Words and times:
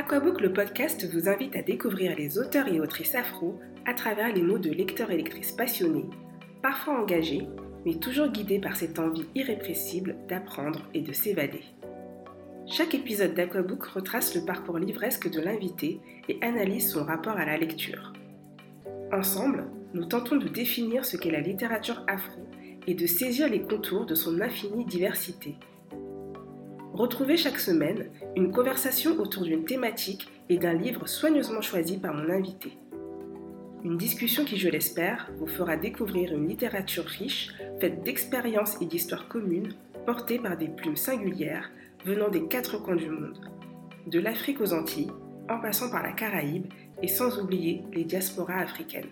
Aquabook, 0.00 0.40
le 0.40 0.50
podcast, 0.50 1.06
vous 1.12 1.28
invite 1.28 1.54
à 1.56 1.60
découvrir 1.60 2.16
les 2.16 2.38
auteurs 2.38 2.68
et 2.68 2.80
autrices 2.80 3.14
afro 3.14 3.60
à 3.84 3.92
travers 3.92 4.34
les 4.34 4.40
mots 4.40 4.56
de 4.56 4.70
lecteurs 4.70 5.10
et 5.10 5.16
lectrices 5.18 5.52
passionnés, 5.52 6.08
parfois 6.62 6.98
engagés, 6.98 7.46
mais 7.84 7.96
toujours 7.96 8.28
guidés 8.28 8.60
par 8.60 8.76
cette 8.76 8.98
envie 8.98 9.26
irrépressible 9.34 10.16
d'apprendre 10.26 10.88
et 10.94 11.02
de 11.02 11.12
s'évader. 11.12 11.64
Chaque 12.66 12.94
épisode 12.94 13.34
d'Aquabook 13.34 13.84
retrace 13.84 14.34
le 14.34 14.46
parcours 14.46 14.78
livresque 14.78 15.30
de 15.30 15.42
l'invité 15.42 16.00
et 16.30 16.38
analyse 16.40 16.90
son 16.90 17.04
rapport 17.04 17.36
à 17.36 17.44
la 17.44 17.58
lecture. 17.58 18.14
Ensemble, 19.12 19.66
nous 19.92 20.06
tentons 20.06 20.36
de 20.36 20.48
définir 20.48 21.04
ce 21.04 21.18
qu'est 21.18 21.30
la 21.30 21.40
littérature 21.40 22.02
afro 22.08 22.40
et 22.86 22.94
de 22.94 23.06
saisir 23.06 23.50
les 23.50 23.60
contours 23.60 24.06
de 24.06 24.14
son 24.14 24.40
infinie 24.40 24.86
diversité. 24.86 25.56
Retrouvez 27.00 27.38
chaque 27.38 27.58
semaine 27.58 28.10
une 28.36 28.52
conversation 28.52 29.18
autour 29.18 29.44
d'une 29.44 29.64
thématique 29.64 30.28
et 30.50 30.58
d'un 30.58 30.74
livre 30.74 31.08
soigneusement 31.08 31.62
choisi 31.62 31.96
par 31.96 32.12
mon 32.12 32.28
invité. 32.28 32.76
Une 33.82 33.96
discussion 33.96 34.44
qui, 34.44 34.58
je 34.58 34.68
l'espère, 34.68 35.30
vous 35.38 35.46
fera 35.46 35.78
découvrir 35.78 36.34
une 36.34 36.46
littérature 36.46 37.06
riche, 37.06 37.54
faite 37.80 38.02
d'expériences 38.02 38.76
et 38.82 38.84
d'histoires 38.84 39.28
communes, 39.28 39.72
portées 40.04 40.38
par 40.38 40.58
des 40.58 40.68
plumes 40.68 40.94
singulières 40.94 41.70
venant 42.04 42.28
des 42.28 42.44
quatre 42.48 42.76
coins 42.76 42.96
du 42.96 43.08
monde, 43.08 43.50
de 44.06 44.20
l'Afrique 44.20 44.60
aux 44.60 44.74
Antilles, 44.74 45.10
en 45.48 45.58
passant 45.58 45.90
par 45.90 46.02
la 46.02 46.12
Caraïbe 46.12 46.66
et 47.00 47.08
sans 47.08 47.40
oublier 47.40 47.82
les 47.94 48.04
diasporas 48.04 48.58
africaines. 48.58 49.08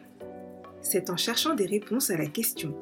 C'est 0.83 1.09
en 1.09 1.17
cherchant 1.17 1.55
des 1.55 1.65
réponses 1.65 2.11
à 2.11 2.19
la 2.19 2.27
question 2.27 2.77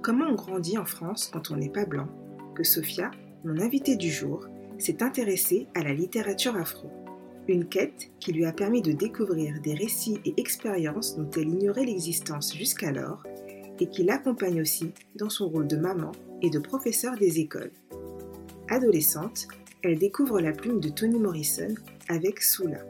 Comment 0.00 0.24
on 0.24 0.36
grandit 0.36 0.78
en 0.78 0.86
France 0.86 1.28
quand 1.30 1.50
on 1.50 1.56
n'est 1.56 1.68
pas 1.68 1.84
blanc 1.84 2.08
que 2.54 2.64
Sophia, 2.64 3.10
mon 3.44 3.60
invitée 3.60 3.96
du 3.96 4.10
jour, 4.10 4.46
s'est 4.78 5.02
intéressée 5.02 5.66
à 5.74 5.82
la 5.82 5.92
littérature 5.92 6.56
afro. 6.56 6.90
Une 7.48 7.66
quête 7.66 8.10
qui 8.20 8.32
lui 8.32 8.44
a 8.44 8.52
permis 8.52 8.82
de 8.82 8.92
découvrir 8.92 9.60
des 9.60 9.74
récits 9.74 10.20
et 10.24 10.34
expériences 10.36 11.16
dont 11.16 11.30
elle 11.36 11.48
ignorait 11.48 11.86
l'existence 11.86 12.54
jusqu'alors 12.54 13.22
et 13.80 13.86
qui 13.86 14.04
l'accompagne 14.04 14.60
aussi 14.60 14.92
dans 15.16 15.30
son 15.30 15.48
rôle 15.48 15.66
de 15.66 15.76
maman 15.76 16.12
et 16.42 16.50
de 16.50 16.58
professeur 16.58 17.16
des 17.16 17.40
écoles. 17.40 17.72
Adolescente, 18.68 19.48
elle 19.82 19.98
découvre 19.98 20.40
la 20.40 20.52
plume 20.52 20.80
de 20.80 20.88
Toni 20.88 21.18
Morrison 21.18 21.74
avec 22.08 22.42
Soula, 22.42 22.84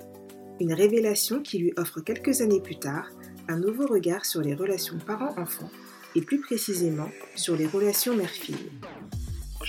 une 0.61 0.73
révélation 0.73 1.41
qui 1.41 1.59
lui 1.59 1.73
offre 1.77 2.01
quelques 2.01 2.41
années 2.41 2.61
plus 2.61 2.79
tard 2.79 3.11
un 3.49 3.59
nouveau 3.59 3.87
regard 3.87 4.25
sur 4.25 4.41
les 4.41 4.55
relations 4.55 4.99
parents-enfants 4.99 5.71
et 6.15 6.21
plus 6.21 6.41
précisément 6.41 7.09
sur 7.35 7.57
les 7.57 7.67
relations 7.67 8.15
mère-fille. 8.15 8.71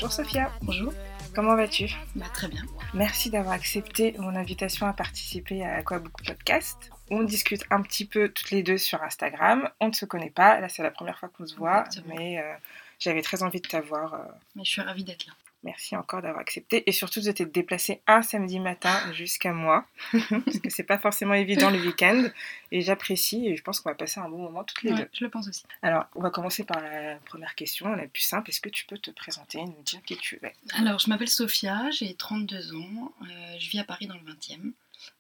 Bonjour 0.01 0.13
Sophia. 0.13 0.49
Bonjour. 0.61 0.93
Comment 1.35 1.57
vas-tu? 1.57 1.89
Bah, 2.15 2.25
Très 2.33 2.47
bien. 2.47 2.63
Merci 2.93 3.29
d'avoir 3.29 3.53
accepté 3.53 4.15
mon 4.17 4.33
invitation 4.33 4.87
à 4.87 4.93
participer 4.93 5.65
à 5.65 5.75
Aquabook 5.75 6.25
Podcast. 6.25 6.89
On 7.11 7.23
discute 7.23 7.65
un 7.69 7.81
petit 7.81 8.05
peu 8.05 8.29
toutes 8.29 8.49
les 8.51 8.63
deux 8.63 8.77
sur 8.77 9.03
Instagram. 9.03 9.69
On 9.81 9.89
ne 9.89 9.93
se 9.93 10.05
connaît 10.05 10.29
pas. 10.29 10.61
Là, 10.61 10.69
c'est 10.69 10.83
la 10.83 10.91
première 10.91 11.19
fois 11.19 11.27
qu'on 11.27 11.45
se 11.45 11.53
voit. 11.57 11.83
Mais 12.05 12.39
euh, 12.39 12.53
j'avais 12.97 13.21
très 13.21 13.43
envie 13.43 13.59
de 13.59 13.67
t'avoir. 13.67 14.13
Euh, 14.13 14.19
mais 14.55 14.63
je 14.63 14.71
suis 14.71 14.81
ravie 14.81 15.03
d'être 15.03 15.27
là. 15.27 15.33
Merci 15.63 15.97
encore 15.97 16.21
d'avoir 16.21 16.39
accepté 16.39 16.83
et 16.87 16.93
surtout 16.93 17.19
de 17.19 17.31
t'être 17.31 17.51
déplacé 17.51 18.01
un 18.07 18.21
samedi 18.21 18.61
matin 18.61 19.11
jusqu'à 19.11 19.51
moi, 19.51 19.85
parce 20.11 20.59
que 20.59 20.69
c'est 20.69 20.83
pas 20.83 20.97
forcément 20.97 21.33
évident 21.33 21.69
le 21.69 21.79
week-end 21.79 22.29
et 22.71 22.79
j'apprécie 22.79 23.45
et 23.47 23.57
je 23.57 23.61
pense 23.61 23.81
qu'on 23.81 23.89
va 23.89 23.95
passer 23.95 24.21
un 24.21 24.29
bon 24.29 24.37
moment 24.37 24.63
toutes 24.63 24.83
les 24.83 24.93
deux. 24.93 25.09
Je 25.11 25.25
le 25.25 25.29
pense 25.29 25.49
aussi. 25.49 25.63
Alors, 25.81 26.05
on 26.15 26.21
va 26.21 26.29
commencer 26.29 26.63
par 26.63 26.81
la 26.81 27.15
première 27.25 27.55
question, 27.55 27.93
la 27.93 28.07
plus 28.07 28.21
simple. 28.21 28.49
Est-ce 28.49 28.61
que 28.61 28.69
tu 28.69 28.85
peux 28.85 28.97
te 28.97 29.11
présenter 29.11 29.59
et 29.59 29.65
nous 29.65 29.83
dire 29.83 30.01
qui 30.03 30.15
tu 30.15 30.39
es? 30.41 30.53
Alors, 30.75 30.99
je 30.99 31.09
m'appelle 31.09 31.27
Sophia, 31.27 31.89
j'ai 31.91 32.13
32 32.13 32.75
ans, 32.75 33.11
euh, 33.21 33.25
je 33.59 33.69
vis 33.69 33.79
à 33.79 33.83
Paris 33.83 34.07
dans 34.07 34.15
le 34.15 34.21
20e 34.21 34.71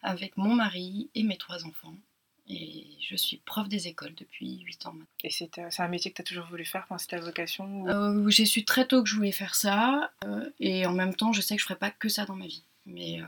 avec 0.03 0.37
mon 0.37 0.55
mari 0.55 1.09
et 1.15 1.23
mes 1.23 1.37
trois 1.37 1.65
enfants. 1.65 1.95
Et 2.49 2.87
je 2.99 3.15
suis 3.15 3.37
prof 3.37 3.69
des 3.69 3.87
écoles 3.87 4.15
depuis 4.15 4.59
8 4.61 4.87
ans 4.87 4.93
maintenant. 4.93 5.05
Et 5.23 5.29
c'est 5.29 5.79
un 5.79 5.87
métier 5.87 6.11
que 6.11 6.15
tu 6.15 6.21
as 6.21 6.25
toujours 6.25 6.47
voulu 6.47 6.65
faire 6.65 6.87
c'était 6.97 7.17
ta 7.17 7.23
vocation 7.23 7.87
euh, 7.87 8.27
J'ai 8.29 8.45
su 8.45 8.65
très 8.65 8.87
tôt 8.87 9.03
que 9.03 9.09
je 9.09 9.15
voulais 9.15 9.31
faire 9.31 9.53
ça. 9.53 10.11
Euh, 10.25 10.49
et 10.59 10.85
en 10.87 10.93
même 10.93 11.13
temps, 11.13 11.31
je 11.31 11.41
sais 11.41 11.55
que 11.55 11.61
je 11.61 11.65
ne 11.65 11.67
ferai 11.67 11.79
pas 11.79 11.91
que 11.91 12.09
ça 12.09 12.25
dans 12.25 12.35
ma 12.35 12.47
vie. 12.47 12.63
Mais 12.87 13.21
euh, 13.21 13.25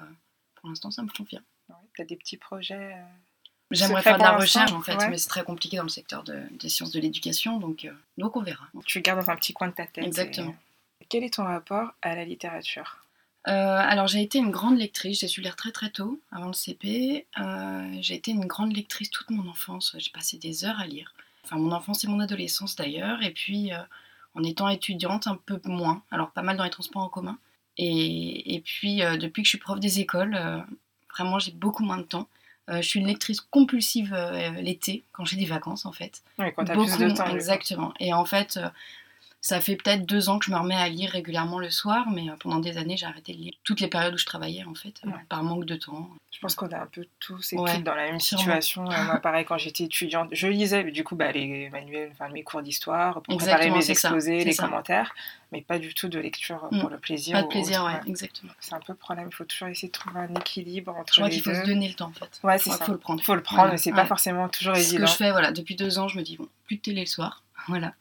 pour 0.56 0.70
l'instant, 0.70 0.90
ça 0.90 1.04
me 1.04 1.10
convient. 1.10 1.44
Ouais, 1.70 1.76
tu 1.96 2.02
as 2.02 2.06
des 2.06 2.16
petits 2.16 2.38
projets 2.38 2.96
J'aimerais 3.70 4.02
faire 4.02 4.18
de 4.18 4.24
la 4.24 4.36
recherche 4.36 4.74
en 4.74 4.82
fait, 4.82 4.98
mais 5.10 5.18
c'est 5.18 5.30
très 5.30 5.46
compliqué 5.46 5.78
dans 5.78 5.84
le 5.84 5.90
secteur 5.90 6.24
des 6.24 6.68
sciences 6.68 6.92
de 6.92 7.00
l'éducation, 7.00 7.58
donc, 7.58 7.88
donc 8.18 8.36
on 8.36 8.42
verra. 8.42 8.68
Tu 8.86 8.98
le 8.98 9.02
gardes 9.02 9.24
dans 9.24 9.32
un 9.32 9.38
petit 9.38 9.54
coin 9.54 9.70
de 9.70 9.74
ta 9.74 9.86
tête. 9.86 10.04
Exactement. 10.04 10.56
Quel 11.08 11.24
est 11.24 11.36
ton 11.36 11.44
rapport 11.44 11.94
à 12.02 12.16
la 12.16 12.26
littérature? 12.26 12.98
Euh, 13.48 13.52
alors 13.52 14.08
j'ai 14.08 14.22
été 14.22 14.38
une 14.38 14.52
grande 14.52 14.78
lectrice, 14.78 15.22
j'ai 15.22 15.28
su 15.28 15.42
lire 15.42 15.56
très 15.56 15.72
très 15.72 15.90
tôt, 15.90 16.20
avant 16.32 16.48
le 16.48 16.54
CP. 16.54 17.26
Euh, 17.40 17.98
j'ai 18.00 18.16
été 18.16 18.32
une 18.32 18.46
grande 18.46 18.76
lectrice 18.76 19.10
toute 19.10 19.32
mon 19.32 19.50
enfance, 19.50 19.96
j'ai 19.98 20.12
passé 20.12 20.38
des 20.38 20.64
heures 20.64 20.80
à 20.80 20.86
lire. 20.86 21.14
Enfin 21.44 21.58
mon 21.58 21.72
enfance 21.72 22.04
et 22.04 22.08
mon 22.08 22.20
adolescence 22.20 22.76
d'ailleurs, 22.76 23.24
et 23.24 23.32
puis 23.32 23.74
euh, 23.74 23.78
en 24.36 24.44
étant 24.44 24.70
étudiante 24.70 25.26
un 25.26 25.40
peu 25.44 25.60
moins, 25.66 26.04
alors 26.12 26.32
pas 26.32 26.44
mal 26.44 26.56
dans 26.56 26.64
les 26.64 26.70
transports 26.70 27.02
en 27.02 27.10
commun. 27.10 27.38
Et, 27.78 28.62
puis 28.64 28.98
depuis 28.98 29.42
que 29.42 29.48
je 29.48 29.52
suis 29.52 29.58
prof 29.58 29.80
des 29.80 30.00
écoles, 30.00 30.38
vraiment 31.10 31.40
j'ai 31.40 31.52
beaucoup 31.52 31.84
moins 31.84 31.98
de 31.98 32.04
temps. 32.04 32.28
je 32.68 32.82
suis 32.82 33.00
une 33.00 33.08
lectrice 33.08 33.42
compulsive 33.42 34.14
l'été, 34.60 35.04
quand 35.14 35.26
j'ai 35.26 35.38
des 35.38 35.46
vacances 35.46 35.88
en 35.88 35.92
fait. 35.92 36.22
Oui, 36.38 36.54
quand 36.56 36.66
tu 36.66 36.74
as 36.74 36.76
plus 36.76 36.98
de 36.98 37.10
temps. 37.10 37.26
Exactement. 37.26 37.92
Et 38.00 38.14
en 38.14 38.26
fait, 38.26 38.60
ça 39.42 39.60
fait 39.60 39.76
peut-être 39.76 40.06
deux 40.06 40.30
ans 40.30 40.38
que 40.38 40.46
je 40.46 40.52
me 40.52 40.58
remets 40.58 40.76
à 40.76 40.88
lire 40.88 41.10
régulièrement 41.10 41.58
le 41.58 41.72
soir, 41.72 42.06
mais 42.14 42.30
euh, 42.30 42.36
pendant 42.40 42.60
des 42.60 42.78
années, 42.78 42.96
j'ai 42.96 43.08
arrêté 43.08 43.34
de 43.34 43.40
lire. 43.40 43.54
Toutes 43.64 43.80
les 43.80 43.88
périodes 43.88 44.14
où 44.14 44.18
je 44.18 44.26
travaillais, 44.26 44.64
en 44.66 44.76
fait, 44.76 44.94
euh, 45.06 45.10
par 45.30 45.42
manque 45.42 45.66
de 45.66 45.76
temps. 45.76 46.10
Je 46.32 46.40
pense 46.40 46.54
qu'on 46.54 46.72
a 46.72 46.78
un 46.78 46.86
peu 46.86 47.08
tous 47.20 47.54
été 47.54 47.80
dans 47.80 47.96
la 47.96 48.12
même 48.12 48.20
situation. 48.20 48.84
Euh, 48.84 49.04
moi, 49.04 49.18
pareil, 49.24 49.44
quand 49.44 49.58
j'étais 49.58 49.86
étudiante, 49.86 50.30
je 50.32 50.48
lisais, 50.48 50.84
du 50.84 51.04
coup, 51.04 51.16
bah, 51.16 51.32
les 51.32 51.72
manuels, 51.72 52.12
enfin, 52.12 52.30
mes 52.30 52.44
cours 52.44 52.62
d'histoire, 52.62 53.24
pour 53.24 53.36
préparer 53.38 53.72
mes 53.72 53.90
exposés, 53.90 54.44
les 54.44 54.56
commentaires, 54.56 55.12
mais 55.52 55.62
pas 55.62 55.80
du 55.80 55.96
tout 55.96 56.08
de 56.08 56.20
lecture 56.20 56.70
pour 56.70 56.90
mm. 56.90 56.94
le 56.94 57.00
plaisir. 57.00 57.36
Pas 57.36 57.42
de 57.42 57.48
plaisir, 57.48 57.84
ouais, 57.84 58.00
exactement. 58.06 58.54
C'est 58.60 58.76
un 58.76 58.80
peu 58.80 58.94
le 58.94 58.98
problème. 58.98 59.28
Il 59.32 59.36
faut 59.36 59.46
toujours 59.46 59.70
essayer 59.70 59.88
de 59.88 59.94
trouver 59.94 60.20
un 60.20 60.36
équilibre 60.36 60.96
entre 60.96 61.16
je 61.16 61.20
crois 61.20 61.30
qu'il 61.32 61.42
faut 61.42 61.54
se 61.54 61.66
donner 61.66 61.88
le 61.88 61.96
temps, 61.96 62.10
en 62.10 62.14
fait. 62.14 62.40
Ouais, 62.44 62.60
c'est 62.60 62.70
ça. 62.70 62.78
Il 62.82 62.86
faut 62.86 62.92
le 62.92 63.00
prendre. 63.00 63.20
Il 63.20 63.26
faut 63.26 63.36
le 63.36 63.42
prendre, 63.42 63.72
mais 63.72 63.78
c'est 63.78 63.92
pas 63.92 64.06
forcément 64.06 64.50
toujours 64.50 64.76
évident. 64.76 64.92
Ce 64.92 64.98
que 64.98 65.08
je 65.08 65.16
fais, 65.16 65.32
voilà, 65.32 65.52
depuis 65.52 65.76
deux 65.76 65.98
ans, 65.98 66.08
je 66.08 66.20
me 66.20 66.22
dis, 66.22 66.38
bon, 66.38 66.48
plus 66.68 66.76
de 66.76 66.82
télé 66.82 67.02
le 67.02 67.08
soir. 67.08 67.42
Voilà 67.68 67.94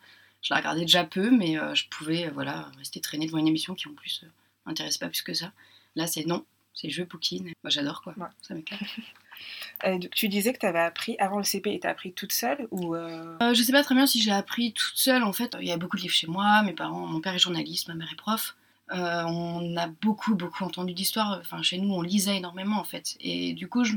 je 0.42 0.54
la 0.54 0.60
regardais 0.60 0.82
déjà 0.82 1.04
peu, 1.04 1.30
mais 1.30 1.58
euh, 1.58 1.74
je 1.74 1.88
pouvais 1.88 2.26
euh, 2.26 2.30
voilà, 2.32 2.70
rester 2.78 3.00
traîner 3.00 3.26
devant 3.26 3.38
une 3.38 3.48
émission 3.48 3.74
qui 3.74 3.88
en 3.88 3.92
plus 3.92 4.22
euh, 4.24 4.28
m'intéresse 4.66 4.98
pas 4.98 5.08
plus 5.08 5.22
que 5.22 5.34
ça. 5.34 5.52
Là, 5.96 6.06
c'est 6.06 6.24
non, 6.26 6.44
c'est 6.72 6.90
jeu 6.90 7.04
bouquine. 7.04 7.44
Moi, 7.44 7.70
j'adore 7.70 8.02
quoi. 8.02 8.14
Ça 8.42 8.54
m'éclate. 8.54 8.80
tu 10.14 10.28
disais 10.28 10.52
que 10.52 10.58
tu 10.58 10.66
avais 10.66 10.80
appris 10.80 11.16
avant 11.18 11.38
le 11.38 11.44
CP 11.44 11.74
et 11.74 11.80
tu 11.80 11.86
as 11.86 11.90
appris 11.90 12.12
toute 12.12 12.32
seule 12.32 12.68
ou 12.70 12.94
Je 12.94 13.62
sais 13.62 13.72
pas 13.72 13.82
très 13.82 13.94
bien 13.94 14.06
si 14.06 14.22
j'ai 14.22 14.30
appris 14.30 14.72
toute 14.72 14.96
seule 14.96 15.24
en 15.24 15.32
fait. 15.32 15.56
Il 15.60 15.66
y 15.66 15.72
a 15.72 15.76
beaucoup 15.76 15.96
de 15.96 16.02
livres 16.02 16.14
chez 16.14 16.26
moi, 16.26 16.62
mes 16.62 16.72
parents, 16.72 17.06
mon 17.06 17.20
père 17.20 17.34
est 17.34 17.38
journaliste, 17.38 17.88
ma 17.88 17.94
mère 17.94 18.08
est 18.12 18.16
prof. 18.16 18.56
on 18.90 19.76
a 19.76 19.86
beaucoup 19.88 20.34
beaucoup 20.34 20.64
entendu 20.64 20.94
d'histoires. 20.94 21.38
Enfin, 21.40 21.62
chez 21.62 21.78
nous, 21.78 21.92
on 21.92 22.02
lisait 22.02 22.36
énormément 22.36 22.78
en 22.78 22.84
fait. 22.84 23.16
Et 23.20 23.52
du 23.54 23.68
coup, 23.68 23.82
je, 23.84 23.96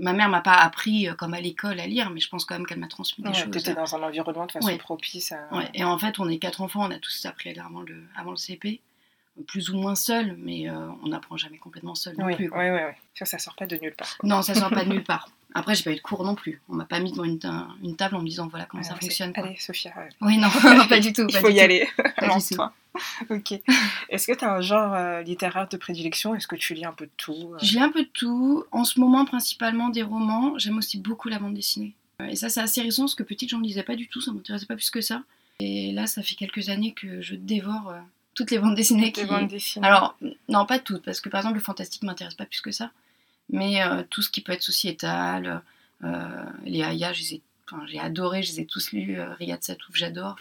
ma 0.00 0.12
mère 0.12 0.28
m'a 0.28 0.40
pas 0.40 0.54
appris 0.54 1.08
euh, 1.08 1.14
comme 1.14 1.34
à 1.34 1.40
l'école 1.40 1.78
à 1.78 1.86
lire, 1.86 2.10
mais 2.10 2.20
je 2.20 2.28
pense 2.28 2.44
quand 2.44 2.56
même 2.56 2.66
qu'elle 2.66 2.78
m'a 2.78 2.88
transmis 2.88 3.24
des 3.24 3.34
choses. 3.34 3.50
Tu 3.50 3.58
étais 3.58 3.74
dans 3.74 3.94
un 3.94 4.02
environnement 4.02 4.46
de 4.46 4.52
façon 4.52 4.76
propice 4.78 5.32
à... 5.32 5.48
Et 5.74 5.84
en 5.84 5.98
fait, 5.98 6.18
on 6.18 6.28
est 6.28 6.38
quatre 6.38 6.62
enfants, 6.62 6.86
on 6.86 6.90
a 6.90 6.98
tous 6.98 7.26
appris 7.26 7.58
avant 7.58 7.82
le, 7.82 8.02
avant 8.16 8.30
le 8.30 8.36
CP, 8.36 8.80
plus 9.46 9.70
ou 9.70 9.78
moins 9.78 9.94
seul, 9.94 10.36
mais 10.38 10.68
euh, 10.68 10.74
on 11.02 11.08
n'apprend 11.08 11.36
jamais 11.36 11.58
complètement 11.58 11.94
seul 11.94 12.16
non 12.18 12.32
plus. 12.34 12.50
Oui, 12.50 12.70
oui, 12.70 12.70
oui. 12.70 12.92
Ça, 13.14 13.24
ça 13.24 13.38
sort 13.38 13.54
pas 13.56 13.66
de 13.66 13.76
nulle 13.76 13.94
part. 13.94 14.16
Non, 14.22 14.42
ça 14.42 14.54
sort 14.54 14.70
pas 14.70 14.84
de 14.84 14.88
nulle 14.90 15.04
part. 15.04 15.28
Après, 15.54 15.74
j'ai 15.74 15.82
pas 15.82 15.92
eu 15.92 15.96
de 15.96 16.00
cours 16.00 16.24
non 16.24 16.34
plus. 16.34 16.60
On 16.68 16.74
m'a 16.74 16.84
pas 16.84 17.00
mis 17.00 17.10
devant 17.10 17.24
une, 17.24 17.40
une, 17.82 17.96
table 17.96 18.14
en 18.14 18.20
me 18.20 18.26
disant 18.26 18.46
voilà 18.48 18.66
comment 18.66 18.82
ça 18.82 18.94
fonctionne. 18.94 19.32
Allez, 19.34 19.56
Sophia. 19.58 19.92
Oui, 20.20 20.38
non, 20.38 20.48
pas 20.88 21.00
du 21.00 21.12
tout. 21.12 21.26
Il 21.28 21.36
faut 21.36 21.48
y 21.48 21.60
aller. 21.60 21.88
Lance-toi. 22.22 22.72
ok. 23.30 23.60
Est-ce 24.08 24.26
que 24.26 24.36
tu 24.36 24.44
as 24.44 24.52
un 24.52 24.60
genre 24.60 24.94
euh, 24.94 25.22
littéraire 25.22 25.68
de 25.68 25.76
prédilection? 25.76 26.34
Est-ce 26.34 26.46
que 26.46 26.56
tu 26.56 26.74
lis 26.74 26.84
un 26.84 26.92
peu 26.92 27.06
de 27.06 27.12
tout 27.16 27.52
euh? 27.54 27.58
Je 27.62 27.72
lis 27.72 27.80
un 27.80 27.90
peu 27.90 28.02
de 28.02 28.10
tout. 28.12 28.64
En 28.70 28.84
ce 28.84 29.00
moment, 29.00 29.24
principalement 29.24 29.88
des 29.88 30.02
romans. 30.02 30.56
J'aime 30.58 30.78
aussi 30.78 30.98
beaucoup 30.98 31.28
la 31.28 31.38
bande 31.38 31.54
dessinée. 31.54 31.94
Et 32.28 32.36
ça, 32.36 32.48
c'est 32.48 32.60
assez 32.60 32.82
récent 32.82 33.02
parce 33.02 33.14
que 33.14 33.22
petite, 33.22 33.50
j'en 33.50 33.60
lisais 33.60 33.82
pas 33.82 33.96
du 33.96 34.06
tout. 34.06 34.20
Ça 34.20 34.32
m'intéressait 34.32 34.66
pas 34.66 34.76
plus 34.76 34.90
que 34.90 35.00
ça. 35.00 35.22
Et 35.60 35.92
là, 35.92 36.06
ça 36.06 36.22
fait 36.22 36.36
quelques 36.36 36.68
années 36.68 36.92
que 36.92 37.20
je 37.20 37.34
dévore 37.34 37.90
euh, 37.90 38.00
toutes 38.34 38.50
les 38.50 38.58
bandes 38.58 38.74
dessinées. 38.74 39.12
qui... 39.12 39.24
bandes 39.24 39.48
dessinées. 39.48 39.86
Alors, 39.86 40.16
non, 40.48 40.66
pas 40.66 40.78
toutes, 40.78 41.04
parce 41.04 41.20
que 41.20 41.28
par 41.28 41.40
exemple, 41.40 41.56
le 41.56 41.62
fantastique 41.62 42.02
m'intéresse 42.02 42.34
pas 42.34 42.46
plus 42.46 42.60
que 42.60 42.72
ça. 42.72 42.90
Mais 43.52 43.80
tout 44.10 44.22
ce 44.22 44.30
qui 44.30 44.42
peut 44.42 44.52
être 44.52 44.62
sociétal, 44.62 45.62
les 46.64 46.82
Aya, 46.84 47.12
j'ai 47.12 47.42
adoré, 47.98 48.42
je 48.44 48.52
les 48.52 48.60
ai 48.60 48.66
tous 48.66 48.92
lus. 48.92 49.20
Riyad 49.20 49.62
Satouf, 49.62 49.96
j'adore. 49.96 50.36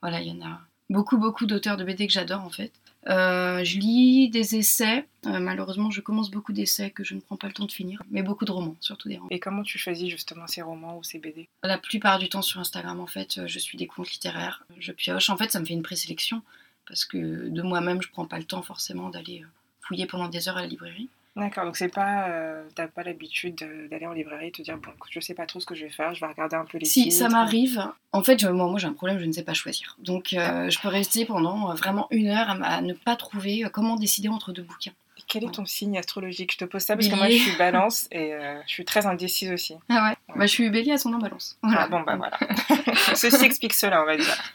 voilà, 0.00 0.22
il 0.22 0.28
y 0.28 0.42
en 0.42 0.46
a 0.46 0.60
beaucoup, 0.88 1.18
beaucoup 1.18 1.46
d'auteurs 1.46 1.76
de 1.76 1.84
BD 1.84 2.06
que 2.06 2.12
j'adore 2.12 2.42
en 2.42 2.50
fait. 2.50 2.72
Euh, 3.08 3.64
je 3.64 3.78
lis 3.78 4.28
des 4.28 4.56
essais. 4.56 5.06
Euh, 5.26 5.38
malheureusement, 5.38 5.90
je 5.90 6.00
commence 6.00 6.30
beaucoup 6.30 6.52
d'essais 6.52 6.90
que 6.90 7.02
je 7.02 7.14
ne 7.14 7.20
prends 7.20 7.36
pas 7.36 7.46
le 7.46 7.54
temps 7.54 7.64
de 7.64 7.72
finir, 7.72 8.02
mais 8.10 8.22
beaucoup 8.22 8.44
de 8.44 8.52
romans, 8.52 8.76
surtout 8.80 9.08
des 9.08 9.16
romans. 9.16 9.30
Et 9.30 9.40
comment 9.40 9.62
tu 9.62 9.78
choisis 9.78 10.08
justement 10.10 10.46
ces 10.46 10.62
romans 10.62 10.98
ou 10.98 11.02
ces 11.02 11.18
BD 11.18 11.48
La 11.62 11.78
plupart 11.78 12.18
du 12.18 12.28
temps 12.28 12.42
sur 12.42 12.60
Instagram, 12.60 13.00
en 13.00 13.06
fait, 13.06 13.38
euh, 13.38 13.46
je 13.46 13.58
suis 13.58 13.78
des 13.78 13.86
comptes 13.86 14.10
littéraires. 14.10 14.64
Je 14.78 14.92
pioche. 14.92 15.30
En 15.30 15.36
fait, 15.36 15.50
ça 15.50 15.60
me 15.60 15.64
fait 15.64 15.72
une 15.72 15.82
présélection 15.82 16.42
parce 16.86 17.04
que 17.04 17.48
de 17.48 17.62
moi-même, 17.62 18.02
je 18.02 18.08
prends 18.10 18.26
pas 18.26 18.38
le 18.38 18.44
temps 18.44 18.62
forcément 18.62 19.08
d'aller 19.10 19.44
fouiller 19.82 20.06
pendant 20.06 20.28
des 20.28 20.48
heures 20.48 20.56
à 20.56 20.62
la 20.62 20.66
librairie. 20.66 21.08
D'accord, 21.36 21.64
donc 21.64 21.76
c'est 21.76 21.88
pas, 21.94 22.28
euh, 22.28 22.64
t'as 22.74 22.88
pas 22.88 23.04
l'habitude 23.04 23.54
de- 23.54 23.86
d'aller 23.88 24.04
en 24.06 24.12
librairie 24.12 24.48
et 24.48 24.50
te 24.50 24.62
dire 24.62 24.76
bon, 24.76 24.90
écoute, 24.90 25.10
je 25.12 25.20
sais 25.20 25.32
pas 25.32 25.46
trop 25.46 25.60
ce 25.60 25.66
que 25.66 25.76
je 25.76 25.84
vais 25.84 25.90
faire, 25.90 26.12
je 26.12 26.20
vais 26.20 26.26
regarder 26.26 26.56
un 26.56 26.64
peu 26.64 26.76
les 26.78 26.84
Si, 26.86 27.04
titres. 27.04 27.16
ça 27.16 27.28
m'arrive. 27.28 27.86
En 28.12 28.22
fait, 28.24 28.40
je- 28.40 28.48
moi, 28.48 28.66
moi 28.68 28.78
j'ai 28.80 28.88
un 28.88 28.92
problème, 28.92 29.20
je 29.20 29.24
ne 29.26 29.32
sais 29.32 29.44
pas 29.44 29.54
choisir. 29.54 29.96
Donc, 30.00 30.32
euh, 30.32 30.68
je 30.68 30.78
peux 30.80 30.88
rester 30.88 31.24
pendant 31.24 31.70
euh, 31.70 31.74
vraiment 31.74 32.08
une 32.10 32.26
heure 32.28 32.50
à, 32.62 32.82
ne 32.82 32.94
pas 32.94 33.14
trouver 33.14 33.64
euh, 33.64 33.68
comment 33.68 33.94
décider 33.94 34.28
entre 34.28 34.52
deux 34.52 34.64
bouquins. 34.64 34.90
Et 35.18 35.22
Quel 35.28 35.44
est 35.44 35.52
ton 35.54 35.64
signe 35.66 35.96
astrologique? 35.98 36.52
Je 36.52 36.58
te 36.58 36.64
pose 36.64 36.82
ça 36.82 36.96
parce 36.96 37.06
que 37.08 37.14
moi 37.14 37.28
je 37.30 37.36
suis 37.36 37.52
Balance 37.58 38.08
et 38.10 38.34
euh, 38.34 38.60
je 38.66 38.72
suis 38.72 38.84
très 38.84 39.06
indécise 39.06 39.52
aussi. 39.52 39.74
Ah 39.88 40.08
ouais 40.10 40.16
Bah, 40.36 40.46
je 40.46 40.50
suis 40.50 40.68
bélier 40.68 40.92
à 40.92 40.98
son 40.98 41.10
balance. 41.10 41.56
Ah, 41.62 41.86
bon 41.88 42.00
bah 42.00 42.16
voilà. 42.16 42.38
Ceci 43.14 43.44
explique 43.44 43.74
cela, 43.74 44.02
on 44.02 44.06
va 44.06 44.16
dire. 44.16 44.52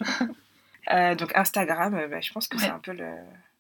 Euh, 0.92 1.16
donc 1.16 1.32
Instagram, 1.36 1.96
euh, 1.96 2.08
bah, 2.08 2.22
je 2.22 2.32
pense 2.32 2.48
que 2.48 2.58
c'est 2.60 2.70
un 2.70 2.80
peu 2.80 2.94
le, 2.94 3.10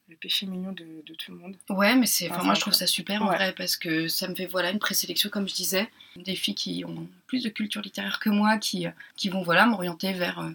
le 0.09 0.15
péché 0.15 0.45
mignon 0.45 0.71
de, 0.71 0.85
de 1.05 1.13
tout 1.15 1.31
le 1.31 1.37
monde. 1.37 1.55
Ouais, 1.69 1.95
mais 1.95 2.05
c'est, 2.05 2.29
enfin, 2.31 2.43
moi 2.43 2.53
je 2.53 2.61
trouve 2.61 2.73
ça 2.73 2.87
super 2.87 3.21
en 3.23 3.29
Ouais. 3.29 3.35
vrai 3.35 3.53
parce 3.57 3.75
que 3.77 4.07
ça 4.07 4.27
me 4.27 4.35
fait 4.35 4.45
voilà 4.45 4.69
une 4.71 4.79
présélection 4.79 5.29
comme 5.29 5.47
je 5.47 5.53
disais, 5.55 5.89
des 6.15 6.35
filles 6.35 6.55
qui 6.55 6.83
ont 6.85 7.07
plus 7.27 7.43
de 7.43 7.49
culture 7.49 7.81
littéraire 7.81 8.19
que 8.19 8.29
moi, 8.29 8.57
qui, 8.57 8.87
euh, 8.87 8.91
qui 9.15 9.29
vont 9.29 9.41
voilà 9.43 9.65
m'orienter 9.65 10.13
vers, 10.13 10.51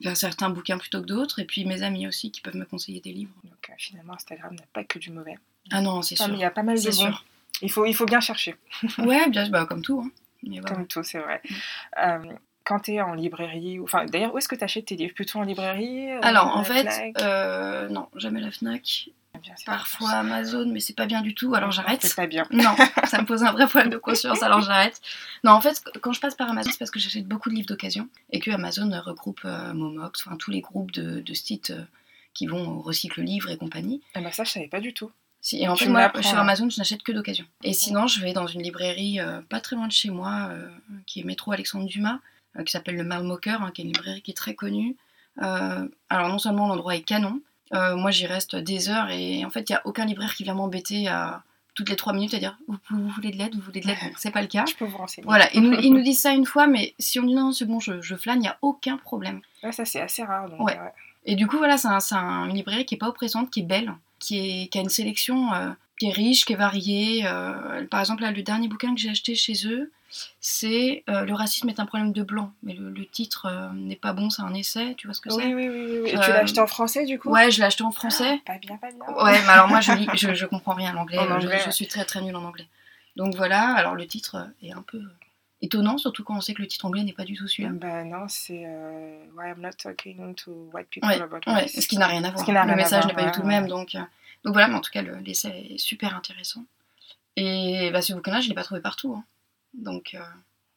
vers 0.00 0.16
certains 0.16 0.50
bouquins 0.50 0.78
plutôt 0.78 1.00
que 1.00 1.06
d'autres, 1.06 1.38
et 1.38 1.44
puis 1.44 1.64
mes 1.64 1.82
amis 1.82 2.06
aussi 2.08 2.30
qui 2.32 2.40
peuvent 2.40 2.56
me 2.56 2.64
conseiller 2.64 3.00
des 3.00 3.12
livres. 3.12 3.34
Donc 3.44 3.70
euh, 3.70 3.74
finalement, 3.78 4.14
Instagram 4.14 4.54
n'a 4.54 4.64
pas 4.72 4.84
que 4.84 4.98
du 4.98 5.10
mauvais. 5.10 5.36
Ah 5.70 5.80
non, 5.80 6.02
c'est 6.02 6.16
sûr. 6.16 6.28
il 6.28 6.38
y 6.40 6.44
a 6.44 6.50
pas 6.50 6.64
mal 6.64 6.76
de 6.78 6.84
bons. 6.84 6.92
sûr. 6.92 7.24
Il 7.60 7.70
faut, 7.70 7.84
il 7.86 7.94
faut 7.94 8.06
bien 8.06 8.18
chercher, 8.20 8.56
Ouais, 8.98 9.30
bien, 9.30 9.48
bah, 9.48 9.64
comme 9.66 9.82
tout. 9.82 10.00
Hein. 10.04 10.10
Mais 10.42 10.58
voilà. 10.58 10.74
comme 10.74 10.86
tout, 10.88 11.04
c'est 11.04 11.20
vrai. 11.20 11.40
Mm. 11.48 11.54
Euh, 11.98 12.32
quand 12.64 12.80
tu 12.80 12.92
es 12.92 13.00
en 13.00 13.14
librairie, 13.14 13.78
enfin 13.80 14.04
d'ailleurs, 14.06 14.34
où 14.34 14.38
est-ce 14.38 14.48
que 14.48 14.54
tu 14.56 14.64
achètes 14.64 14.86
tes 14.86 14.96
livres? 14.96 15.14
Plutôt 15.14 15.38
en 15.38 15.42
librairie 15.42 16.10
euh, 16.12 16.18
Alors 16.22 16.56
en 16.56 16.64
fait, 16.64 16.88
euh, 17.20 17.88
non, 17.88 18.08
jamais 18.16 18.40
la 18.40 18.50
Fnac, 18.50 19.08
Bien 19.42 19.56
sûr. 19.56 19.66
parfois 19.66 20.10
Amazon, 20.10 20.68
mais 20.72 20.80
c'est 20.80 20.94
pas 20.94 21.06
bien 21.06 21.20
du 21.22 21.34
tout, 21.34 21.54
alors 21.54 21.72
C'est 21.72 21.82
j'arrête. 21.82 22.14
pas 22.14 22.26
bien. 22.26 22.46
Non, 22.52 22.74
ça 23.06 23.20
me 23.20 23.26
pose 23.26 23.42
un 23.42 23.52
vrai 23.52 23.66
problème 23.66 23.90
de 23.90 23.96
conscience, 24.08 24.42
alors 24.42 24.60
j'arrête. 24.60 25.00
Non, 25.44 25.52
en 25.52 25.60
fait, 25.60 25.82
quand 26.00 26.12
je 26.12 26.20
passe 26.20 26.34
par 26.34 26.48
Amazon, 26.50 26.70
c'est 26.70 26.78
parce 26.78 26.90
que 26.90 27.00
j'achète 27.00 27.26
beaucoup 27.26 27.48
de 27.50 27.54
livres 27.54 27.68
d'occasion 27.68 28.08
et 28.30 28.40
que 28.40 28.50
Amazon 28.50 28.90
regroupe 29.04 29.40
euh, 29.44 29.72
Momox, 29.72 30.24
enfin 30.26 30.36
tous 30.36 30.50
les 30.50 30.60
groupes 30.60 30.92
de, 30.92 31.20
de 31.20 31.34
sites 31.34 31.70
euh, 31.70 31.82
qui 32.34 32.46
vont 32.46 32.68
au 32.78 32.80
recycle 32.80 33.20
livres 33.22 33.50
et 33.50 33.56
compagnie. 33.56 34.00
Ah 34.14 34.20
bah 34.20 34.32
ça, 34.32 34.44
je 34.44 34.50
savais 34.52 34.68
pas 34.68 34.80
du 34.80 34.94
tout. 34.94 35.10
Si, 35.40 35.60
et 35.60 35.66
en 35.68 35.74
Tu 35.74 35.84
fait, 35.84 35.90
moi, 35.90 36.12
sur. 36.20 36.38
Amazon, 36.38 36.70
je 36.70 36.78
n'achète 36.78 37.02
que 37.02 37.10
d'occasion. 37.10 37.44
Et 37.64 37.72
sinon, 37.72 38.06
je 38.06 38.20
vais 38.20 38.32
dans 38.32 38.46
une 38.46 38.62
librairie 38.62 39.18
euh, 39.18 39.40
pas 39.48 39.58
très 39.60 39.74
loin 39.74 39.88
de 39.88 39.92
chez 39.92 40.10
moi, 40.10 40.50
qui 41.04 41.18
est 41.20 41.24
métro 41.24 41.50
Alexandre 41.50 41.86
Dumas, 41.86 42.20
qui 42.64 42.70
s'appelle 42.72 42.96
le 42.96 43.04
Malmoqueur, 43.04 43.62
hein, 43.62 43.70
qui 43.72 43.82
est 43.82 43.84
une 43.84 43.92
librairie 43.92 44.22
qui 44.22 44.30
est 44.32 44.34
très 44.34 44.54
connue. 44.54 44.96
Euh, 45.42 45.88
alors, 46.10 46.28
non 46.28 46.38
seulement 46.38 46.66
l'endroit 46.68 46.94
est 46.96 47.00
canon, 47.02 47.40
euh, 47.72 47.96
moi 47.96 48.10
j'y 48.10 48.26
reste 48.26 48.54
des 48.56 48.90
heures 48.90 49.08
et 49.10 49.44
en 49.44 49.50
fait, 49.50 49.68
il 49.70 49.72
n'y 49.72 49.76
a 49.76 49.82
aucun 49.86 50.04
libraire 50.04 50.34
qui 50.34 50.42
vient 50.44 50.54
m'embêter 50.54 51.08
à 51.08 51.42
toutes 51.74 51.88
les 51.88 51.96
trois 51.96 52.12
minutes 52.12 52.34
à 52.34 52.38
dire 52.38 52.58
vous, 52.68 52.76
vous 52.90 53.08
voulez 53.08 53.30
de 53.30 53.38
l'aide, 53.38 53.54
vous 53.54 53.62
voulez 53.62 53.80
de 53.80 53.86
l'aide, 53.86 53.96
c'est 54.18 54.30
pas 54.30 54.42
le 54.42 54.48
cas. 54.48 54.66
Je 54.68 54.74
peux 54.74 54.84
vous 54.84 54.98
renseigner. 54.98 55.24
Voilà, 55.26 55.48
ils 55.54 55.62
nous, 55.62 55.72
ils 55.80 55.90
nous 55.92 56.02
disent 56.02 56.20
ça 56.20 56.32
une 56.32 56.44
fois, 56.44 56.66
mais 56.66 56.94
si 56.98 57.18
on 57.18 57.22
dit 57.24 57.34
non, 57.34 57.52
c'est 57.52 57.64
bon, 57.64 57.80
je, 57.80 58.02
je 58.02 58.14
flâne, 58.14 58.40
il 58.40 58.42
n'y 58.42 58.48
a 58.48 58.58
aucun 58.60 58.98
problème. 58.98 59.40
Ouais, 59.62 59.72
ça, 59.72 59.86
c'est 59.86 60.00
assez 60.02 60.22
rare. 60.22 60.50
Donc, 60.50 60.60
Ouais. 60.60 60.76
euh, 60.78 60.88
Et 61.24 61.34
du 61.34 61.46
coup, 61.46 61.56
voilà, 61.56 61.78
c'est 61.78 61.88
un, 61.88 62.00
c'est 62.00 62.14
un- 62.14 62.44
une 62.50 62.56
librairie 62.56 62.84
qui 62.84 62.96
est 62.96 62.98
pas 62.98 63.08
oppressante, 63.08 63.50
qui 63.50 63.60
est 63.60 63.62
belle, 63.64 63.94
qui, 64.18 64.36
est, 64.64 64.66
qui 64.68 64.76
a 64.76 64.82
une 64.82 64.90
sélection 64.90 65.54
euh, 65.54 65.70
qui 65.98 66.08
est 66.08 66.12
riche, 66.12 66.44
qui 66.44 66.52
est 66.52 66.56
variée. 66.56 67.22
euh, 67.24 67.86
par 67.86 68.00
exemple, 68.00 68.20
là, 68.22 68.32
le 68.32 68.42
dernier 68.42 68.68
bouquin 68.68 68.94
que 68.94 69.00
j'ai 69.00 69.08
acheté 69.08 69.34
chez 69.34 69.54
eux, 69.66 69.90
c'est 70.40 71.04
euh, 71.08 71.24
Le 71.24 71.32
racisme 71.34 71.68
est 71.68 71.80
un 71.80 71.86
problème 71.86 72.12
de 72.12 72.22
blanc. 72.22 72.52
Mais 72.62 72.74
le, 72.74 72.90
le 72.90 73.06
titre 73.06 73.46
euh, 73.46 73.70
n'est 73.74 73.96
pas 73.96 74.12
bon, 74.12 74.30
c'est 74.30 74.42
un 74.42 74.54
essai, 74.54 74.94
tu 74.96 75.06
vois 75.06 75.14
ce 75.14 75.20
que 75.20 75.30
c'est 75.30 75.36
oui, 75.46 75.54
oui, 75.54 75.68
oui, 75.68 76.00
oui. 76.02 76.10
Et 76.10 76.16
Euh, 76.16 76.20
tu 76.20 76.30
l'as 76.30 76.38
acheté 76.40 76.60
en 76.60 76.66
français 76.66 77.04
du 77.04 77.18
coup? 77.18 77.30
Ouais, 77.30 77.50
je 77.50 77.58
l'ai 77.58 77.64
acheté 77.66 77.82
en 77.84 77.92
français. 77.92 78.40
Pas 78.44 78.58
bien, 78.58 78.76
pas 78.76 78.90
bien. 78.90 79.14
Ouais, 79.24 79.40
mais 79.42 79.48
alors 79.48 79.68
moi, 79.68 79.80
je, 79.80 79.92
lis, 79.92 80.08
je, 80.14 80.34
je 80.34 80.46
comprends 80.46 80.74
rien 80.74 80.90
à 80.90 80.94
l'anglais. 80.94 81.18
En 81.18 81.26
Je- 81.26 81.32
anglais, 81.46 81.58
je, 81.60 81.66
ouais. 81.66 81.72
suis 81.72 81.86
très 81.88 82.04
très 82.04 82.20
nulle 82.22 82.36
en 82.36 82.44
anglais. 82.44 82.66
Donc 83.16 83.34
voilà, 83.36 83.74
alors 83.74 83.94
le 83.94 84.06
titre 84.06 84.36
euh, 84.36 84.66
est 84.66 84.72
un 84.72 84.82
peu 84.82 85.00
étonnant, 85.60 85.96
surtout 85.98 86.24
quand 86.24 86.36
on 86.36 86.40
sait 86.40 86.54
que 86.54 86.62
le 86.62 86.66
titre 86.68 86.84
anglais 86.86 87.04
n'est 87.04 87.12
pas 87.12 87.24
du 87.24 87.36
tout 87.36 87.46
celui-là. 87.46 87.70
Bah 87.72 88.02
non, 88.04 88.26
c'est 88.28 88.64
euh, 88.66 89.24
Why 89.36 89.50
I'm 89.50 89.60
not 89.60 89.72
talking 89.82 90.34
to 90.34 90.50
white 90.72 90.88
people 90.90 91.08
Ouais, 91.08 91.20
about 91.20 91.38
Ouais, 91.46 91.68
ce 91.68 91.86
qui 91.86 91.98
n'a 91.98 92.06
rien 92.08 92.24
à 92.24 92.30
voir. 92.32 92.44
le 92.46 92.52
rien 92.52 92.68
à 92.68 92.74
message 92.74 93.06
n'est 93.06 93.12
pas 93.14 93.20
du 93.20 93.26
ouais, 93.28 93.32
tout 93.32 93.42
le 93.42 93.46
même. 93.46 93.68
Donc, 93.68 93.94
euh, 93.94 94.00
donc 94.44 94.54
voilà, 94.54 94.66
mais 94.68 94.74
en 94.74 94.80
tout 94.80 94.90
cas, 94.90 95.02
le- 95.02 95.18
l'essai 95.18 95.68
est 95.70 95.78
super 95.78 96.16
intéressant. 96.16 96.64
Et 97.36 97.90
bah, 97.92 98.02
ce 98.02 98.12
bouquin-là, 98.12 98.40
je 98.40 98.46
ne 98.46 98.48
l'ai 98.50 98.54
pas 98.54 98.64
trouvé 98.64 98.80
partout. 98.80 99.14
hein. 99.16 99.24
Donc, 99.74 100.14
euh, 100.14 100.18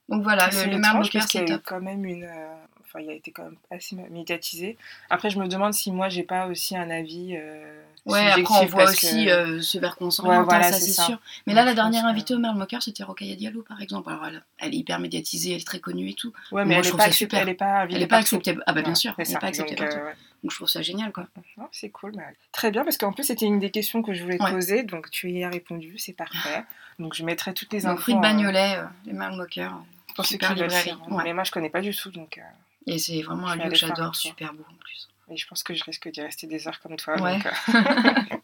donc 0.09 0.23
voilà, 0.23 0.47
le, 0.47 0.71
le 0.71 1.07
qu'il 1.09 1.19
y 1.19 1.23
c'est 1.27 1.45
top. 1.45 1.61
quand 1.65 1.81
même 1.81 2.05
une. 2.05 2.23
euh, 2.23 2.47
Enfin, 2.87 2.99
il 3.03 3.09
a 3.09 3.13
été 3.13 3.31
quand 3.31 3.43
même 3.45 3.57
assez 3.71 3.95
médiatisé. 3.95 4.77
Après, 5.09 5.31
je 5.31 5.39
me 5.39 5.47
demande 5.47 5.73
si 5.73 5.91
moi, 5.91 6.07
j'ai 6.07 6.21
pas 6.23 6.45
aussi 6.45 6.77
un 6.77 6.89
avis. 6.91 7.35
euh, 7.35 7.81
Ouais, 8.05 8.29
après, 8.29 8.59
on 8.61 8.65
voit 8.67 8.83
aussi 8.83 9.25
que- 9.25 9.29
euh, 9.57 9.61
ce 9.61 9.79
vers 9.79 9.95
qu'on 9.95 10.11
s'oriente, 10.11 10.33
Ouais, 10.35 10.41
hein, 10.41 10.59
voilà, 10.59 10.71
ça 10.71 10.79
c'est 10.79 10.91
sûr. 10.93 11.19
Mais 11.47 11.55
là, 11.55 11.65
la 11.65 11.73
dernière 11.73 12.03
que- 12.03 12.09
invitée 12.09 12.35
au 12.35 12.37
Marmocker, 12.37 12.81
c'était 12.83 13.03
Rokhaya 13.03 13.35
Diallo, 13.35 13.63
par 13.63 13.81
exemple. 13.81 14.11
Alors, 14.11 14.27
elle, 14.27 14.43
elle 14.59 14.75
est 14.75 14.77
hyper 14.77 14.99
médiatisée, 14.99 15.53
elle 15.55 15.61
est 15.61 15.65
très 15.65 15.79
connue 15.79 16.09
et 16.09 16.13
tout. 16.13 16.31
Ouais, 16.51 16.63
mais 16.63 16.75
Moi, 16.75 16.77
elle 16.77 16.83
je 16.83 16.87
est 16.87 16.91
trouve 16.91 16.97
pas 16.99 17.03
ça 17.05 17.09
acceptée. 17.09 17.25
super. 17.25 17.41
Elle 17.41 17.49
est 17.49 17.53
pas 17.55 17.85
Elle 17.89 17.97
n'est 17.99 18.07
pas 18.07 18.17
acceptée. 18.17 18.55
Ah 18.67 18.73
bah 18.73 18.81
bien 18.83 18.95
sûr, 18.95 19.15
elle 19.17 19.27
n'est 19.27 19.39
pas 19.39 19.47
acceptée 19.47 19.75
Donc, 19.75 19.83
partout. 19.85 19.97
euh, 19.97 20.05
ouais. 20.05 20.15
Donc 20.43 20.51
je 20.51 20.55
trouve 20.57 20.69
ça 20.69 20.81
génial, 20.83 21.11
quoi. 21.11 21.27
Non, 21.57 21.67
c'est 21.71 21.89
cool. 21.89 22.11
bah, 22.11 22.21
Très 22.51 22.69
bien, 22.69 22.83
parce 22.83 22.97
qu'en 22.97 23.11
plus, 23.11 23.23
c'était 23.23 23.45
une 23.47 23.57
des 23.59 23.71
questions 23.71 24.03
que 24.03 24.13
je 24.13 24.21
voulais 24.23 24.37
te 24.37 24.49
poser. 24.51 24.83
Donc, 24.83 25.09
tu 25.09 25.31
y 25.31 25.43
as 25.43 25.49
répondu. 25.49 25.97
C'est 25.97 26.13
parfait. 26.13 26.63
Donc, 26.99 27.13
je 27.13 27.23
mettrai 27.23 27.53
toutes 27.53 27.73
les 27.73 27.85
infos. 27.85 28.11
rue 28.11 28.13
de 28.15 28.21
Bagnolet, 28.21 28.77
euh, 28.77 28.85
les 29.05 29.13
Marmockers. 29.13 29.73
Pour 30.15 30.25
ceux 30.25 30.37
qui 30.37 30.45
veulent. 30.53 30.69
Ouais. 31.09 31.23
Mais 31.25 31.33
moi, 31.33 31.43
je 31.43 31.51
connais 31.51 31.69
pas 31.69 31.81
du 31.81 31.93
tout. 31.95 32.09
Donc, 32.11 32.37
euh, 32.37 32.41
Et 32.87 32.97
c'est 32.97 33.21
vraiment 33.21 33.47
un 33.47 33.55
lieu 33.57 33.69
que 33.69 33.75
j'adore, 33.75 34.15
super 34.15 34.53
beau 34.53 34.63
en 34.69 34.75
plus. 34.75 35.09
et 35.29 35.35
je 35.35 35.45
pense 35.47 35.61
que 35.63 35.73
je 35.73 35.83
risque 35.83 36.09
d'y 36.09 36.21
rester 36.21 36.47
des 36.47 36.67
heures 36.67 36.79
comme 36.79 36.95
toi. 36.95 37.19
Ouais. 37.21 37.33
Donc, 37.33 37.45
euh, 37.47 37.81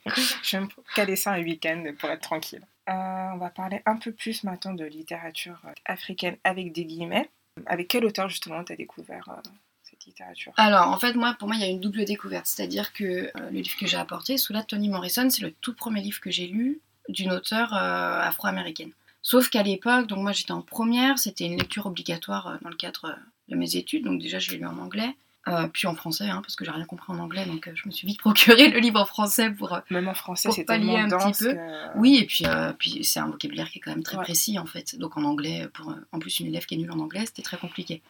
je 0.44 0.58
vais 0.58 0.64
me 0.64 0.68
caler 0.96 1.16
ça 1.16 1.32
un 1.32 1.42
week-end 1.42 1.84
pour 1.98 2.10
être 2.10 2.22
tranquille. 2.22 2.66
Euh, 2.90 2.94
on 3.34 3.38
va 3.38 3.50
parler 3.50 3.82
un 3.86 3.96
peu 3.96 4.12
plus 4.12 4.44
maintenant 4.44 4.74
de 4.74 4.84
littérature 4.84 5.62
euh, 5.66 5.72
africaine 5.86 6.36
avec 6.44 6.74
des 6.74 6.84
guillemets. 6.84 7.30
Avec 7.68 7.88
quel 7.88 8.04
auteur, 8.06 8.28
justement, 8.28 8.64
tu 8.64 8.74
as 8.74 8.76
découvert 8.76 9.30
euh, 9.30 9.50
cette 9.84 10.04
littérature? 10.06 10.52
Alors, 10.58 10.88
en 10.90 10.98
fait, 10.98 11.14
moi, 11.14 11.36
pour 11.40 11.48
moi, 11.48 11.56
il 11.58 11.62
y 11.62 11.66
a 11.66 11.70
une 11.70 11.80
double 11.80 12.04
découverte. 12.04 12.48
C'est-à-dire 12.48 12.92
que 12.92 13.04
euh, 13.04 13.32
le 13.52 13.60
livre 13.60 13.78
que 13.78 13.88
j'ai 13.88 13.98
apporté, 13.98 14.38
sous 14.38 14.52
la 14.52 14.64
Toni 14.64 14.90
Morrison, 14.90 15.30
c'est 15.30 15.42
le 15.44 15.52
tout 15.52 15.74
premier 15.74 16.02
livre 16.02 16.20
que 16.20 16.32
j'ai 16.32 16.48
lu 16.48 16.80
d'une 17.10 17.32
auteure 17.32 17.74
euh, 17.76 18.22
afro-américaine. 18.22 18.92
Sauf 19.22 19.50
qu'à 19.50 19.64
l'époque, 19.64 20.08
donc 20.08 20.20
moi 20.20 20.32
j'étais 20.32 20.52
en 20.52 20.62
première, 20.62 21.20
c'était 21.20 21.46
une 21.46 21.58
lecture 21.58 21.86
obligatoire 21.86 22.48
euh, 22.48 22.56
dans 22.62 22.70
le 22.70 22.76
cadre 22.76 23.06
euh, 23.06 23.14
de 23.50 23.56
mes 23.56 23.76
études, 23.76 24.04
donc 24.06 24.20
déjà 24.22 24.40
je 24.40 24.52
l'ai 24.52 24.58
lu 24.58 24.66
en 24.66 24.78
anglais, 24.80 25.16
euh, 25.48 25.68
puis 25.68 25.88
en 25.88 25.94
français, 25.96 26.30
hein, 26.30 26.42
parce 26.42 26.56
que 26.56 26.66
j'ai 26.66 26.72
rien 26.72 26.86
compris 26.86 27.12
en 27.14 27.20
anglais, 27.20 27.46
donc 27.46 27.68
euh, 27.68 27.72
je 27.76 27.88
me 27.88 27.92
suis 27.92 28.08
vite 28.08 28.20
procuré 28.58 28.70
le 28.70 28.80
livre 28.80 29.00
en 29.00 29.06
français 29.06 29.52
pour, 29.52 29.74
euh, 29.74 29.80
Même 29.92 30.08
en 30.08 30.14
français, 30.16 30.50
c'est 30.52 30.64
pallier 30.64 30.98
un 30.98 31.08
dense 31.08 31.38
petit 31.38 31.44
peu. 31.46 31.54
que- 31.54 31.98
Oui, 31.98 32.18
et 32.18 32.26
puis, 32.26 32.46
puis 32.80 33.04
c'est 33.04 33.20
un 33.20 33.28
vocabulaire 33.28 33.70
qui 33.70 33.78
est 33.78 33.82
quand 33.82 33.92
même 33.92 34.04
très 34.04 34.18
Ouais. 34.18 34.24
précis 34.24 34.58
en 34.58 34.66
fait. 34.66 34.98
Donc 34.98 35.18
en 35.18 35.24
anglais, 35.24 35.68
pour 35.74 35.94
en 36.12 36.20
plus 36.20 36.40
une 36.40 36.48
élève 36.48 36.66
qui 36.66 36.74
est 36.76 36.78
nulle 36.78 36.92
en 36.92 37.00
anglais, 37.00 37.26
c'était 37.26 37.42
très 37.44 37.58
compliqué. 37.58 38.02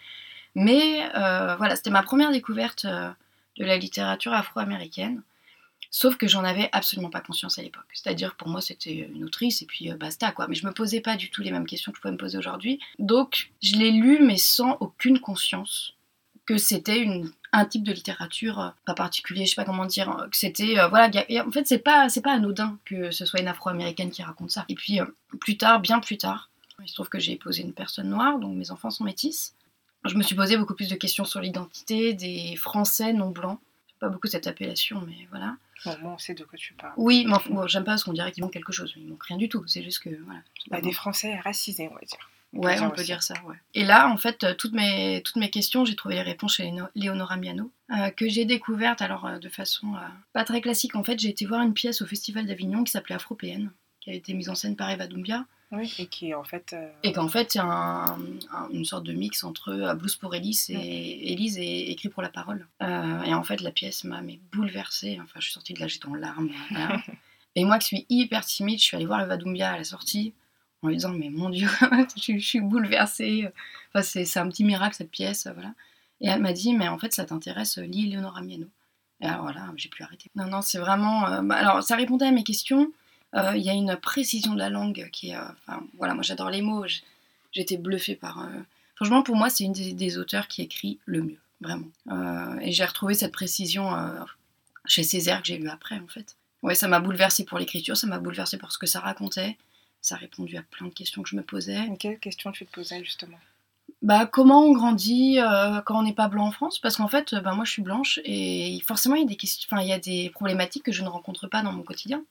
Mais 0.55 1.09
voilà, 1.13 1.75
c'était 1.75 1.89
ma 1.89 2.03
première 2.03 2.31
découverte 2.31 2.85
de 2.85 3.65
la 3.65 3.77
littérature 3.77 4.33
afro-américaine. 4.33 5.21
Sauf 5.93 6.15
que 6.15 6.25
j'en 6.25 6.45
avais 6.45 6.69
absolument 6.71 7.09
pas 7.09 7.19
conscience 7.19 7.59
à 7.59 7.61
l'époque. 7.61 7.83
C'est-à-dire 7.93 8.35
pour 8.35 8.47
moi 8.47 8.61
c'était 8.61 8.93
une 9.13 9.25
autrice 9.25 9.61
et 9.61 9.65
puis 9.65 9.91
euh, 9.91 9.97
basta 9.97 10.31
quoi. 10.31 10.47
Mais 10.47 10.55
je 10.55 10.65
me 10.65 10.71
posais 10.71 11.01
pas 11.01 11.17
du 11.17 11.29
tout 11.29 11.41
les 11.41 11.51
mêmes 11.51 11.65
questions 11.65 11.91
que 11.91 11.97
je 11.97 12.01
pourrais 12.01 12.13
me 12.13 12.17
poser 12.17 12.37
aujourd'hui. 12.37 12.79
Donc 12.97 13.51
je 13.61 13.75
l'ai 13.75 13.91
lu 13.91 14.19
mais 14.21 14.37
sans 14.37 14.77
aucune 14.79 15.19
conscience 15.19 15.93
que 16.45 16.57
c'était 16.57 17.05
un 17.51 17.65
type 17.65 17.83
de 17.83 17.91
littérature 17.91 18.59
euh, 18.61 18.69
pas 18.85 18.93
particulier, 18.93 19.45
je 19.45 19.49
sais 19.49 19.55
pas 19.55 19.65
comment 19.65 19.85
dire, 19.85 20.09
euh, 20.17 20.29
que 20.29 20.37
c'était 20.37 20.75
voilà, 20.87 21.11
en 21.45 21.51
fait 21.51 21.67
c'est 21.67 21.79
pas 21.79 22.07
pas 22.23 22.31
anodin 22.31 22.79
que 22.85 23.11
ce 23.11 23.25
soit 23.25 23.41
une 23.41 23.49
afro-américaine 23.49 24.11
qui 24.11 24.23
raconte 24.23 24.51
ça. 24.51 24.63
Et 24.69 24.75
puis 24.75 24.99
plus 25.41 25.57
tard, 25.57 25.81
bien 25.81 25.99
plus 25.99 26.17
tard, 26.17 26.49
il 26.81 26.87
se 26.87 26.93
trouve 26.93 27.09
que 27.09 27.19
j'ai 27.19 27.33
épousé 27.33 27.63
une 27.63 27.73
personne 27.73 28.09
noire, 28.09 28.39
donc 28.39 28.55
mes 28.55 28.71
enfants 28.71 28.91
sont 28.91 29.03
métis. 29.03 29.55
Je 30.05 30.15
me 30.15 30.23
suis 30.23 30.35
posé 30.35 30.57
beaucoup 30.57 30.73
plus 30.73 30.89
de 30.89 30.95
questions 30.95 31.25
sur 31.25 31.41
l'identité 31.41 32.13
des 32.13 32.55
Français 32.55 33.11
non 33.11 33.29
blancs. 33.29 33.59
Pas 34.01 34.09
beaucoup 34.09 34.27
cette 34.27 34.47
appellation, 34.47 35.01
mais 35.07 35.27
voilà. 35.29 35.55
Bon, 35.85 35.95
moi, 36.01 36.11
on 36.15 36.17
sait 36.17 36.33
de 36.33 36.43
quoi 36.43 36.57
tu 36.57 36.73
parles. 36.73 36.93
Oui, 36.97 37.25
mais 37.25 37.37
bon, 37.49 37.67
j'aime 37.67 37.83
pas 37.83 37.91
parce 37.91 38.03
qu'on 38.03 38.13
dirait 38.13 38.31
qu'ils 38.31 38.43
manquent 38.43 38.53
quelque 38.53 38.73
chose. 38.73 38.93
Ils 38.97 39.07
manquent 39.07 39.23
rien 39.23 39.37
du 39.37 39.47
tout. 39.47 39.63
C'est 39.67 39.83
juste 39.83 39.99
que 39.99 40.09
voilà. 40.25 40.41
Bah, 40.69 40.81
bon. 40.81 40.87
des 40.87 40.91
Français 40.93 41.39
racisés, 41.39 41.87
on 41.89 41.93
va 41.93 42.01
dire. 42.01 42.29
Ouais, 42.53 42.81
on 42.81 42.89
peut 42.89 42.95
aussi. 42.95 43.05
dire 43.05 43.23
ça, 43.23 43.35
ouais. 43.45 43.55
Et 43.75 43.85
là, 43.85 44.09
en 44.09 44.17
fait, 44.17 44.43
euh, 44.43 44.53
toutes 44.53 44.73
mes, 44.73 45.21
toutes 45.23 45.37
mes 45.37 45.49
questions, 45.49 45.85
j'ai 45.85 45.95
trouvé 45.95 46.15
les 46.15 46.21
réponses 46.21 46.55
chez 46.55 46.73
Léonora 46.95 47.37
Miano, 47.37 47.71
euh, 47.91 48.09
que 48.09 48.27
j'ai 48.27 48.43
découverte 48.43 49.01
alors 49.01 49.25
euh, 49.25 49.39
de 49.39 49.47
façon 49.47 49.93
euh, 49.95 49.99
pas 50.33 50.43
très 50.43 50.59
classique. 50.59 50.95
En 50.95 51.03
fait, 51.03 51.17
j'ai 51.17 51.29
été 51.29 51.45
voir 51.45 51.61
une 51.61 51.73
pièce 51.73 52.01
au 52.01 52.05
Festival 52.05 52.45
d'Avignon 52.45 52.83
qui 52.83 52.91
s'appelait 52.91 53.15
Afropéenne, 53.15 53.71
qui 54.01 54.09
a 54.09 54.13
été 54.13 54.33
mise 54.33 54.49
en 54.49 54.55
scène 54.55 54.75
par 54.75 54.89
Eva 54.89 55.07
Doumbia, 55.07 55.45
Oui, 55.71 55.93
et 55.99 56.07
qui, 56.07 56.33
en 56.33 56.43
fait. 56.43 56.73
euh, 56.73 56.89
et 57.03 57.13
qu'en 57.13 57.27
fait, 57.29 57.51
c'est 57.53 57.59
un, 57.59 58.17
un- 58.51 58.69
une 58.73 58.83
sorte 58.83 59.05
de 59.05 59.13
mix 59.13 59.43
entre 59.45 59.69
euh, 59.69 59.93
Blues 59.93 60.15
pour 60.15 60.35
Élise 60.35 60.69
et 60.71 60.75
Mm. 60.75 60.79
Élise 61.33 61.57
et 61.59 61.91
Écrit 61.91 62.09
pour 62.09 62.21
la 62.23 62.29
parole. 62.29 62.67
Euh, 62.81 63.21
et 63.23 63.33
en 63.33 63.43
fait, 63.43 63.61
la 63.61 63.71
pièce 63.71 64.03
m'a 64.03 64.21
bouleversée. 64.51 65.17
Enfin, 65.21 65.39
je 65.39 65.45
suis 65.45 65.53
sortie 65.53 65.73
de 65.73 65.79
là, 65.79 65.87
j'étais 65.87 66.07
en 66.07 66.15
larmes. 66.15 66.49
voilà. 66.71 67.01
et 67.55 67.63
moi 67.63 67.77
qui 67.79 67.87
suis 67.87 68.05
hyper 68.09 68.43
timide, 68.45 68.79
je 68.79 68.83
suis 68.85 68.97
allée 68.97 69.05
voir 69.05 69.21
Eva 69.21 69.37
Doumbia 69.37 69.71
à 69.71 69.77
la 69.77 69.83
sortie 69.83 70.33
en 70.81 70.87
lui 70.87 70.95
disant 70.95 71.11
Mais 71.13 71.29
mon 71.29 71.49
Dieu, 71.49 71.69
je, 72.17 72.33
je 72.37 72.45
suis 72.45 72.59
bouleversée. 72.59 73.47
Enfin, 73.93 74.01
c'est 74.03 74.39
un 74.39 74.49
petit 74.49 74.63
miracle 74.63 74.95
cette 74.95 75.11
pièce. 75.11 75.47
Voilà. 75.53 75.73
Et 76.21 76.27
elle 76.27 76.41
m'a 76.41 76.53
dit 76.53 76.73
Mais 76.73 76.87
en 76.87 76.97
fait, 76.97 77.13
ça 77.13 77.23
t'intéresse, 77.25 77.77
lis 77.77 78.07
Eleonora 78.07 78.41
Miano. 78.41 78.67
Et 79.21 79.25
alors 79.27 79.43
voilà, 79.43 79.71
j'ai 79.77 79.89
pu 79.89 80.01
arrêter. 80.01 80.31
Non, 80.35 80.47
non, 80.47 80.61
c'est 80.63 80.79
vraiment. 80.79 81.27
euh, 81.27 81.41
bah, 81.43 81.55
alors, 81.55 81.83
ça 81.83 81.95
répondait 81.95 82.25
à 82.25 82.31
mes 82.31 82.43
questions. 82.43 82.91
Euh, 83.35 83.53
Il 83.55 83.61
y 83.63 83.69
a 83.69 83.73
une 83.73 83.95
précision 83.97 84.53
de 84.53 84.59
la 84.59 84.69
langue 84.69 85.09
qui 85.11 85.29
est. 85.29 85.35
euh, 85.35 85.41
Enfin, 85.67 85.83
voilà, 85.97 86.13
moi 86.13 86.23
j'adore 86.23 86.49
les 86.49 86.61
mots. 86.61 86.85
J'étais 87.51 87.77
bluffée 87.77 88.15
par. 88.15 88.39
euh, 88.43 88.47
Franchement, 88.95 89.23
pour 89.23 89.35
moi, 89.35 89.49
c'est 89.49 89.63
une 89.63 89.73
des, 89.73 89.93
des 89.93 90.17
auteurs 90.17 90.47
qui 90.47 90.61
écrit 90.61 90.99
le 91.05 91.23
mieux, 91.23 91.39
vraiment. 91.59 91.87
Et 92.61 92.71
j'ai 92.71 92.85
retrouvé 92.85 93.15
cette 93.15 93.31
précision 93.31 93.89
chez 94.85 95.01
Césaire 95.01 95.41
que 95.41 95.47
j'ai 95.47 95.57
lu 95.57 95.69
après, 95.69 95.95
en 95.97 96.07
fait. 96.07 96.35
Ouais, 96.61 96.75
ça 96.75 96.87
m'a 96.87 96.99
bouleversée 96.99 97.43
pour 97.43 97.57
l'écriture, 97.57 97.97
ça 97.97 98.05
m'a 98.05 98.19
bouleversée 98.19 98.59
pour 98.59 98.71
ce 98.71 98.77
que 98.77 98.85
ça 98.85 98.99
racontait. 98.99 99.57
Ça 100.01 100.15
a 100.15 100.17
répondu 100.19 100.55
à 100.55 100.61
plein 100.61 100.85
de 100.87 100.93
questions 100.93 101.23
que 101.23 101.29
je 101.29 101.35
me 101.35 101.41
posais. 101.41 101.79
Et 101.91 101.97
Quelle 101.97 102.19
question 102.19 102.51
tu 102.51 102.63
te 102.67 102.71
posais 102.71 103.03
justement? 103.03 103.39
Bah, 104.03 104.27
comment 104.27 104.65
on 104.65 104.71
grandit 104.73 105.39
euh, 105.39 105.81
quand 105.81 105.97
on 105.99 106.03
n'est 106.03 106.13
pas 106.13 106.27
blanc 106.27 106.47
en 106.47 106.51
France? 106.51 106.77
Parce 106.77 106.97
qu'en 106.97 107.07
fait, 107.07 107.33
bah, 107.35 107.53
moi 107.53 107.65
je 107.65 107.71
suis 107.71 107.81
blanche 107.81 108.19
et 108.23 108.79
forcément 108.85 109.15
il 109.15 109.21
y 109.21 109.25
a 109.25 109.27
des 109.27 109.35
questions, 109.35 109.67
enfin 109.71 109.81
il 109.81 109.87
y 109.89 109.93
a 109.93 109.99
des 109.99 110.29
problématiques 110.29 110.83
que 110.83 110.91
je 110.91 111.01
ne 111.03 111.07
rencontre 111.09 111.47
pas 111.47 111.61
dans 111.63 111.71
mon 111.71 111.83
quotidien. 111.83 112.23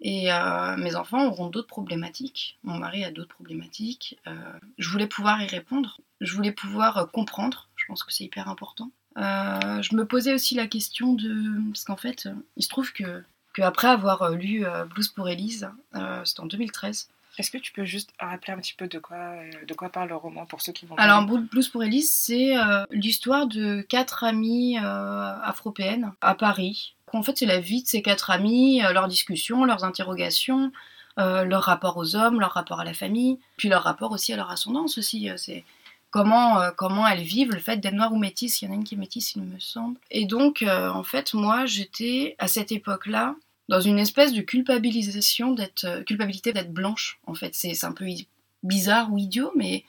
Et 0.00 0.32
euh, 0.32 0.76
mes 0.76 0.96
enfants 0.96 1.26
auront 1.26 1.48
d'autres 1.48 1.68
problématiques. 1.68 2.58
Mon 2.62 2.78
mari 2.78 3.04
a 3.04 3.10
d'autres 3.10 3.34
problématiques. 3.34 4.18
Euh, 4.26 4.34
je 4.78 4.88
voulais 4.90 5.06
pouvoir 5.06 5.42
y 5.42 5.46
répondre. 5.46 6.00
Je 6.20 6.34
voulais 6.34 6.52
pouvoir 6.52 6.98
euh, 6.98 7.04
comprendre. 7.06 7.68
Je 7.76 7.86
pense 7.86 8.02
que 8.02 8.12
c'est 8.12 8.24
hyper 8.24 8.48
important. 8.48 8.90
Euh, 9.16 9.80
je 9.82 9.94
me 9.94 10.04
posais 10.04 10.34
aussi 10.34 10.54
la 10.54 10.66
question 10.66 11.14
de 11.14 11.70
parce 11.70 11.84
qu'en 11.84 11.96
fait, 11.96 12.28
il 12.56 12.62
se 12.62 12.68
trouve 12.68 12.92
que 12.92 13.22
qu'après 13.54 13.88
avoir 13.88 14.22
euh, 14.22 14.34
lu 14.34 14.66
Blues 14.90 15.08
pour 15.08 15.28
Elise, 15.28 15.70
c'était 16.24 16.40
en 16.40 16.46
2013. 16.46 17.08
Est-ce 17.38 17.50
que 17.50 17.58
tu 17.58 17.72
peux 17.72 17.84
juste 17.84 18.10
rappeler 18.18 18.52
un 18.52 18.58
petit 18.58 18.74
peu 18.74 18.86
de 18.86 18.98
quoi, 18.98 19.34
de 19.66 19.74
quoi 19.74 19.88
parle 19.88 20.08
le 20.08 20.16
roman 20.16 20.46
pour 20.46 20.62
ceux 20.62 20.72
qui 20.72 20.86
vont 20.86 20.94
Alors, 20.96 21.24
Blues 21.24 21.68
pour 21.68 21.82
Elise, 21.82 22.12
c'est 22.12 22.56
euh, 22.56 22.84
l'histoire 22.90 23.46
de 23.46 23.82
quatre 23.82 24.24
amies 24.24 24.78
euh, 24.78 25.40
afropéennes 25.42 26.12
à 26.20 26.34
Paris. 26.34 26.93
En 27.12 27.22
fait, 27.22 27.38
c'est 27.38 27.46
la 27.46 27.60
vie 27.60 27.82
de 27.82 27.88
ces 27.88 28.02
quatre 28.02 28.30
amies, 28.30 28.84
euh, 28.84 28.92
leurs 28.92 29.08
discussions, 29.08 29.64
leurs 29.64 29.84
interrogations, 29.84 30.72
euh, 31.18 31.44
leur 31.44 31.62
rapport 31.62 31.96
aux 31.96 32.16
hommes, 32.16 32.40
leur 32.40 32.52
rapport 32.52 32.80
à 32.80 32.84
la 32.84 32.94
famille, 32.94 33.38
puis 33.56 33.68
leur 33.68 33.82
rapport 33.82 34.12
aussi 34.12 34.32
à 34.32 34.36
leur 34.36 34.50
ascendance 34.50 34.98
aussi. 34.98 35.30
euh, 35.30 35.36
c'est 35.36 35.64
comment, 36.10 36.60
comment 36.76 37.06
elles 37.08 37.22
vivent 37.22 37.52
le 37.52 37.58
fait 37.58 37.78
d'être 37.78 37.94
noires 37.94 38.12
ou 38.12 38.18
métisses. 38.18 38.62
Il 38.62 38.66
y 38.66 38.68
en 38.68 38.72
a 38.72 38.74
une 38.76 38.84
qui 38.84 38.94
est 38.94 38.98
métisse, 38.98 39.34
il 39.34 39.42
me 39.42 39.58
semble. 39.58 39.98
Et 40.12 40.26
donc, 40.26 40.64
en 40.64 41.02
fait, 41.02 41.34
moi, 41.34 41.66
j'étais 41.66 42.36
à 42.38 42.46
cette 42.46 42.70
époque-là 42.70 43.34
dans 43.68 43.80
une 43.80 43.98
espèce 43.98 44.32
de 44.32 44.40
culpabilisation 44.40 45.50
d'être 45.50 46.04
culpabilité 46.04 46.52
d'être 46.52 46.72
blanche. 46.72 47.18
En 47.26 47.34
fait, 47.34 47.56
c'est 47.56 47.84
un 47.84 47.90
peu 47.90 48.06
bizarre 48.62 49.12
ou 49.12 49.18
idiot, 49.18 49.50
mais 49.56 49.82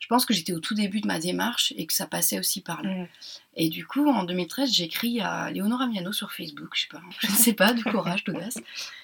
je 0.00 0.06
pense 0.08 0.26
que 0.26 0.34
j'étais 0.34 0.52
au 0.52 0.60
tout 0.60 0.74
début 0.74 1.00
de 1.00 1.06
ma 1.06 1.18
démarche 1.18 1.72
et 1.76 1.86
que 1.86 1.94
ça 1.94 2.06
passait 2.06 2.38
aussi 2.38 2.60
par 2.60 2.82
là. 2.82 2.90
Mhm. 2.90 3.08
Et 3.56 3.68
du 3.70 3.86
coup, 3.86 4.06
en 4.08 4.24
2013, 4.24 4.70
j'écris 4.70 5.20
à 5.20 5.50
Léonora 5.50 5.86
Miano 5.86 6.12
sur 6.12 6.32
Facebook, 6.32 6.68
je 6.74 6.82
sais 6.82 6.88
pas, 6.90 7.00
je 7.20 7.28
ne 7.28 7.32
sais 7.32 7.54
pas, 7.54 7.72
du 7.72 7.84
courage, 7.84 8.22
d'audace. 8.26 8.58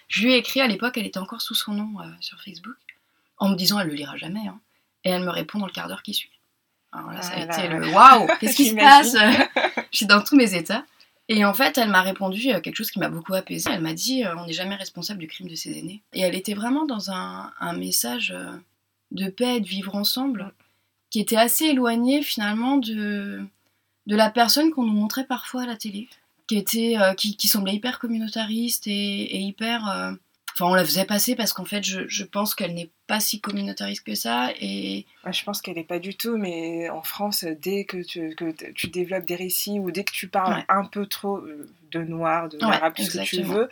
Je 0.08 0.22
lui 0.24 0.34
ai 0.34 0.36
écrit 0.36 0.60
à 0.60 0.66
l'époque, 0.66 0.98
elle 0.98 1.06
était 1.06 1.18
encore 1.18 1.40
sous 1.40 1.54
son 1.54 1.72
nom 1.72 2.00
euh, 2.00 2.04
sur 2.20 2.40
Facebook, 2.42 2.76
en 3.38 3.48
me 3.48 3.54
disant 3.56 3.78
elle 3.80 3.88
le 3.88 3.94
lira 3.94 4.16
jamais, 4.16 4.46
hein. 4.46 4.60
et 5.04 5.10
elle 5.10 5.22
me 5.22 5.30
répond 5.30 5.58
dans 5.58 5.66
le 5.66 5.72
quart 5.72 5.88
d'heure 5.88 6.02
qui 6.02 6.12
suit. 6.14 6.30
Alors 6.92 7.12
là, 7.12 7.22
ça 7.22 7.32
a 7.34 7.36
Ah 7.36 7.44
été 7.44 7.68
là. 7.68 7.78
le 7.78 7.88
waouh, 7.92 8.26
qu'est-ce 8.40 8.56
qui 8.56 8.68
se 8.70 8.74
passe? 8.74 9.14
Je 9.92 9.96
suis 9.96 10.06
dans 10.06 10.20
tous 10.22 10.36
mes 10.36 10.54
états. 10.54 10.84
Et 11.28 11.44
en 11.44 11.54
fait, 11.54 11.78
elle 11.78 11.88
m'a 11.88 12.02
répondu 12.02 12.52
euh, 12.52 12.60
quelque 12.60 12.74
chose 12.74 12.90
qui 12.90 12.98
m'a 12.98 13.08
beaucoup 13.08 13.34
apaisée. 13.34 13.70
Elle 13.72 13.80
m'a 13.80 13.94
dit 13.94 14.24
euh, 14.24 14.34
on 14.36 14.46
n'est 14.46 14.52
jamais 14.52 14.74
responsable 14.74 15.20
du 15.20 15.28
crime 15.28 15.48
de 15.48 15.54
ses 15.54 15.78
aînés. 15.78 16.02
Et 16.12 16.20
elle 16.22 16.34
était 16.34 16.54
vraiment 16.54 16.84
dans 16.86 17.12
un, 17.12 17.52
un 17.60 17.72
message 17.74 18.34
de 19.12 19.28
paix 19.30 19.56
et 19.56 19.60
de 19.60 19.66
vivre 19.68 19.94
ensemble 19.94 20.52
qui 21.10 21.20
était 21.20 21.36
assez 21.36 21.66
éloigné 21.66 22.22
finalement 22.22 22.76
de, 22.76 23.40
de 24.06 24.16
la 24.16 24.30
personne 24.30 24.70
qu'on 24.70 24.84
nous 24.84 24.92
montrait 24.92 25.26
parfois 25.26 25.62
à 25.62 25.66
la 25.66 25.76
télé, 25.76 26.08
qui, 26.46 26.56
était, 26.56 26.94
euh, 26.98 27.14
qui, 27.14 27.36
qui 27.36 27.48
semblait 27.48 27.74
hyper 27.74 27.98
communautariste 27.98 28.86
et, 28.86 28.92
et 29.36 29.38
hyper. 29.40 29.88
euh, 29.88 30.12
Enfin, 30.54 30.66
on 30.66 30.74
la 30.74 30.84
faisait 30.84 31.04
passer 31.04 31.36
parce 31.36 31.52
qu'en 31.52 31.64
fait, 31.64 31.84
je, 31.84 32.08
je 32.08 32.24
pense 32.24 32.56
qu'elle 32.56 32.74
n'est 32.74 32.90
pas 33.06 33.20
si 33.20 33.40
communautariste 33.40 34.04
que 34.04 34.16
ça. 34.16 34.50
Et 34.60 35.06
Moi, 35.22 35.30
je 35.30 35.44
pense 35.44 35.62
qu'elle 35.62 35.76
n'est 35.76 35.84
pas 35.84 36.00
du 36.00 36.16
tout, 36.16 36.36
mais 36.36 36.90
en 36.90 37.02
France, 37.02 37.44
dès 37.44 37.84
que 37.84 38.02
tu, 38.02 38.34
que 38.34 38.52
tu 38.72 38.88
développes 38.88 39.26
des 39.26 39.36
récits 39.36 39.78
ou 39.78 39.92
dès 39.92 40.02
que 40.02 40.10
tu 40.12 40.26
parles 40.26 40.56
Ouais. 40.56 40.64
un 40.68 40.84
peu 40.84 41.06
trop 41.06 41.36
euh, 41.38 41.70
de 41.92 42.00
noir, 42.02 42.48
de 42.48 42.58
Ouais, 42.58 42.64
arabe, 42.74 42.94
tout 42.96 43.02
ce 43.04 43.10
que 43.18 43.24
tu 43.24 43.42
veux, 43.42 43.68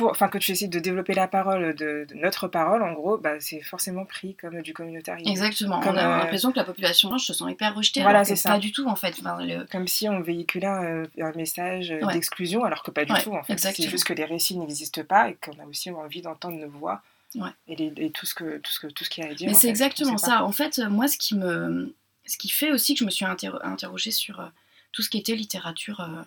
pour, 0.00 0.10
enfin 0.10 0.28
que 0.28 0.38
tu 0.38 0.52
essaies 0.52 0.66
de 0.68 0.78
développer 0.78 1.14
la 1.14 1.28
parole, 1.28 1.74
de, 1.74 2.06
de 2.08 2.14
notre 2.14 2.48
parole, 2.48 2.82
en 2.82 2.92
gros, 2.92 3.18
bah, 3.18 3.38
c'est 3.40 3.60
forcément 3.60 4.04
pris 4.04 4.34
comme 4.34 4.62
du 4.62 4.72
communautarisme. 4.74 5.28
exactement, 5.30 5.80
Comme, 5.80 5.94
on 5.94 5.98
a 5.98 6.06
euh, 6.06 6.18
l'impression 6.18 6.50
que 6.52 6.56
la 6.56 6.64
population 6.64 7.08
blanche 7.08 7.26
se 7.26 7.32
sent 7.34 7.44
hyper 7.50 7.74
rejetée. 7.74 8.02
Voilà, 8.02 8.24
c'est 8.24 8.36
ça. 8.36 8.50
Pas 8.50 8.58
du 8.58 8.72
tout 8.72 8.86
en 8.88 8.96
fait. 8.96 9.14
Enfin, 9.20 9.36
le- 9.44 9.64
Comme 9.70 9.86
si 9.86 10.08
on 10.08 10.20
véhiculait 10.20 10.66
un, 10.66 11.04
un 11.20 11.32
message 11.32 11.90
euh, 11.92 12.00
Ouais. 12.04 12.14
d'exclusion, 12.14 12.64
alors 12.64 12.82
que 12.82 12.90
pas 12.90 13.04
du 13.04 13.12
Ouais, 13.12 13.22
tout, 13.22 13.32
en 13.34 13.42
fait. 13.42 13.58
C'est 13.58 13.88
juste 13.88 14.04
que 14.04 14.12
les 14.14 14.24
récits 14.24 14.56
n'existent 14.56 15.04
pas 15.04 15.28
et 15.30 15.34
qu'on 15.34 15.52
a 15.62 15.66
aussi 15.66 15.90
envie 15.90 16.22
d'entendre 16.22 16.56
nos 16.58 16.68
voix 16.70 17.02
Ouais. 17.36 17.50
et, 17.68 17.76
les- 17.76 17.92
et 17.96 18.10
tout 18.10 18.26
ce 18.26 18.34
que 18.34 18.58
tout 18.58 18.72
ce 18.72 18.80
que 18.80 18.86
tout 18.88 19.04
ce 19.04 19.10
qu'il 19.10 19.22
y 19.22 19.26
a 19.26 19.30
à 19.30 19.34
dire. 19.34 19.46
Mais 19.48 19.54
c'est 19.54 19.68
exactement 19.68 20.12
pas. 20.12 20.18
ça. 20.18 20.44
En 20.44 20.52
fait, 20.52 20.78
euh, 20.80 20.88
moi, 20.88 21.06
ce 21.08 21.16
qui 21.18 21.36
me, 21.36 21.94
ce 22.26 22.36
qui 22.38 22.48
fait 22.48 22.72
aussi 22.72 22.94
que 22.94 23.00
je 23.00 23.04
me 23.04 23.10
suis 23.10 23.24
interro- 23.24 23.60
interrogée 23.62 24.10
sur 24.10 24.40
euh, 24.40 24.46
tout 24.92 25.02
ce 25.02 25.10
qui 25.10 25.18
était 25.18 25.36
littérature 25.36 26.00
euh, 26.00 26.22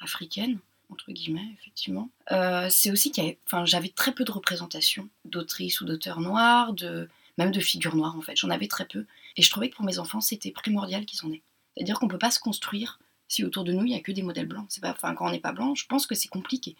africaine, 0.00 0.58
entre 0.92 1.10
guillemets, 1.10 1.48
effectivement, 1.60 2.10
euh, 2.30 2.68
c'est 2.70 2.90
aussi 2.90 3.10
qu'il 3.10 3.24
y 3.24 3.26
avait, 3.26 3.38
enfin, 3.46 3.64
j'avais 3.64 3.88
très 3.88 4.12
peu 4.12 4.24
de 4.24 4.30
représentation 4.30 5.08
d'autrices 5.24 5.80
ou 5.80 5.84
d'auteurs 5.84 6.20
noirs, 6.20 6.72
de 6.72 7.08
même 7.38 7.50
de 7.50 7.60
figures 7.60 7.96
noires 7.96 8.16
en 8.16 8.20
fait. 8.20 8.36
J'en 8.36 8.50
avais 8.50 8.68
très 8.68 8.84
peu, 8.84 9.06
et 9.36 9.42
je 9.42 9.50
trouvais 9.50 9.70
que 9.70 9.76
pour 9.76 9.84
mes 9.84 9.98
enfants, 9.98 10.20
c'était 10.20 10.50
primordial 10.50 11.04
qu'ils 11.06 11.26
en 11.26 11.32
aient. 11.32 11.42
C'est-à-dire 11.76 11.98
qu'on 11.98 12.08
peut 12.08 12.18
pas 12.18 12.30
se 12.30 12.38
construire 12.38 12.98
si 13.28 13.44
autour 13.44 13.64
de 13.64 13.72
nous 13.72 13.84
il 13.84 13.92
y 13.92 13.96
a 13.96 14.00
que 14.00 14.12
des 14.12 14.22
modèles 14.22 14.46
blancs. 14.46 14.66
C'est 14.68 14.82
pas, 14.82 14.90
enfin, 14.92 15.14
quand 15.14 15.26
on 15.26 15.30
n'est 15.30 15.40
pas 15.40 15.52
blanc, 15.52 15.74
je 15.74 15.86
pense 15.86 16.06
que 16.06 16.14
c'est 16.14 16.28
compliqué. 16.28 16.76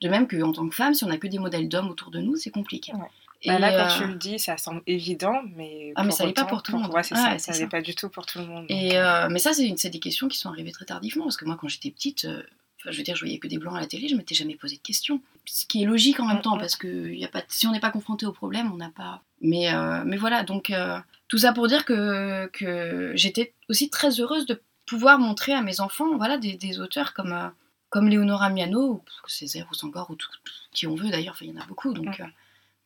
De 0.00 0.08
même 0.08 0.28
qu'en 0.28 0.52
tant 0.52 0.68
que 0.68 0.74
femme, 0.74 0.94
si 0.94 1.04
on 1.04 1.10
a 1.10 1.16
que 1.16 1.26
des 1.26 1.38
modèles 1.38 1.68
d'hommes 1.68 1.88
autour 1.88 2.10
de 2.10 2.20
nous, 2.20 2.36
c'est 2.36 2.50
compliqué. 2.50 2.92
Ouais. 2.92 3.08
Et, 3.42 3.48
Bah 3.48 3.58
là, 3.58 3.72
quand 3.72 3.94
euh, 3.94 3.98
tu 3.98 4.08
le 4.08 4.14
dis, 4.14 4.38
ça 4.38 4.56
semble 4.56 4.82
évident, 4.86 5.42
mais. 5.54 5.92
Ah, 5.94 6.04
mais 6.04 6.10
ça 6.10 6.24
l'est 6.24 6.32
pas 6.32 6.44
pour 6.44 6.62
tout 6.62 6.72
le 6.72 6.78
monde. 6.78 6.92
Ouais, 6.92 7.02
c'est 7.02 7.14
Ah, 7.16 7.22
ça, 7.24 7.32
ouais, 7.32 7.38
ça 7.38 7.52
ça. 7.52 7.66
pas 7.66 7.82
du 7.82 7.94
tout 7.94 8.08
pour 8.08 8.24
tout 8.26 8.38
le 8.38 8.46
monde. 8.46 8.66
donc, 8.66 8.70
Et, 8.70 8.96
euh, 8.96 9.28
mais 9.30 9.38
ça, 9.38 9.52
c'est 9.52 9.90
des 9.90 10.00
questions 10.00 10.28
qui 10.28 10.38
sont 10.38 10.48
arrivées 10.48 10.72
très 10.72 10.84
tardivement, 10.84 11.24
parce 11.24 11.36
que 11.36 11.44
moi, 11.44 11.56
quand 11.60 11.68
j'étais 11.68 11.90
petite, 11.90 12.24
euh, 12.24 12.42
enfin, 12.86 12.92
je 12.92 12.98
veux 12.98 13.02
dire, 13.02 13.16
je 13.16 13.20
voyais 13.24 13.38
que 13.38 13.48
des 13.48 13.58
blancs 13.58 13.76
à 13.76 13.80
la 13.80 13.86
télé, 13.86 14.06
je 14.08 14.14
m'étais 14.14 14.34
jamais 14.36 14.54
posé 14.54 14.76
de 14.76 14.80
questions. 14.80 15.20
Ce 15.44 15.66
qui 15.66 15.82
est 15.82 15.86
logique 15.86 16.20
en 16.20 16.26
même 16.26 16.40
temps, 16.40 16.54
Mhm. 16.54 16.60
parce 16.60 16.76
que 16.76 16.86
y 17.12 17.24
a 17.24 17.28
pas, 17.28 17.42
si 17.48 17.66
on 17.66 17.72
n'est 17.72 17.80
pas 17.80 17.90
confronté 17.90 18.26
au 18.26 18.32
problème, 18.32 18.70
on 18.72 18.76
n'a 18.76 18.90
pas. 18.90 19.22
Mais, 19.40 19.74
euh, 19.74 20.02
mais 20.06 20.16
voilà, 20.16 20.44
donc 20.44 20.70
euh, 20.70 20.98
tout 21.28 21.38
ça 21.38 21.52
pour 21.52 21.66
dire 21.66 21.84
que, 21.84 22.46
que 22.52 23.12
j'étais 23.16 23.52
aussi 23.68 23.90
très 23.90 24.20
heureuse 24.20 24.46
de 24.46 24.62
pouvoir 24.86 25.18
montrer 25.18 25.52
à 25.52 25.62
mes 25.62 25.80
enfants 25.80 26.16
voilà, 26.16 26.38
des, 26.38 26.54
des 26.54 26.78
auteurs 26.80 27.12
comme, 27.12 27.32
euh, 27.32 27.48
comme 27.90 28.08
Léonora 28.08 28.50
Miano, 28.50 28.80
ou 28.92 29.02
Césaire 29.28 29.66
ou 29.70 29.74
Sangor, 29.74 30.08
ou 30.10 30.14
tout, 30.14 30.28
qui 30.72 30.86
on 30.86 30.94
veut 30.94 31.10
d'ailleurs, 31.10 31.36
il 31.40 31.48
y 31.48 31.52
en 31.52 31.60
a 31.60 31.66
beaucoup. 31.66 31.92
Donc, 31.92 32.20
euh, 32.20 32.24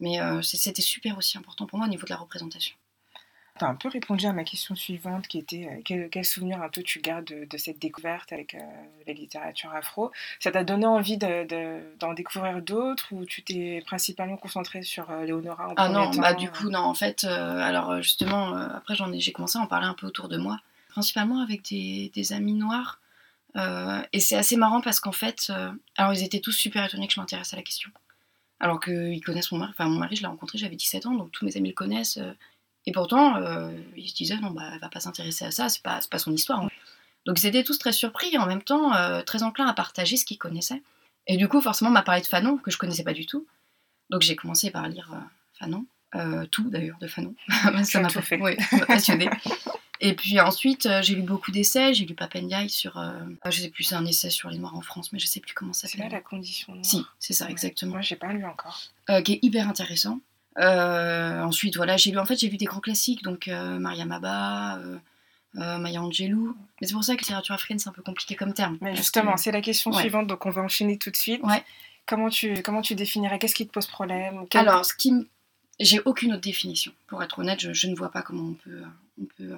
mais 0.00 0.18
c'était 0.42 0.80
super 0.80 1.18
aussi 1.18 1.36
important 1.36 1.66
pour 1.66 1.78
moi 1.78 1.86
au 1.86 1.90
niveau 1.90 2.04
de 2.04 2.10
la 2.10 2.16
représentation. 2.16 2.74
Tu 3.60 3.66
as 3.66 3.68
un 3.68 3.74
peu 3.74 3.90
répondu 3.90 4.24
à 4.24 4.32
ma 4.32 4.42
question 4.42 4.74
suivante 4.74 5.28
qui 5.28 5.36
était 5.36 5.68
euh, 5.70 5.82
quel, 5.84 6.08
quel 6.08 6.24
souvenir 6.24 6.62
un 6.62 6.70
peu 6.70 6.82
tu 6.82 6.98
gardes 7.02 7.26
de, 7.26 7.44
de 7.44 7.56
cette 7.58 7.78
découverte 7.78 8.32
avec 8.32 8.54
euh, 8.54 8.58
la 9.06 9.12
littérature 9.12 9.70
afro? 9.74 10.12
Ça 10.38 10.50
t'a 10.50 10.64
donné 10.64 10.86
envie 10.86 11.18
de- 11.18 11.44
de- 11.46 11.82
d'en 11.98 12.14
découvrir 12.14 12.62
d'autres 12.62 13.12
ou 13.12 13.26
tu 13.26 13.42
t'es 13.42 13.82
principalement 13.84 14.38
concentré 14.38 14.82
sur 14.82 15.10
euh, 15.10 15.26
Léonora 15.26 15.68
en 15.68 15.74
Ah 15.76 15.90
non, 15.90 16.10
temps, 16.10 16.20
bah 16.22 16.32
du 16.32 16.50
coup 16.50 16.70
non, 16.70 16.78
en 16.78 16.94
fait, 16.94 17.24
alors 17.24 18.00
justement, 18.00 18.54
après 18.54 18.94
j'en 18.94 19.12
ai, 19.12 19.20
j'ai 19.20 19.32
commencé 19.32 19.58
à 19.58 19.60
en 19.60 19.66
parler 19.66 19.86
un 19.86 19.92
peu 19.94 20.06
autour 20.06 20.28
de 20.28 20.38
moi, 20.38 20.58
principalement 20.88 21.42
avec 21.42 21.68
des, 21.68 22.10
des 22.14 22.32
amis 22.32 22.54
noirs, 22.54 22.98
et 24.12 24.20
c'est 24.20 24.36
assez 24.36 24.56
marrant 24.56 24.80
parce 24.80 25.00
qu'en 25.00 25.12
fait, 25.12 25.52
alors 25.98 26.14
ils 26.14 26.22
étaient 26.24 26.40
tous 26.40 26.52
super 26.52 26.86
étonnés 26.86 27.08
que 27.08 27.12
je 27.12 27.20
m'intéresse 27.20 27.52
à 27.52 27.56
la 27.56 27.62
question, 27.62 27.90
alors 28.58 28.80
qu'ils 28.80 29.20
connaissent 29.22 29.52
mon 29.52 29.58
mari, 29.58 29.72
enfin 29.74 29.84
mon 29.86 29.98
mari 29.98 30.16
je 30.16 30.22
l'ai 30.22 30.28
rencontré, 30.28 30.56
j'avais 30.56 30.76
17 30.76 31.04
ans, 31.04 31.14
donc 31.14 31.30
tous 31.32 31.44
mes 31.44 31.58
amis 31.58 31.68
le 31.68 31.74
connaissent, 31.74 32.18
et 32.86 32.92
pourtant 32.92 33.36
euh, 33.36 33.70
ils 33.96 34.08
se 34.08 34.14
disaient 34.14 34.36
non 34.38 34.50
bah 34.50 34.70
elle 34.74 34.80
va 34.80 34.88
pas 34.88 35.00
s'intéresser 35.00 35.44
à 35.44 35.50
ça, 35.50 35.68
c'est 35.68 35.82
pas, 35.82 36.00
pas 36.10 36.18
son 36.18 36.32
histoire. 36.32 36.60
hein. 36.60 36.68
Donc 37.26 37.40
ils 37.42 37.46
étaient 37.46 37.64
tous 37.64 37.78
très 37.78 37.92
surpris 37.92 38.28
et 38.34 38.38
en 38.38 38.46
même 38.46 38.62
temps 38.62 38.94
euh, 38.94 39.22
très 39.22 39.42
enclins 39.42 39.66
à 39.66 39.74
partager 39.74 40.16
ce 40.16 40.24
qu'ils 40.24 40.38
connaissaient. 40.38 40.82
Et 41.26 41.36
du 41.36 41.48
coup 41.48 41.60
forcément 41.60 41.90
on 41.90 41.94
m'a 41.94 42.02
parlé 42.02 42.20
de 42.22 42.26
Fanon 42.26 42.56
que 42.58 42.70
je 42.70 42.78
connaissais 42.78 43.04
pas 43.04 43.12
du 43.12 43.26
tout, 43.26 43.46
donc 44.10 44.22
j'ai 44.22 44.36
commencé 44.36 44.70
par 44.70 44.88
lire 44.88 45.10
euh, 45.12 45.18
Fanon. 45.58 45.84
Tout 46.50 46.68
d'ailleurs 46.70 46.98
de 46.98 47.06
Fanon. 47.06 47.36
As 47.48 47.70
tout 47.82 48.20
fait. 48.20 48.40
Ça 48.68 48.76
m'a 48.78 48.86
passionnée. 48.86 49.30
Et 50.00 50.14
puis 50.16 50.40
ensuite, 50.40 50.88
j'ai 51.02 51.14
lu 51.14 51.22
beaucoup 51.22 51.52
d'essais. 51.52 51.94
J'ai 51.94 52.04
lu 52.04 52.14
Papendiaï 52.16 52.68
sur, 52.68 52.98
euh, 52.98 53.12
je 53.44 53.60
sais 53.60 53.68
plus, 53.68 53.84
c'est 53.84 53.94
un 53.94 54.04
essai 54.04 54.28
sur 54.28 54.48
les 54.50 54.58
Noirs 54.58 54.74
en 54.74 54.80
France, 54.80 55.12
mais 55.12 55.20
je 55.20 55.26
sais 55.28 55.38
plus 55.38 55.54
comment 55.54 55.72
ça 55.72 55.86
C'est 55.86 55.98
là 55.98 56.04
s'appelle. 56.06 56.18
la 56.18 56.22
condition 56.22 56.72
noire. 56.72 56.84
Si, 56.84 57.04
c'est 57.20 57.32
ça, 57.32 57.44
Ouais. 57.44 57.52
exactement. 57.52 57.92
Moi, 57.92 58.00
j'ai 58.00 58.16
pas 58.16 58.32
lu 58.32 58.44
encore. 58.44 58.80
Euh, 59.10 59.22
qui 59.22 59.34
est 59.34 59.38
hyper 59.42 59.68
intéressant. 59.68 60.18
Euh, 60.58 61.42
ensuite, 61.42 61.76
voilà, 61.76 61.96
j'ai 61.96 62.10
lu, 62.10 62.18
en 62.18 62.24
fait, 62.26 62.36
j'ai 62.36 62.48
lu 62.48 62.56
des 62.56 62.64
grands 62.64 62.80
classiques, 62.80 63.22
donc 63.22 63.48
euh, 63.48 63.78
Maria 63.78 64.04
Maba, 64.04 64.78
euh, 64.78 64.98
Maya 65.78 66.02
Angelou. 66.02 66.56
Mais 66.80 66.86
c'est 66.86 66.92
pour 66.94 67.04
ça 67.04 67.14
que 67.14 67.20
littérature 67.20 67.54
africaine, 67.54 67.78
c'est 67.78 67.88
un 67.88 67.92
peu 67.92 68.02
compliqué 68.02 68.34
comme 68.36 68.52
terme. 68.52 68.76
Mais 68.80 68.94
justement, 68.96 69.34
que- 69.34 69.40
c'est 69.40 69.52
la 69.52 69.60
question 69.62 69.90
Ouais. 69.92 70.00
suivante, 70.00 70.26
donc 70.26 70.44
on 70.46 70.50
va 70.50 70.62
enchaîner 70.62 70.98
tout 70.98 71.10
de 71.10 71.16
suite. 71.16 71.42
Ouais. 71.42 71.64
Comment 72.06 72.28
tu, 72.28 72.62
comment 72.62 72.82
tu 72.82 72.94
définirais 72.94 73.38
Qu'est-ce 73.38 73.54
qui 73.54 73.66
te 73.66 73.72
pose 73.72 73.86
problème 73.86 74.46
Quel- 74.50 74.68
Alors, 74.68 74.84
ce 74.84 74.94
qui 74.94 75.12
j'ai 75.78 76.00
aucune 76.04 76.32
autre 76.34 76.42
définition. 76.42 76.92
Pour 77.06 77.22
être 77.22 77.38
honnête, 77.38 77.58
je, 77.60 77.72
je 77.72 77.86
ne 77.86 77.94
vois 77.96 78.10
pas 78.10 78.20
comment 78.20 78.48
on 78.50 78.52
peut, 78.52 78.82
on 79.20 79.24
peut 79.38 79.56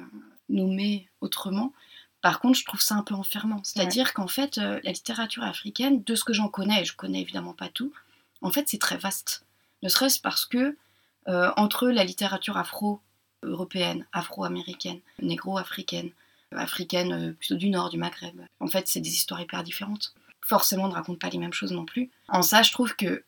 nommer 0.49 1.09
autrement. 1.21 1.73
Par 2.21 2.39
contre, 2.39 2.57
je 2.59 2.65
trouve 2.65 2.81
ça 2.81 2.95
un 2.95 3.03
peu 3.03 3.15
enfermant. 3.15 3.61
C'est-à-dire 3.65 4.13
qu'en 4.15 4.29
fait, 4.29 4.59
euh, 4.59 4.79
la 4.85 4.93
littérature 4.93 5.43
africaine, 5.43 6.01
de 6.05 6.15
ce 6.15 6.23
que 6.23 6.33
j'en 6.33 6.47
connais, 6.49 6.83
et 6.83 6.85
je 6.85 6.95
connais 6.95 7.21
évidemment 7.21 7.55
pas 7.55 7.69
tout, 7.69 7.93
en 8.41 8.53
fait, 8.53 8.69
c'est 8.69 8.79
très 8.79 8.97
vaste. 8.99 9.45
Ne 9.83 9.89
serait-ce 9.89 10.21
parce 10.21 10.45
que 10.45 10.77
entre 11.27 11.89
la 11.89 12.05
littérature 12.05 12.57
afro-européenne, 12.57 14.07
afro-américaine, 14.13 15.01
négro-africaine, 15.21 16.11
africaine 16.53 17.13
euh, 17.13 17.33
plutôt 17.33 17.55
du 17.57 17.71
nord, 17.71 17.91
du 17.91 17.97
Maghreb, 17.99 18.41
en 18.61 18.67
fait, 18.67 18.89
c'est 18.89 19.01
des 19.01 19.11
histoires 19.15 19.41
hyper 19.41 19.63
différentes. 19.63 20.15
Forcément, 20.45 20.85
on 20.85 20.89
ne 20.89 20.95
raconte 20.95 21.19
pas 21.19 21.31
les 21.31 21.39
mêmes 21.39 21.53
choses 21.53 21.73
non 21.73 21.85
plus. 21.85 22.11
En 22.29 22.43
ça, 22.43 22.63
je 22.63 22.73
trouve 22.73 22.95
que 22.97 23.25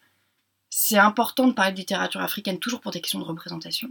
c'est 0.70 0.98
important 0.98 1.46
de 1.46 1.52
parler 1.52 1.72
de 1.72 1.78
littérature 1.78 2.20
africaine 2.20 2.58
toujours 2.58 2.80
pour 2.80 2.90
des 2.90 3.00
questions 3.00 3.20
de 3.20 3.24
représentation, 3.24 3.88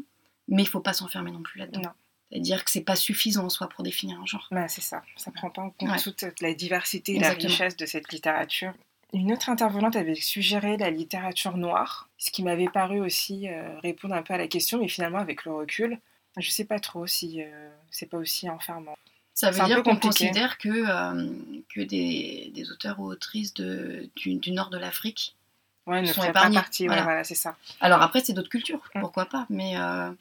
mais 0.48 0.64
il 0.64 0.66
ne 0.66 0.70
faut 0.70 0.82
pas 0.82 0.94
s'enfermer 0.94 1.32
non 1.32 1.42
plus 1.42 1.60
là-dedans. 1.60 1.82
C'est-à-dire 2.30 2.66
que 2.66 2.72
c'est 2.72 2.82
pas 2.82 2.96
suffisant 2.96 3.46
en 3.46 3.50
soi 3.50 3.70
pour 3.70 3.84
définir 3.84 4.20
un 4.20 4.26
genre. 4.26 4.48
Bah, 4.52 4.68
c'est 4.68 4.82
ça, 4.82 5.04
ça 5.16 5.32
prend 5.32 5.50
pas 5.50 5.62
en 5.62 5.70
compte 5.70 5.90
Ouais. 5.90 6.00
toute 6.00 6.24
la 6.42 6.54
diversité 6.54 7.16
et 7.16 7.20
la 7.20 7.30
richesse 7.30 7.78
de 7.78 7.86
cette 7.86 8.12
littérature. 8.12 8.74
Une 9.14 9.32
autre 9.32 9.50
intervenante 9.50 9.96
avait 9.96 10.16
suggéré 10.16 10.76
la 10.78 10.90
littérature 10.90 11.56
noire, 11.56 12.10
ce 12.18 12.32
qui 12.32 12.42
m'avait 12.44 12.68
paru 12.68 13.00
aussi 13.00 13.48
euh, 13.48 13.80
répondre 13.82 14.16
un 14.16 14.24
peu 14.24 14.34
à 14.34 14.38
la 14.38 14.48
question, 14.48 14.80
mais 14.80 14.88
finalement 14.88 15.20
avec 15.20 15.46
le 15.46 15.54
recul, 15.54 16.00
je 16.38 16.50
sais 16.50 16.66
pas 16.66 16.80
trop 16.80 17.06
si 17.06 17.44
euh, 17.44 17.70
c'est 17.92 18.08
pas 18.08 18.18
aussi 18.18 18.50
enfermant. 18.50 18.98
Ça 19.36 19.52
veut 19.52 19.64
dire 19.66 19.84
qu'on 19.84 19.96
considère 19.98 20.58
que, 20.58 20.70
euh, 20.70 21.30
que 21.74 21.82
des, 21.82 22.52
des 22.54 22.72
auteurs 22.72 23.00
ou 23.00 23.06
autrices 23.06 23.54
de, 23.54 24.10
du, 24.16 24.36
du 24.36 24.52
nord 24.52 24.70
de 24.70 24.78
l'Afrique. 24.78 25.36
Ouais, 25.86 26.02
ne 26.02 26.08
Sont 26.08 26.22
pas 26.32 26.50
partie, 26.50 26.88
ouais, 26.88 27.02
voilà. 27.04 27.24
c'est 27.24 27.36
ça. 27.36 27.56
Alors 27.82 28.02
après, 28.02 28.22
c'est 28.22 28.34
d'autres 28.34 28.50
cultures, 28.50 28.82
Mm. 28.96 29.02
pourquoi 29.02 29.26
pas. 29.26 29.46
Mais 29.50 29.78
euh, 29.78 30.12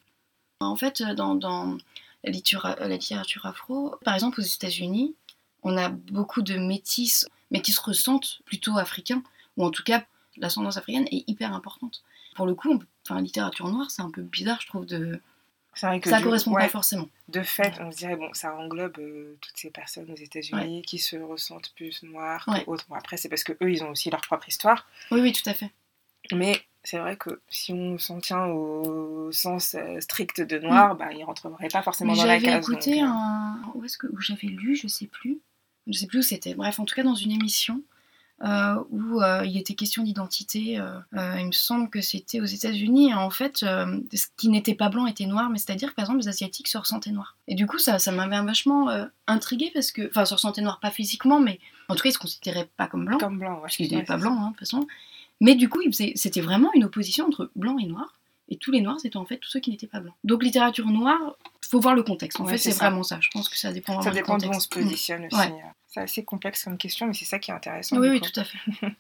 en 0.61 0.77
fait, 0.77 1.03
dans, 1.03 1.35
dans 1.35 1.77
la, 2.25 2.31
littérature, 2.31 2.77
la 2.81 2.89
littérature 2.89 3.47
afro, 3.47 3.97
par 4.05 4.15
exemple 4.15 4.41
aux 4.41 4.45
États-Unis, 4.45 5.15
on 5.63 5.77
a 5.77 5.89
beaucoup 5.89 6.43
de 6.43 6.57
métis, 6.57 7.27
mais 7.53 7.61
qui 7.61 7.73
se 7.73 7.81
ressentent 7.81 8.41
plutôt 8.45 8.77
africains, 8.79 9.23
ou 9.57 9.65
en 9.65 9.71
tout 9.71 9.85
cas, 9.85 10.05
l'ascendance 10.39 10.77
africaine 10.77 11.07
est 11.13 11.25
hyper 11.29 11.53
importante. 11.55 12.03
Pour 12.35 12.47
le 12.47 12.55
coup, 12.55 12.83
enfin, 13.05 13.21
littérature 13.21 13.69
noire, 13.69 13.91
c'est 13.91 14.03
un 14.03 14.11
peu 14.11 14.23
bizarre, 14.23 14.61
je 14.61 14.67
trouve, 14.67 14.87
de... 14.87 15.21
Vrai 15.81 16.01
que 16.01 16.11
ça 16.11 16.21
correspond 16.21 16.53
ouais, 16.53 16.65
pas 16.65 16.69
forcément. 16.69 17.09
De 17.29 17.43
fait, 17.43 17.73
on 17.81 17.91
se 17.91 17.97
dirait, 17.97 18.17
bon, 18.17 18.29
ça 18.35 18.55
englobe 18.57 18.99
euh, 18.99 19.39
toutes 19.41 19.57
ces 19.57 19.71
personnes 19.71 20.11
aux 20.11 20.17
États-Unis 20.17 20.83
qui 20.83 20.99
se 20.99 21.17
ressentent 21.17 21.73
plus 21.75 22.03
noires 22.03 22.45
Ouais. 22.47 22.63
que 22.65 22.71
autres. 22.71 22.85
Bon, 22.91 22.95
après, 22.95 23.17
c'est 23.17 23.31
parce 23.31 23.43
que 23.43 23.53
eux, 23.63 23.71
ils 23.71 23.83
ont 23.83 23.89
aussi 23.91 24.11
leur 24.11 24.21
propre 24.21 24.47
histoire. 24.49 24.87
Oui, 25.11 25.21
oui, 25.23 25.33
tout 25.33 25.49
à 25.49 25.55
fait. 25.55 25.71
Mais 26.31 26.61
c'est 26.85 26.99
vrai 26.99 27.17
que 27.17 27.41
si 27.49 27.73
on 27.73 27.97
s'en 27.99 28.21
tient 28.21 28.45
au 28.47 29.33
sens 29.33 29.75
euh, 29.75 29.99
strict 30.01 30.43
de 30.43 30.59
noir, 30.59 30.95
bah, 30.95 31.11
ils 31.13 31.25
rentreraient 31.25 31.69
pas 31.69 31.83
forcément 31.83 32.15
dans 32.15 32.25
la 32.27 32.39
J'avais 32.39 32.53
case. 32.53 32.69
écouté 32.69 33.01
donc, 33.01 33.05
euh, 33.05 33.07
un. 33.07 33.73
Où 33.75 33.85
est-ce 33.87 33.97
que 33.97 34.09
où 34.09 34.21
j'avais 34.21 34.49
lu, 34.49 34.77
je 34.77 34.89
sais 34.89 35.07
plus. 35.07 35.39
Je 35.87 35.99
sais 35.99 36.07
plus 36.07 36.21
où 36.21 36.23
c'était. 36.23 36.55
Bref, 36.55 36.79
en 36.79 36.85
tout 36.85 36.95
cas 36.95 37.03
dans 37.03 37.15
une 37.15 37.33
émission 37.33 37.83
euh, 38.45 38.75
où 38.91 39.21
euh, 39.21 39.45
il 39.45 39.57
était 39.57 39.75
question 39.75 40.03
d'identité. 40.03 40.79
euh, 40.79 41.39
il 41.39 41.47
me 41.47 41.53
semble 41.53 41.89
que 41.91 42.01
c'était 42.01 42.41
aux 42.41 42.45
États-Unis. 42.45 43.11
Et 43.11 43.15
En 43.15 43.31
fait, 43.31 43.59
ce 43.59 44.27
qui 44.37 44.49
n'était 44.49 44.75
pas 44.75 44.89
blanc 44.89 45.07
était 45.07 45.27
noir, 45.27 45.49
mais 45.49 45.59
c'est-à-dire 45.59 45.91
que 45.91 45.95
par 45.95 46.05
exemple 46.05 46.21
les 46.21 46.29
Asiatiques 46.29 46.69
se 46.69 46.79
ressentaient 46.79 47.13
noirs. 47.13 47.37
Et 47.47 47.55
du 47.55 47.67
coup, 47.67 47.79
ça, 47.79 47.99
ça 47.99 48.11
m'avait 48.11 48.45
vachement 48.45 48.91
euh, 48.91 49.05
intrigué 49.27 49.71
parce 49.73 49.93
que, 49.93 50.09
enfin, 50.09 50.25
se 50.25 50.35
ressentaient 50.35 50.63
noirs 50.63 50.81
pas 50.81 50.91
physiquement, 50.91 51.39
mais 51.41 51.61
en 51.89 51.95
tout 51.95 52.03
cas 52.03 52.09
ils 52.09 52.15
se 52.15 52.19
considéraient 52.19 52.69
pas 52.77 52.89
comme 52.89 53.05
blancs 53.05 53.21
Comme 53.21 53.39
blanc, 53.39 53.55
ouais. 53.55 53.61
parce 53.63 53.77
qu'ils 53.77 53.91
n'étaient 53.91 54.05
pas 54.05 54.17
blancs 54.17 54.37
hein, 54.39 54.47
de 54.47 54.51
toute 54.51 54.61
façon. 54.61 54.87
Mais 55.41 55.55
du 55.55 55.69
coup, 55.69 55.81
c'était 55.91 56.41
vraiment 56.41 56.71
une 56.75 56.85
opposition 56.85 57.27
entre 57.27 57.51
blanc 57.57 57.77
et 57.79 57.87
noir. 57.87 58.15
Et 58.49 58.57
tous 58.57 58.71
les 58.71 58.81
noirs, 58.81 58.99
c'était 59.01 59.17
en 59.17 59.25
fait 59.25 59.39
tous 59.39 59.51
ceux 59.51 59.61
qui 59.61 59.71
n'étaient 59.71 59.87
pas 59.87 60.01
blancs. 60.01 60.15
Donc 60.25 60.43
littérature 60.43 60.87
noire, 60.87 61.37
faut 61.73 61.81
voir 61.81 61.95
le 61.97 62.03
contexte. 62.05 62.39
En 62.41 62.45
Ouais, 62.45 62.53
fait, 62.53 62.59
c'est 62.59 62.71
vraiment 62.77 63.03
ça. 63.03 63.19
Je 63.21 63.29
pense 63.31 63.49
que 63.49 63.57
ça 63.59 63.73
dépend 63.73 64.01
Ça 64.03 64.11
dépend 64.11 64.37
d'où 64.39 64.49
on 64.49 64.61
se 64.61 64.69
positionne 64.69 65.25
aussi. 65.27 65.35
Ouais. 65.37 65.51
euh. 65.53 65.69
C'est 65.89 66.01
assez 66.01 66.25
complexe 66.25 66.65
comme 66.65 66.79
question, 66.79 67.07
mais 67.07 67.15
c'est 67.15 67.25
ça 67.25 67.39
qui 67.39 67.51
est 67.51 67.55
intéressant. 67.55 67.97
Mm. 67.97 68.01
Oui, 68.01 68.09
oui, 68.11 68.21
coup. 68.21 68.29
tout 68.31 68.41
à 68.41 68.45
fait. 68.45 68.59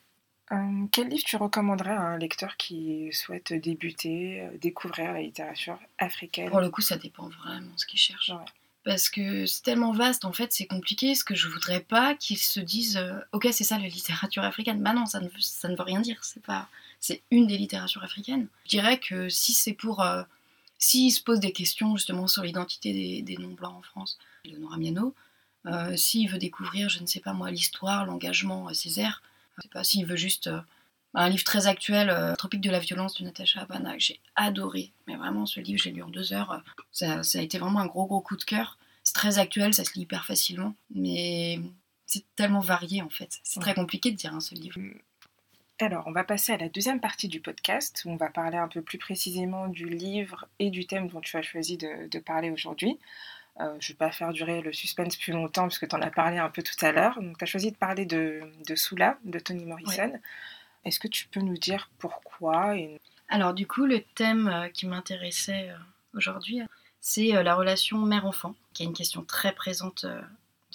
Euh, 0.50 0.86
quel 0.90 1.08
livre 1.08 1.22
tu 1.24 1.36
recommanderais 1.36 1.92
à 1.92 2.00
un 2.00 2.18
lecteur 2.18 2.58
qui 2.58 3.08
souhaite 3.12 3.54
débuter, 3.54 4.40
euh, 4.42 4.58
découvrir 4.58 5.12
la 5.12 5.22
littérature 5.22 5.78
africaine? 5.98 6.50
Pour 6.50 6.60
le 6.60 6.68
coup, 6.68 6.82
ça 6.82 6.98
dépend 6.98 7.28
vraiment 7.42 7.60
de 7.72 7.78
ce 7.78 7.86
qu'ils 7.86 8.00
cherchent. 8.00 8.30
Ouais. 8.30 8.44
Parce 8.84 9.08
que 9.08 9.46
c'est 9.46 9.62
tellement 9.62 9.92
vaste, 9.92 10.26
en 10.26 10.32
fait, 10.32 10.52
c'est 10.52 10.66
compliqué. 10.66 11.14
Ce 11.14 11.24
que 11.24 11.34
je 11.34 11.48
voudrais 11.48 11.80
pas 11.80 12.14
qu'ils 12.16 12.36
se 12.36 12.60
disent, 12.60 12.98
euh, 12.98 13.14
ok, 13.32 13.48
c'est 13.52 13.64
ça 13.64 13.78
la 13.78 13.86
littérature 13.88 14.42
africaine. 14.42 14.82
Bah 14.82 14.92
non, 14.92 15.06
ça 15.06 15.20
ne, 15.20 15.26
veut- 15.28 15.40
ça 15.40 15.68
ne 15.68 15.76
veut 15.76 15.84
rien 15.84 16.00
dire. 16.00 16.18
C'est 16.22 16.42
pas, 16.42 16.68
c'est 17.00 17.22
une 17.30 17.46
des 17.46 17.56
littératures 17.56 18.02
africaines. 18.04 18.48
Je 18.64 18.70
dirais 18.70 18.98
que 18.98 19.30
si 19.30 19.54
c'est 19.54 19.72
pour, 19.72 20.02
euh, 20.02 20.22
s'il 20.82 21.12
se 21.12 21.22
pose 21.22 21.38
des 21.38 21.52
questions 21.52 21.96
justement 21.96 22.26
sur 22.26 22.42
l'identité 22.42 22.92
des, 22.92 23.22
des 23.22 23.36
non 23.36 23.52
blancs 23.54 23.76
en 23.78 23.82
France, 23.82 24.18
Léonora 24.44 24.76
Miano, 24.78 25.14
euh, 25.66 25.96
s'il 25.96 26.28
veut 26.28 26.38
découvrir, 26.38 26.88
je 26.88 26.98
ne 27.00 27.06
sais 27.06 27.20
pas 27.20 27.32
moi, 27.32 27.50
l'histoire, 27.52 28.04
l'engagement, 28.04 28.68
euh, 28.68 28.72
Césaire, 28.74 29.22
je 29.56 29.62
sais 29.62 29.68
pas 29.68 29.84
s'il 29.84 30.04
veut 30.06 30.16
juste 30.16 30.48
euh, 30.48 30.60
un 31.14 31.28
livre 31.28 31.44
très 31.44 31.68
actuel, 31.68 32.10
euh, 32.10 32.34
Tropique 32.34 32.62
de 32.62 32.70
la 32.70 32.80
violence 32.80 33.14
de 33.18 33.24
Natacha 33.24 33.60
Habana, 33.60 33.92
que 33.94 34.00
j'ai 34.00 34.18
adoré. 34.34 34.92
Mais 35.06 35.14
vraiment, 35.14 35.46
ce 35.46 35.60
livre, 35.60 35.78
je 35.78 35.84
l'ai 35.88 35.92
lu 35.96 36.02
en 36.02 36.08
deux 36.08 36.32
heures. 36.32 36.50
euh, 36.52 36.58
Ça, 36.90 37.22
ça 37.22 37.38
a 37.38 37.42
été 37.42 37.58
vraiment 37.58 37.78
un 37.80 37.86
gros, 37.86 38.06
gros 38.06 38.20
coup 38.20 38.36
de 38.36 38.42
cœur. 38.42 38.76
C'est 39.04 39.14
très 39.14 39.38
actuel, 39.38 39.74
ça 39.74 39.84
se 39.84 39.92
lit 39.94 40.00
hyper 40.02 40.24
facilement. 40.24 40.74
Mais 40.94 41.60
c'est 42.06 42.24
tellement 42.34 42.60
varié, 42.60 43.02
en 43.02 43.10
fait. 43.10 43.38
C'est 43.44 43.60
très 43.60 43.74
compliqué 43.74 44.10
de 44.10 44.16
dire 44.16 44.34
un 44.34 44.40
seul 44.40 44.58
livre. 44.58 44.80
Alors, 45.82 46.04
on 46.06 46.12
va 46.12 46.22
passer 46.22 46.52
à 46.52 46.56
la 46.56 46.68
deuxième 46.68 47.00
partie 47.00 47.26
du 47.26 47.40
podcast 47.40 48.02
où 48.04 48.10
on 48.10 48.16
va 48.16 48.30
parler 48.30 48.56
un 48.56 48.68
peu 48.68 48.82
plus 48.82 48.98
précisément 48.98 49.66
du 49.66 49.88
livre 49.88 50.46
et 50.60 50.70
du 50.70 50.86
thème 50.86 51.08
dont 51.08 51.20
tu 51.20 51.36
as 51.36 51.42
choisi 51.42 51.76
de, 51.76 52.08
de 52.08 52.18
parler 52.20 52.52
aujourd'hui. 52.52 53.00
Euh, 53.58 53.76
je 53.80 53.90
ne 53.90 53.94
vais 53.94 53.98
pas 53.98 54.12
faire 54.12 54.32
durer 54.32 54.60
le 54.60 54.72
suspense 54.72 55.16
plus 55.16 55.32
longtemps 55.32 55.62
parce 55.62 55.80
que 55.80 55.86
tu 55.86 55.96
en 55.96 56.00
as 56.00 56.12
parlé 56.12 56.38
un 56.38 56.50
peu 56.50 56.62
tout 56.62 56.84
à 56.84 56.92
l'heure. 56.92 57.20
Donc, 57.20 57.36
tu 57.36 57.42
as 57.42 57.48
choisi 57.48 57.72
de 57.72 57.76
parler 57.76 58.06
de, 58.06 58.42
de 58.68 58.74
Soula, 58.76 59.18
de 59.24 59.40
Toni 59.40 59.64
Morrison. 59.64 60.12
Est-ce 60.84 61.00
que 61.00 61.08
tu 61.08 61.26
peux 61.26 61.40
nous 61.40 61.58
dire 61.58 61.90
pourquoi 61.98 62.76
et... 62.76 63.00
Alors, 63.28 63.52
du 63.52 63.66
coup, 63.66 63.84
le 63.84 64.02
thème 64.14 64.46
euh, 64.46 64.68
qui 64.68 64.86
m'intéressait 64.86 65.70
euh, 65.70 65.76
aujourd'hui, 66.14 66.60
c'est 67.00 67.32
la 67.42 67.56
relation 67.56 67.98
mère-enfant, 67.98 68.54
qui 68.72 68.84
est 68.84 68.86
une 68.86 68.92
question 68.92 69.24
très 69.24 69.52
présente 69.52 70.06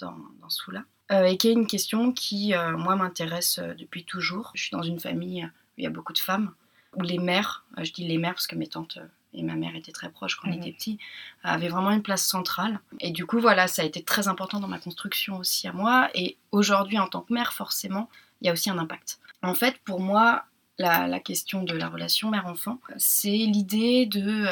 dans, 0.00 0.18
dans 0.42 0.50
Soula. 0.50 0.84
Euh, 1.10 1.24
et 1.24 1.36
qui 1.38 1.48
est 1.48 1.52
une 1.52 1.66
question 1.66 2.12
qui, 2.12 2.54
euh, 2.54 2.76
moi, 2.76 2.94
m'intéresse 2.96 3.58
euh, 3.58 3.74
depuis 3.74 4.04
toujours. 4.04 4.50
Je 4.54 4.62
suis 4.64 4.70
dans 4.72 4.82
une 4.82 5.00
famille 5.00 5.44
où 5.44 5.48
il 5.78 5.84
y 5.84 5.86
a 5.86 5.90
beaucoup 5.90 6.12
de 6.12 6.18
femmes, 6.18 6.52
où 6.96 7.02
les 7.02 7.18
mères, 7.18 7.64
je 7.82 7.92
dis 7.92 8.06
les 8.06 8.18
mères 8.18 8.34
parce 8.34 8.46
que 8.46 8.56
mes 8.56 8.66
tantes 8.66 8.98
et 9.34 9.42
ma 9.42 9.54
mère 9.54 9.74
étaient 9.76 9.92
très 9.92 10.10
proches 10.10 10.36
quand 10.36 10.48
on 10.48 10.52
Mhm. 10.52 10.60
était 10.62 10.72
petits, 10.72 10.98
avaient 11.42 11.68
vraiment 11.68 11.90
une 11.90 12.02
place 12.02 12.24
centrale. 12.26 12.80
Et 13.00 13.10
du 13.10 13.26
coup, 13.26 13.40
voilà, 13.40 13.68
ça 13.68 13.82
a 13.82 13.84
été 13.84 14.02
très 14.02 14.28
important 14.28 14.58
dans 14.60 14.68
ma 14.68 14.78
construction 14.78 15.38
aussi 15.38 15.68
à 15.68 15.72
moi. 15.72 16.10
Et 16.14 16.36
aujourd'hui, 16.50 16.98
en 16.98 17.08
tant 17.08 17.20
que 17.22 17.32
mère, 17.32 17.52
forcément, 17.52 18.08
il 18.40 18.46
y 18.46 18.50
a 18.50 18.52
aussi 18.52 18.70
un 18.70 18.78
impact. 18.78 19.18
En 19.42 19.54
fait, 19.54 19.76
pour 19.84 20.00
moi, 20.00 20.44
la, 20.78 21.06
la 21.08 21.20
question 21.20 21.62
de 21.62 21.74
la 21.74 21.88
relation 21.88 22.30
mère-enfant, 22.30 22.78
c'est 22.96 23.28
l'idée 23.30 24.06
de, 24.06 24.46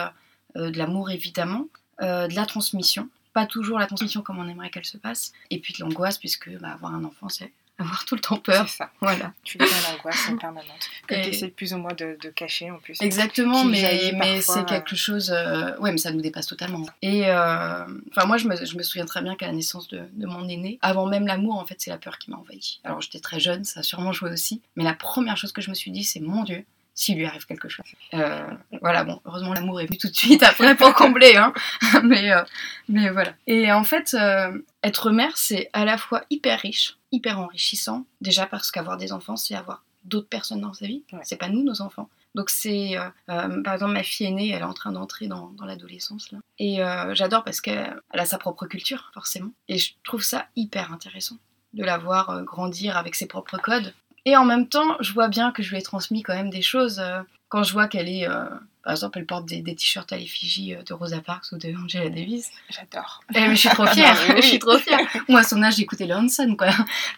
euh, 0.57 0.71
de 0.71 0.79
l'amour 0.79 1.11
évidemment, 1.11 1.66
euh, 2.03 2.29
de 2.29 2.35
la 2.35 2.47
transmission, 2.47 3.09
pas 3.37 3.44
toujours 3.46 3.79
la 3.79 3.87
transmission 3.87 4.22
comme 4.22 4.38
on 4.38 4.49
aimerait 4.49 4.70
qu'elle 4.70 4.87
se 4.87 4.96
passe, 4.96 5.33
et 5.51 5.59
puis 5.59 5.75
de 5.75 5.81
l'angoisse, 5.81 6.16
puisque 6.16 6.49
bah, 6.59 6.70
avoir 6.72 6.94
un 6.94 7.05
enfant, 7.05 7.29
c'est 7.29 7.53
avoir 7.79 8.07
tout 8.07 8.14
le 8.14 8.22
temps 8.22 8.38
peur. 8.38 8.66
C'est 8.66 8.79
ça. 8.79 8.90
Voilà. 9.03 9.35
Tu 9.44 9.59
vis 9.59 9.66
l'angoisse 9.92 10.31
en 10.31 10.38
permanente. 10.38 10.88
Que 11.07 11.14
Et- 11.14 11.20
tu 11.20 11.29
essaies 11.29 11.49
plus 11.49 11.75
ou 11.75 11.77
moins 11.77 11.92
de, 11.92 12.16
de 12.22 12.31
cacher 12.31 12.70
en 12.70 12.79
plus. 12.79 12.96
Exactement, 13.03 13.64
mais, 13.66 14.12
mais 14.16 14.40
c'est 14.40 14.61
euh. 14.61 14.64
quelque 14.64 14.96
chose. 14.96 15.31
euh, 15.31 15.77
ouais, 15.81 15.92
mais 15.92 15.99
ça 15.99 16.11
nous 16.11 16.22
dépasse 16.22 16.46
totalement. 16.46 16.87
Et 17.03 17.27
euh, 17.27 17.85
enfin, 18.11 18.25
moi, 18.27 18.38
je 18.38 18.49
me, 18.49 18.57
je 18.57 18.75
me 18.79 18.83
souviens 18.83 19.05
très 19.05 19.20
bien 19.20 19.35
qu'à 19.37 19.46
la 19.49 19.53
naissance 19.53 19.88
de, 19.88 20.01
de 20.14 20.27
mon 20.27 20.49
aîné, 20.49 20.79
avant 20.81 21.05
même 21.05 21.27
l'amour, 21.27 21.59
en 21.59 21.66
fait, 21.66 21.77
c'est 21.79 21.90
la 21.90 21.99
peur 21.99 22.16
qui 22.16 22.31
m'a 22.31 22.38
envahi. 22.38 22.81
Alors, 22.85 23.03
j'étais 23.03 23.20
très 23.20 23.40
jeune, 23.40 23.64
ça 23.64 23.81
a 23.81 23.83
sûrement 23.83 24.12
joué 24.14 24.31
aussi. 24.31 24.62
Mais 24.77 24.85
la 24.85 24.94
première 24.94 25.37
chose 25.37 25.53
que 25.53 25.61
je 25.61 25.68
me 25.68 25.75
suis 25.75 25.90
dit, 25.90 26.03
c'est 26.05 26.20
mon 26.20 26.44
Dieu, 26.44 26.64
s'il 26.97 27.19
lui 27.19 27.27
arrive 27.27 27.45
quelque 27.45 27.69
chose. 27.69 27.85
Euh, 28.15 28.51
voilà, 28.81 29.05
bon, 29.05 29.21
heureusement, 29.27 29.53
l'amour 29.53 29.81
est 29.81 29.87
venu 29.87 29.99
tout 29.99 30.09
de 30.09 30.17
suite 30.17 30.43
après 30.43 30.75
pour 30.75 30.95
combler, 30.95 31.37
hein. 31.37 31.53
mais, 32.03 32.33
euh, 32.33 32.43
mais 32.89 33.11
voilà. 33.11 33.35
Et 33.47 33.71
en 33.71 33.85
fait, 33.85 34.15
euh, 34.15 34.59
être 34.83 35.11
mère, 35.11 35.37
c'est 35.37 35.69
à 35.75 35.85
la 35.85 35.99
fois 35.99 36.25
hyper 36.31 36.59
riche, 36.59 36.97
hyper 37.13 37.39
enrichissant. 37.39 38.07
Déjà 38.23 38.47
parce 38.47 38.71
qu'avoir 38.71 38.97
des 38.97 39.13
enfants, 39.13 39.37
c'est 39.37 39.55
avoir 39.55 39.85
d'autres 40.05 40.29
personnes 40.29 40.63
dans 40.63 40.73
sa 40.73 40.87
vie. 40.87 41.05
Ouais. 41.13 41.21
C'est 41.23 41.37
pas 41.37 41.51
nous, 41.51 41.63
nos 41.63 41.83
enfants. 41.83 42.09
Donc 42.35 42.51
c'est, 42.51 42.97
par 43.27 43.73
exemple, 43.73 43.93
ma 43.93 44.03
fille 44.03 44.27
aînée, 44.27 44.51
elle 44.51 44.61
est 44.61 44.65
en 44.65 44.75
train 44.75 44.93
d'entrer 44.93 45.27
dans, 45.27 45.53
dans 45.57 45.65
l'adolescence 45.65 46.33
là. 46.33 46.39
Et 46.59 46.81
j'adore 47.15 47.45
parce 47.45 47.63
qu'elle 47.63 47.99
elle 48.13 48.21
a 48.21 48.27
sa 48.27 48.37
propre 48.37 48.67
culture, 48.67 49.11
forcément. 49.15 49.53
Et 49.69 49.79
je 49.79 49.95
trouve 50.05 50.23
ça 50.23 50.47
hyper 50.55 50.93
intéressant 50.93 51.37
de 51.73 51.83
la 51.83 51.97
voir 51.97 52.43
grandir 52.45 52.99
avec 52.99 53.15
ses 53.15 53.27
propres 53.27 53.57
codes. 53.57 53.95
Et 54.27 54.37
en 54.37 54.45
même 54.45 54.69
temps, 54.69 54.97
je 55.01 55.12
vois 55.15 55.29
bien 55.29 55.53
que 55.53 55.62
je 55.62 55.71
lui 55.71 55.79
ai 55.79 55.83
transmis 55.83 56.23
quand 56.23 56.35
même 56.35 56.51
des 56.51 56.61
choses. 56.62 56.99
euh, 57.01 57.23
quand 57.49 57.62
je 57.62 57.73
vois 57.73 57.89
qu'elle 57.89 58.09
est, 58.09 58.29
euh, 58.29 58.45
par 58.87 58.92
exemple, 58.92 59.18
elle 59.18 59.27
porte 59.27 59.46
des, 59.46 59.62
des 59.62 59.75
t-shirts 59.75 60.12
à 60.12 60.16
l'effigie 60.16 60.75
euh, 60.75 60.83
de 60.83 60.94
Rosa 60.94 61.20
Parks 61.20 61.51
ou 61.51 61.59
de 61.59 61.75
Angela 61.77 62.09
Davis. 62.09 62.51
J'adore. 62.70 63.20
Mais 63.35 63.51
je 63.51 63.55
suis 63.57 63.68
trop 63.68 63.85
fière, 63.87 64.16
oui. 64.31 64.37
je 64.37 64.46
suis 64.46 64.59
trop 64.61 64.79
fière. 64.79 65.01
Moi, 65.29 65.40
à 65.40 65.42
son 65.42 65.61
âge, 65.64 65.75
j'écoutais 65.75 66.07
le 66.07 66.14
Hanson, 66.14 66.55
quoi. 66.57 66.68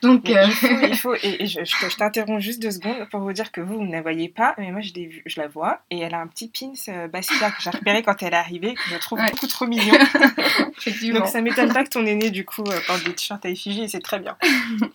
Donc, 0.02 0.31
euh, 0.31 0.46
il 0.46 0.52
faut, 0.54 0.66
il 0.83 0.96
faut- 0.96 1.14
et, 1.16 1.42
et 1.42 1.46
je, 1.46 1.62
je 1.64 1.72
te- 1.87 1.90
je 1.90 1.96
t'interromps 1.96 2.42
juste 2.42 2.62
deux 2.62 2.70
secondes 2.70 3.07
pour 3.11 3.20
vous 3.20 3.35
dire 3.35 3.52
que 3.52 3.61
vous, 3.61 3.74
vous 3.76 3.85
ne 3.87 3.92
la 3.92 4.00
voyez 4.00 4.31
pas, 4.31 4.54
mais 4.57 4.70
moi 4.72 4.81
je, 4.81 4.92
la 5.38 5.46
vois, 5.46 5.83
et 5.90 5.98
elle 5.98 6.14
a 6.14 6.20
un 6.20 6.26
petit 6.26 6.48
pins 6.48 6.72
euh, 6.88 7.07
Basquiat 7.09 7.50
que 7.50 7.61
j'ai 7.62 7.68
repéré 7.70 8.02
quand 8.02 8.22
elle 8.22 8.33
est 8.33 8.37
arrivée, 8.37 8.72
que 8.74 8.81
je 8.90 8.96
trouve 8.98 9.18
Ouais. 9.20 9.31
beaucoup 9.31 9.46
trop 9.46 9.66
mignon. 9.66 9.94
Donc 11.12 11.26
ça 11.28 11.40
m'étonne 11.42 11.72
pas 11.72 11.85
que 11.85 11.90
ton 11.90 12.07
aîné, 12.07 12.31
du 12.31 12.44
coup, 12.44 12.62
euh, 12.66 12.81
porte 12.87 13.04
des 13.04 13.12
t-shirts 13.14 13.44
à 13.44 13.48
effigie, 13.50 13.83
et 13.83 13.88
c'est 13.88 14.00
très 14.00 14.18
bien. 14.18 14.37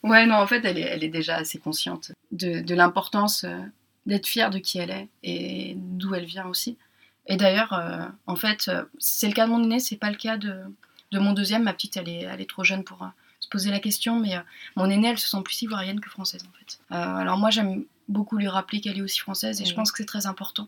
Ouais, 0.02 0.26
non, 0.26 0.36
en 0.38 0.48
fait, 0.48 0.64
elle 0.66 0.78
est, 0.80 0.82
elle 0.82 1.04
est 1.04 1.10
déjà 1.10 1.36
assez 1.36 1.60
consciente 1.60 2.12
de, 2.32 2.62
de 2.62 2.76
l'importance 2.76 3.44
euh, 3.44 3.58
d'être 4.06 4.28
fière 4.28 4.50
de 4.50 4.60
qui 4.60 4.78
elle 4.80 4.92
est 4.92 5.08
et 5.24 5.74
d'où 5.78 6.14
elle 6.16 6.26
vient 6.26 6.46
aussi. 6.48 6.78
Et 7.28 7.38
d'ailleurs, 7.38 7.72
euh, 7.74 8.06
en 8.28 8.36
fait, 8.36 8.68
euh, 8.68 8.84
c'est 9.00 9.28
le 9.28 9.34
cas 9.34 9.46
de 9.46 9.52
mon 9.52 9.64
aîné, 9.64 9.80
c'est 9.80 9.96
pas 9.98 10.10
le 10.12 10.18
cas 10.18 10.38
de, 10.38 10.62
de 11.12 11.20
mon 11.20 11.32
deuxième. 11.34 11.64
Ma 11.64 11.74
petite, 11.74 11.96
elle 11.98 12.10
est, 12.10 12.22
elle 12.24 12.42
est 12.42 12.50
trop 12.50 12.64
jeune 12.66 12.84
pour 12.84 13.02
euh, 13.04 13.08
se 13.40 13.48
poser 13.48 13.72
la 13.72 13.80
question, 13.80 14.20
mais 14.20 14.36
euh, 14.36 14.42
mon 14.76 14.90
aînée, 14.90 15.08
elle 15.10 15.18
se 15.18 15.28
sent 15.30 15.42
plus 15.44 15.62
ivoirienne 15.62 16.00
que 16.02 16.10
française 16.10 16.44
en 16.44 16.58
fait. 16.58 16.80
Alors 16.90 17.38
moi, 17.38 17.50
j'aime 17.50 17.86
beaucoup 18.10 18.36
lui 18.38 18.50
rappeler 18.50 18.82
qu'elle 18.82 18.98
est 18.98 19.02
aussi 19.02 19.20
française 19.20 19.62
et 19.62 19.66
je 19.66 19.70
Mhm. 19.72 19.76
pense 19.78 19.92
que 19.94 19.98
c'est 20.00 20.06
très 20.06 20.26
important. 20.28 20.68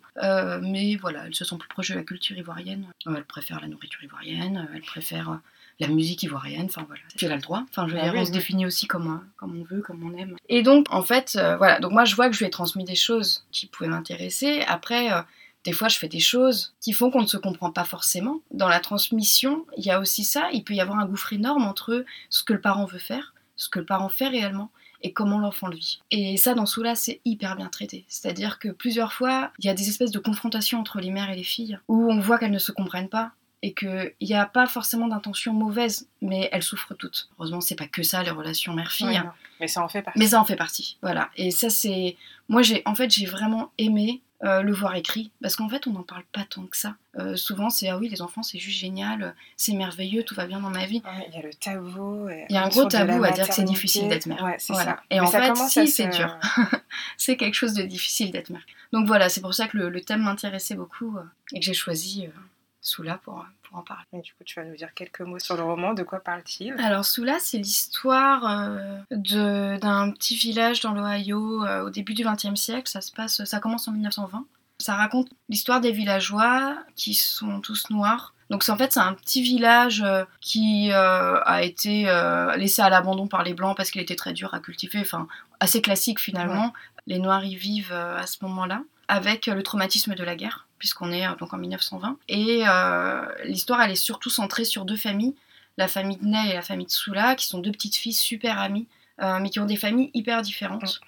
Mais 0.62 0.96
voilà, 0.96 1.26
elle 1.28 1.36
se 1.36 1.44
sent 1.44 1.58
plus 1.58 1.68
proche 1.68 1.90
de 1.90 1.96
la 1.96 2.04
culture 2.04 2.38
ivoirienne. 2.38 2.88
Elle 3.06 3.26
préfère 3.26 3.60
la 3.60 3.68
nourriture 3.68 4.02
ivoirienne, 4.04 4.70
elle 4.74 4.82
préfère 4.82 5.40
la 5.80 5.88
musique 5.88 6.24
ivoirienne, 6.24 6.66
enfin 6.66 6.84
voilà. 6.88 7.02
Puis 7.16 7.26
elle 7.26 7.32
a 7.32 7.36
le 7.36 7.42
droit. 7.42 7.64
Enfin, 7.70 7.88
je 7.88 7.94
veux 7.94 8.00
Ah 8.00 8.06
dire, 8.06 8.14
oui, 8.14 8.20
on 8.22 8.26
se 8.26 8.32
définit 8.32 8.66
aussi 8.66 8.88
comme, 8.88 9.22
comme 9.38 9.60
on 9.60 9.64
veut, 9.64 9.82
comme 9.82 10.04
on 10.04 10.18
aime. 10.18 10.36
Et 10.50 10.64
donc, 10.64 10.86
en 10.90 11.02
fait, 11.04 11.36
euh, 11.36 11.58
voilà. 11.58 11.80
Donc 11.80 11.92
moi, 11.92 12.06
je 12.06 12.16
vois 12.16 12.28
que 12.30 12.34
je 12.34 12.40
lui 12.40 12.46
ai 12.46 12.50
transmis 12.50 12.84
des 12.86 12.96
choses 12.96 13.46
qui 13.52 13.68
pouvaient 13.68 13.90
m'intéresser. 13.90 14.62
Après. 14.68 15.12
euh, 15.12 15.22
des 15.66 15.72
fois, 15.72 15.88
je 15.88 15.98
fais 15.98 16.08
des 16.08 16.20
choses 16.20 16.76
qui 16.80 16.94
font 16.94 17.10
qu'on 17.10 17.24
ne 17.24 17.28
se 17.28 17.38
comprend 17.38 17.72
pas 17.72 17.86
forcément. 17.86 18.40
Dans 18.52 18.68
la 18.68 18.80
transmission, 18.80 19.66
il 19.78 19.84
y 19.84 19.90
a 19.90 20.00
aussi 20.00 20.24
ça. 20.24 20.50
Il 20.54 20.64
peut 20.64 20.76
y 20.76 20.80
avoir 20.80 21.00
un 21.00 21.08
gouffre 21.08 21.34
énorme 21.34 21.64
entre 21.64 22.06
ce 22.30 22.44
que 22.44 22.54
le 22.54 22.62
parent 22.62 22.86
veut 22.86 23.00
faire, 23.00 23.34
ce 23.56 23.68
que 23.68 23.80
le 23.80 23.86
parent 23.86 24.10
fait 24.10 24.28
réellement, 24.28 24.70
et 25.02 25.12
comment 25.12 25.40
l'enfant 25.40 25.66
le 25.66 25.76
vit. 25.76 26.02
Et 26.12 26.38
ça, 26.38 26.54
dans 26.54 26.68
Soula, 26.68 26.94
c'est 26.94 27.20
hyper 27.26 27.56
bien 27.56 27.68
traité. 27.70 28.06
C'est-à-dire 28.08 28.60
que 28.60 28.70
plusieurs 28.70 29.12
fois, 29.12 29.52
il 29.58 29.66
y 29.66 29.70
a 29.70 29.74
des 29.74 29.90
espèces 29.90 30.12
de 30.12 30.20
confrontations 30.20 30.80
entre 30.80 31.00
les 31.00 31.10
mères 31.10 31.32
et 31.32 31.36
les 31.36 31.44
filles, 31.44 31.80
où 31.88 32.12
on 32.12 32.20
voit 32.20 32.38
qu'elles 32.38 32.52
ne 32.52 32.60
se 32.60 32.72
comprennent 32.72 33.10
pas, 33.10 33.32
et 33.62 33.74
qu'il 33.74 34.14
n'y 34.22 34.34
a 34.36 34.46
pas 34.46 34.68
forcément 34.68 35.08
d'intention 35.08 35.54
mauvaise, 35.54 36.08
mais 36.22 36.50
elles 36.52 36.64
souffrent 36.64 36.94
toutes. 36.94 37.30
Heureusement, 37.38 37.62
c'est 37.62 37.76
pas 37.76 37.88
que 37.88 38.04
ça, 38.04 38.22
les 38.24 38.30
relations 38.32 38.74
mère-fille. 38.74 39.08
Oui, 39.08 39.18
hein. 39.18 39.34
Mais 39.60 39.68
ça 39.68 39.82
en 39.82 39.88
fait 39.88 40.02
partie. 40.02 40.20
Mais 40.20 40.28
ça 40.28 40.40
en 40.42 40.46
fait 40.46 40.56
partie, 40.58 40.98
voilà. 41.02 41.30
Et 41.38 41.50
ça, 41.52 41.70
c'est. 41.70 42.18
Moi, 42.50 42.62
j'ai 42.62 42.82
en 42.86 42.94
fait, 42.94 43.10
j'ai 43.10 43.26
vraiment 43.26 43.72
aimé 43.78 44.22
euh, 44.44 44.62
le 44.62 44.74
voir 44.74 44.94
écrit, 44.96 45.32
parce 45.42 45.56
qu'en 45.56 45.70
fait, 45.70 45.88
on 45.88 45.92
n'en 45.92 46.04
parle 46.04 46.26
pas 46.34 46.44
tant 46.44 46.64
que 46.66 46.76
ça. 46.76 46.96
Euh, 47.18 47.38
souvent, 47.38 47.70
c'est 47.70 47.88
ah 47.88 47.98
oui, 47.98 48.10
les 48.10 48.22
enfants, 48.22 48.44
c'est 48.44 48.60
juste 48.60 48.78
génial, 48.78 49.34
c'est 49.56 49.72
merveilleux, 49.74 50.24
tout 50.24 50.36
va 50.36 50.46
bien 50.46 50.60
dans 50.60 50.70
ma 50.70 50.86
vie. 50.86 51.02
Ouais, 51.06 51.26
Il 51.30 51.36
y 51.36 51.40
a 51.40 51.42
le 51.42 51.54
tabou. 51.54 52.28
et- 52.30 52.46
Il 52.50 52.54
y 52.56 52.58
a 52.58 52.64
un 52.66 52.68
gros 52.70 52.84
tabou 52.86 53.24
à 53.24 53.32
dire 53.32 53.48
que 53.48 53.56
c'est 53.56 53.64
difficile 53.64 54.10
d'être 54.10 54.26
mère. 54.28 54.44
Ouais, 54.44 54.58
Voilà. 54.68 54.84
ça. 54.92 55.04
Et 55.10 55.16
Mais 55.16 55.22
en 55.22 55.26
ça 55.28 55.42
fait, 55.42 55.56
si, 55.56 55.88
c'est 55.88 56.12
se- 56.12 56.18
dur. 56.18 56.38
c'est 57.18 57.38
quelque 57.38 57.56
chose 57.56 57.74
de 57.74 57.84
difficile 57.84 58.32
d'être 58.32 58.50
mère. 58.50 58.66
Donc 58.92 59.08
voilà, 59.08 59.30
c'est 59.30 59.42
pour 59.42 59.54
ça 59.54 59.68
que 59.68 59.78
le, 59.78 59.90
le 59.90 60.02
thème 60.02 60.22
m'intéressait 60.24 60.76
beaucoup 60.76 61.18
euh, 61.18 61.22
et 61.54 61.60
que 61.60 61.66
j'ai 61.66 61.74
choisi 61.74 62.26
euh, 62.28 62.30
Soula 62.86 63.18
pour, 63.24 63.46
pour 63.64 63.78
en 63.80 63.82
parler. 63.82 64.04
Et 64.14 64.22
du 64.22 64.34
coup, 64.34 64.44
tu 64.44 64.60
vas 64.60 64.66
nous 64.66 64.76
dire 64.76 64.94
quelques 64.94 65.22
mots 65.22 65.40
sur 65.40 65.58
le 65.58 65.64
roman. 65.64 65.94
De 65.94 66.04
quoi 66.04 66.20
parle-t-il? 66.20 66.74
Alors 66.80 67.04
Soula, 67.04 67.38
c'est 67.40 67.58
l'histoire 67.58 68.46
euh, 68.48 69.78
d'un 69.78 70.12
petit 70.12 70.36
village 70.36 70.82
dans 70.82 70.94
l'Ohio 70.94 71.66
euh, 71.66 71.86
au 71.86 71.90
début 71.90 72.14
du 72.14 72.24
XXe 72.24 72.60
siècle. 72.60 72.90
Ça 72.90 73.02
se 73.02 73.12
passe, 73.12 73.44
ça 73.44 73.60
commence 73.60 73.88
en 73.88 73.92
1920. 73.92 74.46
Ça 74.80 74.96
raconte 74.96 75.30
l'histoire 75.50 75.82
des 75.82 75.92
villageois 75.92 76.78
qui 76.96 77.14
sont 77.14 77.62
tous 77.62 77.90
noirs. 77.90 78.34
Donc 78.50 78.64
c'est 78.64 78.72
en 78.72 78.78
fait 78.78 78.92
c'est 78.92 79.00
un 79.00 79.14
petit 79.14 79.42
village 79.42 80.04
euh, 80.04 80.24
qui 80.40 80.92
euh, 80.92 81.40
a 81.44 81.64
été 81.64 82.08
euh, 82.08 82.56
laissé 82.58 82.82
à 82.82 82.90
l'abandon 82.90 83.28
par 83.28 83.44
les 83.44 83.54
blancs 83.54 83.76
parce 83.76 83.90
qu'il 83.90 84.02
était 84.02 84.16
très 84.16 84.34
dur 84.34 84.54
à 84.54 84.60
cultiver. 84.60 85.00
Enfin 85.00 85.28
assez 85.60 85.82
classique 85.82 86.20
finalement. 86.20 86.74
Les 87.08 87.20
noirs 87.20 87.46
y 87.46 87.56
vivent 87.56 87.94
à 87.94 88.26
ce 88.26 88.38
moment-là 88.44 88.82
avec 89.08 89.48
euh, 89.48 89.54
le 89.56 89.64
traumatisme 89.64 90.16
de 90.16 90.24
la 90.24 90.36
guerre 90.36 90.68
puisqu'on 90.80 91.12
est 91.12 91.26
euh, 91.26 91.36
donc 91.36 91.54
en 91.54 91.58
1920. 91.58 92.18
Et 92.28 92.64
euh, 92.68 93.26
l'histoire 93.46 93.82
elle 93.82 93.92
est 93.92 93.96
surtout 93.96 94.30
centrée 94.30 94.66
sur 94.66 94.86
deux 94.86 94.98
familles 94.98 95.36
la 95.78 95.88
famille 95.90 96.18
de 96.18 96.26
Ney 96.26 96.52
et 96.52 96.54
la 96.54 96.62
famille 96.62 96.86
de 96.86 96.92
Soula, 96.92 97.36
qui 97.36 97.48
sont 97.48 97.60
deux 97.60 97.72
petites 97.74 97.98
filles 97.98 98.14
super 98.14 98.60
amies, 98.60 98.88
mais 99.20 99.50
qui 99.50 99.60
ont 99.60 99.66
des 99.66 99.76
familles 99.76 100.10
hyper 100.14 100.42
différentes. 100.42 101.02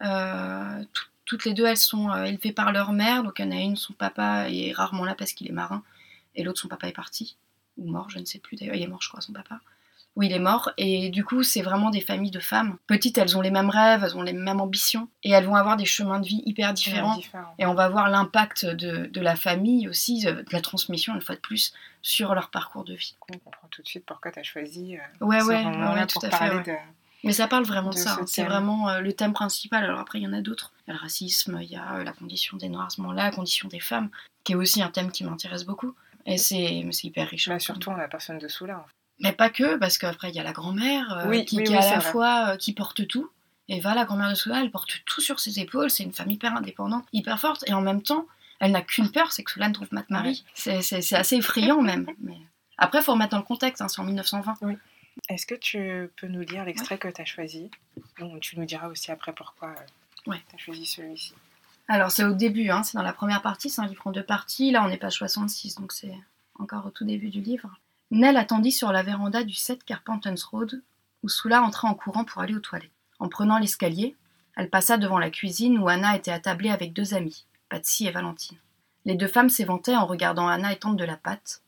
Tout- 0.00 1.04
toutes 1.26 1.44
les 1.46 1.52
deux, 1.54 1.64
elles 1.66 1.76
sont 1.76 2.10
élevées 2.24 2.52
par 2.52 2.72
leur 2.72 2.92
mère. 2.92 3.22
Donc, 3.22 3.34
il 3.38 3.44
y 3.44 3.48
en 3.48 3.50
a 3.52 3.60
une, 3.60 3.76
son 3.76 3.92
papa 3.92 4.46
est 4.50 4.72
rarement 4.72 5.04
là 5.04 5.14
parce 5.14 5.32
qu'il 5.32 5.46
est 5.48 5.52
marin, 5.52 5.82
et 6.34 6.42
l'autre, 6.42 6.60
son 6.60 6.68
papa 6.68 6.88
est 6.88 6.92
parti, 6.92 7.36
ou 7.76 7.90
mort, 7.90 8.08
je 8.10 8.18
ne 8.18 8.24
sais 8.24 8.38
plus 8.38 8.56
d'ailleurs. 8.56 8.74
Il 8.76 8.82
est 8.82 8.86
mort, 8.86 9.02
je 9.02 9.08
crois, 9.08 9.20
son 9.20 9.32
papa. 9.32 9.60
Oui, 10.16 10.26
il 10.26 10.32
est 10.32 10.38
mort. 10.38 10.70
Et 10.78 11.08
du 11.10 11.24
coup, 11.24 11.42
c'est 11.42 11.62
vraiment 11.62 11.90
des 11.90 12.00
familles 12.00 12.30
de 12.30 12.38
femmes. 12.40 12.76
Petites, 12.86 13.18
elles 13.18 13.36
ont 13.36 13.40
les 13.40 13.50
mêmes 13.50 13.70
rêves, 13.70 14.04
elles 14.04 14.16
ont 14.16 14.22
les 14.22 14.32
mêmes 14.32 14.60
ambitions, 14.60 15.08
et 15.24 15.30
elles 15.30 15.44
vont 15.46 15.56
avoir 15.56 15.76
des 15.76 15.84
chemins 15.86 16.20
de 16.20 16.26
vie 16.26 16.42
hyper 16.46 16.72
différents. 16.72 17.16
Différent. 17.16 17.54
Et 17.58 17.66
on 17.66 17.74
va 17.74 17.88
voir 17.88 18.08
l'impact 18.08 18.64
de, 18.64 19.06
de 19.06 19.20
la 19.20 19.34
famille 19.34 19.88
aussi, 19.88 20.26
euh, 20.26 20.34
de 20.42 20.52
la 20.52 20.60
transmission, 20.60 21.14
une 21.14 21.20
fois 21.20 21.34
de 21.34 21.40
plus, 21.40 21.72
sur 22.02 22.34
leur 22.34 22.50
parcours 22.50 22.84
de 22.84 22.94
vie. 22.94 23.16
On 23.32 23.38
comprend 23.38 23.66
tout 23.72 23.82
de 23.82 23.88
suite 23.88 24.04
pourquoi 24.06 24.30
tu 24.30 24.38
as 24.38 24.44
choisi 24.44 24.96
euh, 24.96 25.24
Ouais, 25.26 25.40
ce 25.40 25.46
ouais, 25.46 26.06
tout 26.06 26.18
à 26.22 26.30
fait. 26.30 26.38
parler 26.38 26.56
ouais. 26.56 26.62
de... 26.62 26.72
Mais 27.24 27.32
ça 27.32 27.48
parle 27.48 27.64
vraiment 27.64 27.88
de, 27.90 27.94
de 27.94 27.98
ça. 28.00 28.18
hein. 28.20 28.24
C'est 28.26 28.44
vraiment 28.44 28.88
euh, 28.90 29.00
le 29.00 29.12
thème 29.14 29.32
principal. 29.32 29.82
Alors 29.82 29.98
après, 29.98 30.20
il 30.20 30.24
y 30.24 30.26
en 30.28 30.32
a 30.34 30.42
d'autres. 30.42 30.72
Il 30.86 30.90
y 30.90 30.92
a 30.92 30.94
le 30.96 31.00
racisme, 31.02 31.58
il 31.62 31.70
y 31.70 31.76
a 31.76 31.94
euh, 31.94 32.04
la 32.04 32.12
condition 32.12 32.56
des 32.58 32.68
Noirs 32.68 32.86
à 32.86 32.90
ce 32.90 33.00
moment-là, 33.00 33.24
la 33.24 33.30
condition 33.30 33.66
des 33.66 33.80
femmes, 33.80 34.10
qui 34.44 34.52
est 34.52 34.56
aussi 34.56 34.82
un 34.82 34.90
thème 34.90 35.10
qui 35.10 35.24
m'intéresse 35.24 35.64
beaucoup. 35.64 35.94
Et 36.26 36.36
c'est 36.38 36.84
hyper 37.02 37.28
riche. 37.28 37.48
Bah, 37.48 37.54
hein. 37.54 37.58
surtout 37.58 37.90
en 37.90 37.96
la 37.96 38.08
personne 38.08 38.38
de 38.38 38.46
Soula. 38.46 38.78
en 38.78 38.82
fait. 38.84 38.90
Mais 39.24 39.32
pas 39.32 39.50
que, 39.50 39.76
parce 39.76 39.98
qu'après, 39.98 40.28
il 40.30 40.36
y 40.36 40.40
a 40.40 40.42
la 40.44 40.52
grand-mère 40.52 41.12
euh, 41.18 41.28
Oui, 41.28 41.44
qui, 41.44 41.56
oui, 41.58 41.64
qui 41.64 41.72
oui, 41.72 41.78
à 41.78 41.82
c'est 41.82 41.90
la 41.90 41.98
vrai. 41.98 42.10
fois 42.12 42.46
euh, 42.50 42.56
qui 42.56 42.72
porte 42.72 43.06
tout. 43.08 43.28
Et 43.68 43.80
va, 43.80 43.94
la 43.94 44.04
grand-mère 44.04 44.28
de 44.30 44.34
Soula, 44.34 44.60
elle 44.60 44.70
porte 44.70 45.02
tout 45.06 45.20
sur 45.20 45.40
ses 45.40 45.58
épaules. 45.58 45.90
C'est 45.90 46.02
une 46.04 46.12
femme 46.12 46.30
hyper 46.30 46.54
indépendante, 46.54 47.04
hyper 47.12 47.40
forte. 47.40 47.64
Et 47.66 47.72
en 47.72 47.80
même 47.80 48.02
temps, 48.02 48.26
elle 48.60 48.72
n'a 48.72 48.82
qu'une 48.82 49.10
peur, 49.10 49.32
c'est 49.32 49.42
que 49.42 49.50
Soula 49.50 49.68
ne 49.68 49.74
trouve 49.74 49.88
pas 49.88 50.02
de 50.02 50.06
mari. 50.10 50.44
C'est- 50.54 51.14
assez 51.14 51.36
effrayant 51.36 51.80
même. 51.80 52.06
Mais... 52.20 52.36
Après, 52.78 52.98
il 52.98 53.02
faut 53.02 53.12
remettre 53.12 53.30
dans 53.30 53.38
le 53.38 53.42
contexte, 53.44 53.80
hein, 53.80 53.88
c'est 53.88 54.00
en 54.00 54.04
1920. 54.04 54.76
Est-ce 55.28 55.46
que 55.46 55.54
tu 55.54 56.10
peux 56.16 56.26
nous 56.26 56.40
lire 56.42 56.64
l'extrait 56.64 56.98
que 56.98 57.08
tu 57.08 57.22
as 57.22 57.24
choisi? 57.24 57.70
Donc, 58.18 58.40
Tu 58.40 58.58
nous 58.58 58.66
diras 58.66 58.88
aussi 58.88 59.10
après 59.10 59.32
pourquoi 59.32 59.74
Ouais. 60.26 60.42
tu 60.50 60.56
as 60.56 60.58
choisi 60.58 60.84
celui-ci. 60.86 61.32
Alors 61.86 62.10
c'est 62.10 62.24
au 62.24 62.32
début, 62.32 62.70
hein, 62.70 62.82
c'est 62.82 62.96
dans 62.96 63.02
la 63.04 63.12
première 63.12 63.42
partie, 63.42 63.68
c'est 63.68 63.80
un 63.82 63.86
livre 63.86 64.06
en 64.06 64.10
deux 64.10 64.22
parties. 64.22 64.70
Là 64.70 64.82
on 64.84 64.88
est 64.88 64.96
page 64.96 65.12
66, 65.16 65.74
donc 65.76 65.92
c'est 65.92 66.14
encore 66.58 66.86
au 66.86 66.90
tout 66.90 67.04
début 67.04 67.28
du 67.28 67.40
livre. 67.42 67.68
Nell 68.10 68.36
attendit 68.36 68.72
sur 68.72 68.92
la 68.92 69.02
véranda 69.02 69.44
du 69.44 69.54
7 69.54 69.82
Carpenters 69.84 70.46
Road, 70.50 70.82
où 71.22 71.28
Soula 71.28 71.62
entra 71.62 71.88
en 71.88 71.94
courant 71.94 72.24
pour 72.24 72.42
aller 72.42 72.54
aux 72.54 72.60
toilettes. 72.60 72.90
En 73.18 73.28
prenant 73.28 73.58
l'escalier, 73.58 74.14
elle 74.56 74.70
passa 74.70 74.98
devant 74.98 75.18
la 75.18 75.30
cuisine 75.30 75.78
où 75.78 75.88
Anna 75.88 76.16
était 76.16 76.30
attablée 76.30 76.70
avec 76.70 76.92
deux 76.92 77.14
amies, 77.14 77.46
Patsy 77.68 78.06
et 78.06 78.10
Valentine. 78.10 78.58
Les 79.04 79.16
deux 79.16 79.26
femmes 79.26 79.50
s'éventaient 79.50 79.96
en 79.96 80.06
regardant 80.06 80.48
Anna 80.48 80.72
étendre 80.72 80.96
de 80.96 81.04
la 81.04 81.16
pâte, 81.16 81.62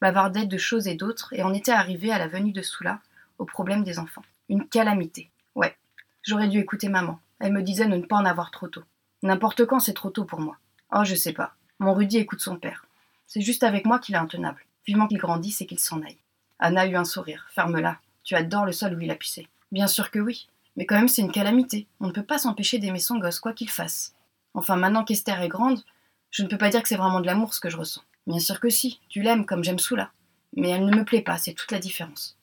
bavardaient 0.00 0.46
de 0.46 0.58
choses 0.58 0.88
et 0.88 0.94
d'autres, 0.94 1.32
et 1.32 1.42
en 1.42 1.54
étaient 1.54 1.72
arrivées 1.72 2.12
à 2.12 2.18
la 2.18 2.28
venue 2.28 2.52
de 2.52 2.62
Soula, 2.62 3.00
au 3.38 3.44
problème 3.44 3.84
des 3.84 3.98
enfants. 3.98 4.24
Une 4.48 4.66
calamité. 4.66 5.30
Ouais, 5.54 5.76
j'aurais 6.22 6.48
dû 6.48 6.58
écouter 6.58 6.88
maman. 6.88 7.20
Elle 7.38 7.52
me 7.52 7.62
disait 7.62 7.86
de 7.86 7.96
ne 7.96 8.04
pas 8.04 8.16
en 8.16 8.24
avoir 8.24 8.50
trop 8.50 8.68
tôt. 8.68 8.82
N'importe 9.22 9.66
quand, 9.66 9.78
c'est 9.78 9.92
trop 9.92 10.10
tôt 10.10 10.24
pour 10.24 10.40
moi. 10.40 10.56
Oh, 10.92 11.04
je 11.04 11.14
sais 11.14 11.32
pas. 11.32 11.54
Mon 11.78 11.94
Rudy 11.94 12.18
écoute 12.18 12.40
son 12.40 12.56
père. 12.56 12.86
C'est 13.26 13.40
juste 13.40 13.62
avec 13.62 13.86
moi 13.86 13.98
qu'il 13.98 14.14
est 14.14 14.18
intenable. 14.18 14.64
Vivement 14.86 15.06
qu'il 15.06 15.18
grandisse 15.18 15.60
et 15.60 15.66
qu'il 15.66 15.78
s'en 15.78 16.02
aille. 16.02 16.18
Anna 16.58 16.86
eut 16.86 16.96
un 16.96 17.04
sourire. 17.04 17.48
Ferme-la. 17.54 17.98
Tu 18.24 18.34
adores 18.34 18.66
le 18.66 18.72
sol 18.72 18.94
où 18.94 19.00
il 19.00 19.10
a 19.10 19.16
pissé. 19.16 19.48
Bien 19.70 19.86
sûr 19.86 20.10
que 20.10 20.18
oui. 20.18 20.48
Mais 20.76 20.86
quand 20.86 20.96
même, 20.96 21.08
c'est 21.08 21.22
une 21.22 21.32
calamité. 21.32 21.86
On 22.00 22.06
ne 22.06 22.12
peut 22.12 22.22
pas 22.22 22.38
s'empêcher 22.38 22.78
d'aimer 22.78 22.98
son 22.98 23.18
gosse, 23.18 23.40
quoi 23.40 23.52
qu'il 23.52 23.70
fasse. 23.70 24.14
Enfin, 24.54 24.76
maintenant 24.76 25.04
qu'Esther 25.04 25.40
est 25.40 25.48
grande, 25.48 25.82
je 26.30 26.42
ne 26.42 26.48
peux 26.48 26.58
pas 26.58 26.70
dire 26.70 26.82
que 26.82 26.88
c'est 26.88 26.96
vraiment 26.96 27.20
de 27.20 27.26
l'amour 27.26 27.54
ce 27.54 27.60
que 27.60 27.70
je 27.70 27.76
ressens. 27.76 28.02
Bien 28.26 28.38
sûr 28.38 28.60
que 28.60 28.70
si. 28.70 29.00
Tu 29.08 29.22
l'aimes 29.22 29.46
comme 29.46 29.64
j'aime 29.64 29.78
Soula. 29.78 30.12
Mais 30.56 30.70
elle 30.70 30.84
ne 30.84 30.96
me 30.96 31.04
plaît 31.04 31.22
pas, 31.22 31.38
c'est 31.38 31.54
toute 31.54 31.72
la 31.72 31.78
différence. 31.78 32.36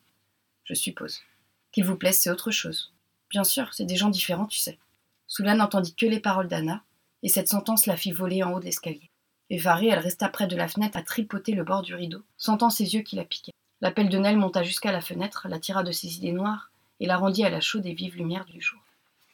Je 0.66 0.74
suppose. 0.74 1.22
Qu'il 1.72 1.86
vous 1.86 1.96
plaise, 1.96 2.20
c'est 2.20 2.30
autre 2.30 2.52
chose. 2.52 2.94
Bien 3.30 3.44
sûr, 3.44 3.74
c'est 3.74 3.86
des 3.86 3.96
gens 3.96 4.10
différents, 4.10 4.48
tu 4.48 4.60
sais. 4.60 4.80
Soula 5.28 5.56
n'entendit 5.56 5.96
que 5.96 6.08
les 6.08 6.20
paroles 6.20 6.48
d'Anna, 6.48 6.84
et 7.22 7.30
cette 7.30 7.50
sentence 7.50 7.86
la 7.86 7.98
fit 7.98 8.12
voler 8.12 8.44
en 8.44 8.54
haut 8.54 8.60
de 8.60 8.66
l'escalier. 8.66 9.09
Effarée, 9.50 9.88
elle 9.88 10.00
resta 10.00 10.30
près 10.30 10.48
de 10.48 10.56
la 10.56 10.68
fenêtre 10.68 10.98
à 10.98 11.02
tripoter 11.02 11.54
le 11.54 11.64
bord 11.64 11.82
du 11.82 11.96
rideau, 11.96 12.22
sentant 12.38 12.70
ses 12.70 12.94
yeux 12.94 13.02
qui 13.02 13.16
la 13.16 13.24
piquaient. 13.24 13.54
L'appel 13.82 14.10
de 14.10 14.18
Nell 14.18 14.38
monta 14.38 14.62
jusqu'à 14.64 14.92
la 14.92 15.02
fenêtre, 15.02 15.48
la 15.50 15.60
tira 15.60 15.84
de 15.84 15.92
ses 15.92 16.18
idées 16.18 16.32
noires, 16.34 16.70
et 17.00 17.06
la 17.08 17.18
rendit 17.18 17.44
à 17.46 17.50
la 17.50 17.62
chaude 17.62 17.86
et 17.86 17.94
vive 17.94 18.16
lumière 18.18 18.46
du 18.46 18.62
jour. 18.62 18.80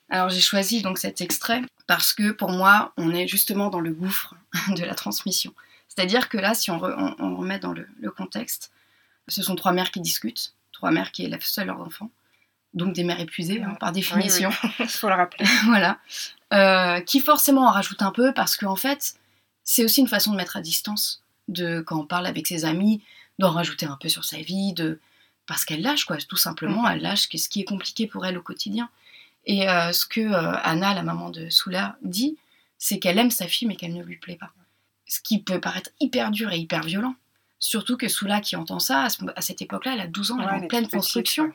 Alors 0.09 0.29
j'ai 0.29 0.39
choisi 0.39 0.81
donc 0.83 0.99
cet 0.99 1.19
extrait 1.21 1.61
parce 1.87 2.13
que 2.13 2.31
pour 2.31 2.51
moi, 2.51 2.93
on 2.95 3.11
est 3.13 3.27
justement 3.27 3.69
dans 3.69 3.79
le 3.79 3.91
gouffre 3.91 4.35
de 4.77 4.83
la 4.83 4.93
transmission. 4.93 5.51
C'est-à-dire 5.87 6.29
que 6.29 6.37
là, 6.37 6.53
si 6.53 6.69
on, 6.71 6.77
re- 6.77 6.95
on- 6.97 7.15
on 7.25 7.35
remet 7.37 7.57
dans 7.59 7.73
le, 7.73 7.87
le 7.99 8.11
contexte, 8.11 8.71
ce 9.27 9.41
sont 9.41 9.55
trois 9.55 9.71
mères 9.71 9.89
qui 9.91 10.01
discutent, 10.01 10.53
trois 10.71 10.91
mères 10.91 11.11
qui 11.11 11.23
élèvent 11.23 11.43
seules 11.43 11.67
leurs 11.67 11.81
enfants, 11.81 12.11
donc 12.75 12.93
des 12.93 13.03
mères 13.03 13.19
épuisées 13.19 13.63
hein, 13.63 13.75
par 13.79 13.91
définition. 13.91 14.51
Il 14.79 14.87
faut 14.87 15.09
le 15.09 15.15
rappeler. 15.15 15.45
voilà, 15.65 15.97
Euh, 16.53 16.99
qui 17.01 17.19
forcément 17.19 17.65
en 17.67 17.71
rajoute 17.71 18.01
un 18.03 18.11
peu 18.11 18.31
parce 18.33 18.55
qu'en 18.57 18.75
fait, 18.75 19.15
c'est 19.65 19.83
aussi 19.83 19.99
une 19.99 20.07
façon 20.07 20.31
de 20.31 20.37
mettre 20.37 20.55
à 20.55 20.61
distance, 20.61 21.21
de 21.49 21.81
quand 21.81 21.99
on 21.99 22.05
parle 22.05 22.25
avec 22.27 22.47
ses 22.47 22.63
amis, 22.63 23.01
d'en 23.39 23.51
rajouter 23.51 23.85
un 23.85 23.97
peu 23.99 24.07
sur 24.07 24.23
sa 24.23 24.37
vie, 24.37 24.71
de 24.73 24.99
parce 25.47 25.65
qu'elle 25.65 25.81
lâche 25.81 26.05
quoi, 26.05 26.17
tout 26.17 26.37
simplement, 26.37 26.87
elle 26.89 27.01
lâche 27.01 27.27
ce 27.35 27.49
qui 27.49 27.59
est 27.61 27.65
compliqué 27.65 28.07
pour 28.07 28.25
elle 28.25 28.37
au 28.37 28.41
quotidien. 28.41 28.89
Et 29.45 29.69
euh, 29.69 29.91
ce 29.91 30.05
que 30.07 30.21
euh, 30.21 30.53
Anna, 30.63 30.93
la 30.95 31.03
maman 31.03 31.29
de 31.29 31.49
Soula, 31.49 31.97
dit, 32.01 32.37
c'est 32.79 32.97
qu'elle 32.97 33.19
aime 33.19 33.29
sa 33.29 33.47
fille 33.47 33.67
mais 33.67 33.75
qu'elle 33.75 33.93
ne 33.93 34.01
lui 34.03 34.17
plaît 34.17 34.37
pas. 34.37 34.51
Ce 35.05 35.19
qui 35.19 35.39
peut 35.43 35.59
paraître 35.61 35.91
hyper 35.99 36.31
dur 36.31 36.51
et 36.51 36.57
hyper 36.57 36.81
violent. 36.81 37.13
Surtout 37.59 37.95
que 37.95 38.07
Soula 38.07 38.41
qui 38.41 38.55
entend 38.55 38.79
ça, 38.79 39.03
à, 39.03 39.09
ce- 39.09 39.23
à 39.35 39.41
cette 39.41 39.61
époque-là, 39.61 39.93
elle 39.93 40.01
a 40.01 40.07
12 40.07 40.31
ans, 40.31 40.37
elle 40.39 40.45
est 40.61 40.65
en 40.65 40.67
pleine 40.67 40.83
petite, 40.85 40.95
construction 40.95 41.43
ouais. 41.45 41.53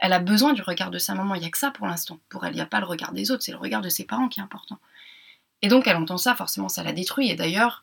elle 0.00 0.12
a 0.12 0.18
besoin 0.18 0.52
du 0.52 0.60
regard 0.60 0.90
de 0.90 0.98
sa 0.98 1.14
maman. 1.14 1.34
Il 1.34 1.40
n'y 1.40 1.46
a 1.46 1.50
que 1.50 1.56
ça 1.58 1.70
pour 1.70 1.86
l'instant. 1.86 2.18
Pour 2.28 2.44
elle, 2.44 2.52
il 2.52 2.56
n'y 2.56 2.60
a 2.62 2.66
pas 2.66 2.80
le 2.80 2.86
regard 2.86 3.12
des 3.12 3.30
autres, 3.30 3.42
c'est 3.42 3.52
le 3.52 3.58
regard 3.58 3.80
de 3.80 3.88
ses 3.88 4.04
parents 4.04 4.28
qui 4.28 4.40
est 4.40 4.42
important. 4.42 4.78
Et 5.62 5.68
donc, 5.68 5.86
elle 5.86 5.96
entend 5.96 6.16
ça, 6.16 6.34
forcément, 6.34 6.68
ça 6.68 6.82
la 6.82 6.92
détruit. 6.92 7.30
Et 7.30 7.34
d'ailleurs, 7.34 7.82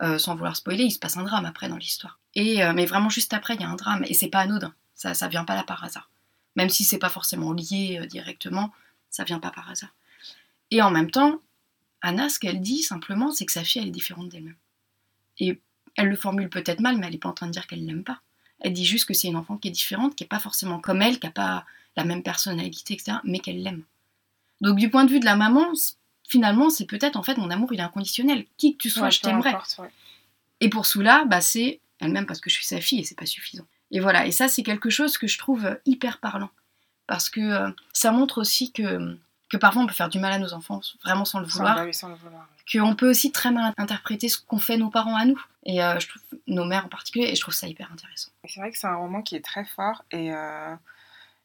euh, 0.00 0.18
sans 0.18 0.34
vouloir 0.34 0.56
spoiler, 0.56 0.84
il 0.84 0.90
se 0.90 0.98
passe 0.98 1.16
un 1.16 1.24
drame 1.24 1.44
après 1.44 1.68
dans 1.68 1.76
l'histoire. 1.76 2.18
Et 2.34 2.62
euh, 2.62 2.72
mais 2.72 2.86
vraiment 2.86 3.10
juste 3.10 3.32
après, 3.34 3.54
il 3.54 3.60
y 3.60 3.64
a 3.64 3.68
un 3.68 3.74
drame 3.76 4.04
et 4.06 4.14
c'est 4.14 4.28
pas 4.28 4.40
anodin. 4.40 4.72
Ça, 4.94 5.14
ça 5.14 5.28
vient 5.28 5.44
pas 5.44 5.54
là 5.54 5.64
par 5.64 5.82
hasard. 5.82 6.08
Même 6.56 6.70
si 6.70 6.84
c'est 6.84 6.98
pas 6.98 7.08
forcément 7.08 7.52
lié 7.52 7.98
euh, 8.00 8.06
directement, 8.06 8.72
ça 9.10 9.24
vient 9.24 9.40
pas 9.40 9.50
par 9.50 9.68
hasard. 9.70 9.94
Et 10.70 10.82
en 10.82 10.90
même 10.90 11.10
temps, 11.10 11.40
Anna, 12.00 12.28
ce 12.28 12.38
qu'elle 12.38 12.60
dit 12.60 12.82
simplement, 12.82 13.32
c'est 13.32 13.44
que 13.44 13.52
sa 13.52 13.64
fille, 13.64 13.82
elle 13.82 13.88
est 13.88 13.92
différente 13.92 14.28
d'elle-même. 14.28 14.56
Et 15.38 15.60
elle 15.96 16.08
le 16.08 16.16
formule 16.16 16.48
peut-être 16.48 16.80
mal, 16.80 16.96
mais 16.96 17.06
elle 17.06 17.14
n'est 17.14 17.18
pas 17.18 17.28
en 17.28 17.34
train 17.34 17.46
de 17.46 17.52
dire 17.52 17.66
qu'elle 17.66 17.84
l'aime 17.84 18.04
pas. 18.04 18.20
Elle 18.60 18.72
dit 18.72 18.84
juste 18.84 19.06
que 19.06 19.14
c'est 19.14 19.28
une 19.28 19.36
enfant 19.36 19.56
qui 19.56 19.68
est 19.68 19.72
différente, 19.72 20.14
qui 20.14 20.24
est 20.24 20.28
pas 20.28 20.38
forcément 20.38 20.78
comme 20.78 21.02
elle, 21.02 21.18
qui 21.18 21.26
a 21.26 21.30
pas 21.30 21.64
la 21.96 22.04
même 22.04 22.22
personnalité, 22.22 22.94
etc., 22.94 23.18
mais 23.24 23.40
qu'elle 23.40 23.62
l'aime. 23.62 23.82
Donc 24.60 24.78
du 24.78 24.90
point 24.90 25.04
de 25.04 25.10
vue 25.10 25.20
de 25.20 25.24
la 25.24 25.36
maman, 25.36 25.72
finalement, 26.28 26.70
c'est 26.70 26.86
peut-être 26.86 27.16
en 27.16 27.22
fait 27.22 27.36
mon 27.36 27.50
amour, 27.50 27.72
il 27.72 27.80
est 27.80 27.82
inconditionnel. 27.82 28.44
Qui 28.56 28.76
que 28.76 28.82
tu 28.82 28.90
sois, 28.90 29.04
Ouais, 29.04 29.10
je 29.10 29.20
t'aimerais. 29.20 29.56
ouais. 29.78 29.90
Et 30.60 30.68
pour 30.68 30.86
Soula, 30.86 31.24
bah, 31.24 31.40
c'est 31.40 31.80
elle 32.00 32.12
m'aime 32.12 32.26
parce 32.26 32.40
que 32.40 32.48
je 32.50 32.54
suis 32.54 32.66
sa 32.66 32.80
fille 32.80 33.00
et 33.00 33.04
c'est 33.04 33.16
pas 33.18 33.26
suffisant. 33.26 33.64
Et 33.90 34.00
voilà, 34.00 34.26
et 34.26 34.30
ça 34.32 34.46
c'est 34.48 34.62
quelque 34.62 34.90
chose 34.90 35.18
que 35.18 35.26
je 35.26 35.38
trouve 35.38 35.64
euh, 35.64 35.74
hyper 35.86 36.18
parlant. 36.18 36.50
Parce 37.06 37.30
que 37.30 37.40
euh, 37.40 37.70
ça 37.92 38.12
montre 38.12 38.38
aussi 38.38 38.70
que, 38.70 39.16
que 39.48 39.56
parfois 39.56 39.82
on 39.82 39.86
peut 39.86 39.94
faire 39.94 40.10
du 40.10 40.18
mal 40.18 40.32
à 40.32 40.38
nos 40.38 40.52
enfants, 40.52 40.80
vraiment 41.02 41.24
sans 41.24 41.40
le 41.40 41.46
vouloir. 41.46 41.82
sans 41.92 42.08
le 42.08 42.14
vouloir. 42.14 42.46
Qu'on 42.70 42.94
peut 42.94 43.08
aussi 43.08 43.32
très 43.32 43.50
mal 43.50 43.72
interpréter 43.78 44.28
ce 44.28 44.38
qu'ont 44.38 44.58
fait 44.58 44.76
nos 44.76 44.90
parents 44.90 45.16
à 45.16 45.24
nous. 45.24 45.42
Et 45.64 45.82
euh, 45.82 45.98
je 45.98 46.06
trouve, 46.08 46.22
nos 46.46 46.66
mères 46.66 46.84
en 46.84 46.88
particulier, 46.88 47.28
et 47.30 47.34
je 47.34 47.40
trouve 47.40 47.54
ça 47.54 47.66
hyper 47.66 47.90
intéressant. 47.90 48.30
C'est 48.46 48.60
vrai 48.60 48.70
que 48.70 48.76
c'est 48.78 48.86
un 48.86 48.96
roman 48.96 49.22
qui 49.22 49.36
est 49.36 49.44
très 49.44 49.64
fort 49.64 50.04
et 50.10 50.32
euh, 50.34 50.74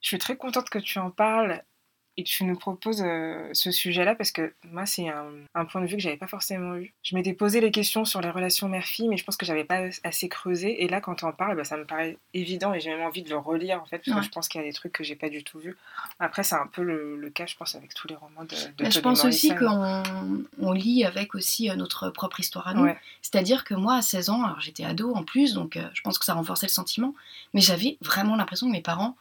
je 0.02 0.08
suis 0.08 0.18
très 0.18 0.36
contente 0.36 0.70
que 0.70 0.80
tu 0.80 1.00
en 1.00 1.12
parles 1.12 1.64
et 2.16 2.24
tu 2.24 2.44
nous 2.44 2.56
proposes 2.56 3.02
euh, 3.04 3.50
ce 3.54 3.72
sujet-là 3.72 4.14
parce 4.14 4.32
que 4.32 4.54
moi, 4.66 4.86
c'est 4.86 5.10
un, 5.10 5.26
un 5.56 5.66
point 5.66 5.82
de 5.82 5.88
vue 5.88 5.96
que 5.96 6.02
j'avais 6.02 6.18
pas 6.18 6.28
forcément 6.28 6.76
eu. 6.76 6.94
Je 7.02 7.16
m'étais 7.16 7.34
posé 7.34 7.60
les 7.60 7.72
questions 7.72 8.06
sur 8.06 8.22
les 8.22 8.30
relations 8.30 8.70
mère-fille, 8.70 9.08
mais 9.08 9.18
je 9.18 9.24
pense 9.24 9.36
que 9.36 9.46
j'avais 9.48 9.64
pas 9.64 9.86
assez 10.04 10.30
creusé. 10.30 10.84
Et 10.84 10.88
là, 10.88 11.02
quand 11.02 11.16
tu 11.16 11.26
en 11.26 11.32
parles, 11.32 11.56
bah, 11.58 11.64
ça 11.64 11.76
me 11.76 11.86
paraît 11.86 12.18
évident 12.36 12.72
et 12.74 12.80
j'ai 12.80 12.92
même 12.92 13.02
envie 13.02 13.24
de 13.24 13.30
le 13.30 13.38
relire 13.38 13.82
en 13.82 13.86
fait 13.86 13.98
parce 13.98 14.10
Ouais. 14.10 14.20
que 14.22 14.26
je 14.26 14.30
pense 14.32 14.48
qu'il 14.48 14.62
y 14.62 14.64
a 14.64 14.68
des 14.68 14.74
trucs 14.74 14.92
que 14.92 15.04
j'ai 15.04 15.16
pas 15.16 15.30
du 15.30 15.44
tout 15.44 15.58
vus. 15.58 15.76
Après, 16.20 16.44
c'est 16.44 16.54
un 16.56 16.68
peu 16.68 16.84
le, 16.84 17.18
le 17.18 17.30
cas, 17.32 17.48
je 17.48 17.56
pense, 17.56 17.74
avec 17.74 17.94
tous 17.96 18.08
les 18.08 18.16
romans 18.16 18.44
de, 18.44 18.50
de 18.78 18.84
Mais 18.84 18.92
je 18.92 19.00
pense 19.00 19.26
aussi 19.26 19.56
qu'on 19.56 20.04
on 20.60 20.72
lit 20.72 21.04
avec 21.06 21.34
aussi 21.34 21.70
euh, 21.72 21.76
notre 21.76 22.10
propre 22.12 22.40
histoire 22.40 22.68
à 22.68 22.74
nous. 22.76 22.84
Ouais. 22.84 22.98
C'est-à-dire 23.24 23.64
que 23.64 23.74
moi, 23.74 23.96
à 23.96 24.02
16 24.04 24.30
ans, 24.30 24.44
alors 24.44 24.60
j'étais 24.62 24.84
ado 24.86 25.14
en 25.16 25.24
plus, 25.24 25.54
donc 25.56 25.78
euh, 25.78 25.88
je 25.96 26.02
pense 26.02 26.20
que 26.20 26.26
ça 26.26 26.36
renforçait 26.36 26.68
le 26.68 26.72
sentiment, 26.72 27.16
mais 27.56 27.62
j'avais 27.62 27.98
vraiment 28.02 28.36
l'impression 28.36 28.68
que 28.68 28.72
mes 28.72 28.82
parents 28.82 29.18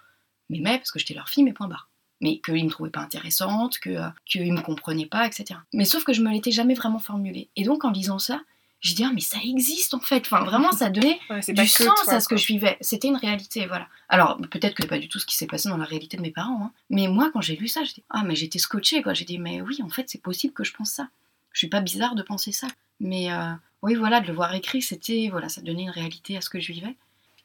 m'aimaient 0.51 0.77
parce 0.77 0.91
que 0.91 0.99
j'étais 0.99 1.15
leur 1.15 1.29
fille, 1.31 1.43
mais 1.45 1.53
point 1.55 1.69
barre. 1.69 1.89
Mais 2.23 2.39
qu'ils 2.39 2.65
me 2.65 2.71
trouvaient 2.71 2.91
pas 2.91 3.01
intéressante, 3.01 3.79
que, 3.79 3.91
euh, 3.91 4.09
qu'ils 4.25 4.53
me 4.53 4.63
comprenaient 4.63 5.07
pas, 5.07 5.27
etc. 5.27 5.61
Mais 5.75 5.85
sauf 5.85 6.05
que 6.05 6.15
je 6.15 6.23
me 6.23 6.31
l'étais 6.31 6.53
jamais 6.53 6.75
vraiment 6.75 7.01
formulée. 7.01 7.49
Et 7.57 7.65
donc 7.65 7.85
en 7.85 7.91
lisant 7.91 8.19
ça, 8.19 8.41
j'ai 8.83 8.95
dit, 8.95 9.05
ah, 9.05 9.13
mais 9.15 9.21
ça 9.21 9.39
existe 9.45 9.95
en 9.95 10.01
fait. 10.01 10.25
Enfin, 10.27 10.45
vraiment, 10.45 10.73
ça 10.73 10.91
donnait 10.91 11.21
Ouais, 11.31 11.41
du 11.41 11.67
sens 11.69 11.87
toi, 12.05 12.15
à 12.15 12.21
ce 12.21 12.29
que 12.29 12.37
je 12.37 12.47
vivais. 12.47 12.77
C'était 12.81 13.09
une 13.09 13.17
réalité, 13.17 13.67
voilà. 13.67 13.87
Alors, 14.09 14.39
peut-être 14.51 14.75
que 14.75 14.83
c'est 14.83 14.89
pas 14.89 14.99
du 14.99 15.09
tout 15.09 15.21
ce 15.21 15.27
qui 15.27 15.37
s'est 15.37 15.47
passé 15.47 15.69
dans 15.69 15.77
la 15.77 15.85
réalité 15.85 16.17
de 16.17 16.23
mes 16.23 16.33
parents, 16.33 16.65
hein. 16.65 16.73
mais 16.91 17.07
moi, 17.07 17.31
quand 17.33 17.41
j'ai 17.41 17.55
lu 17.55 17.69
ça, 17.69 17.85
j'étais 17.85 18.03
ah, 18.11 18.25
mais 18.25 18.35
j'étais 18.35 18.59
scotchée, 18.59 19.01
quoi. 19.01 19.15
J'ai 19.15 19.25
dit, 19.25 19.39
mais 19.39 19.63
oui, 19.63 19.79
en 19.83 19.89
fait, 19.89 20.09
c'est 20.09 20.21
possible 20.21 20.53
que 20.53 20.65
je 20.65 20.73
pense 20.73 20.91
ça. 20.91 21.09
Je 21.53 21.59
suis 21.59 21.69
pas 21.69 21.81
bizarre 21.81 22.17
de 22.17 22.23
penser 22.23 22.51
ça. 22.51 22.67
Mais 22.99 23.33
euh, 23.33 23.53
oui, 23.83 23.95
voilà, 23.95 24.21
de 24.21 24.27
le 24.27 24.33
voir 24.33 24.53
écrit, 24.55 24.83
c'était, 24.83 25.29
voilà, 25.31 25.49
ça 25.49 25.61
donnait 25.61 25.83
une 25.83 25.91
réalité 25.91 26.37
à 26.37 26.41
ce 26.41 26.51
que 26.51 26.59
je 26.59 26.73
vivais. 26.73 26.97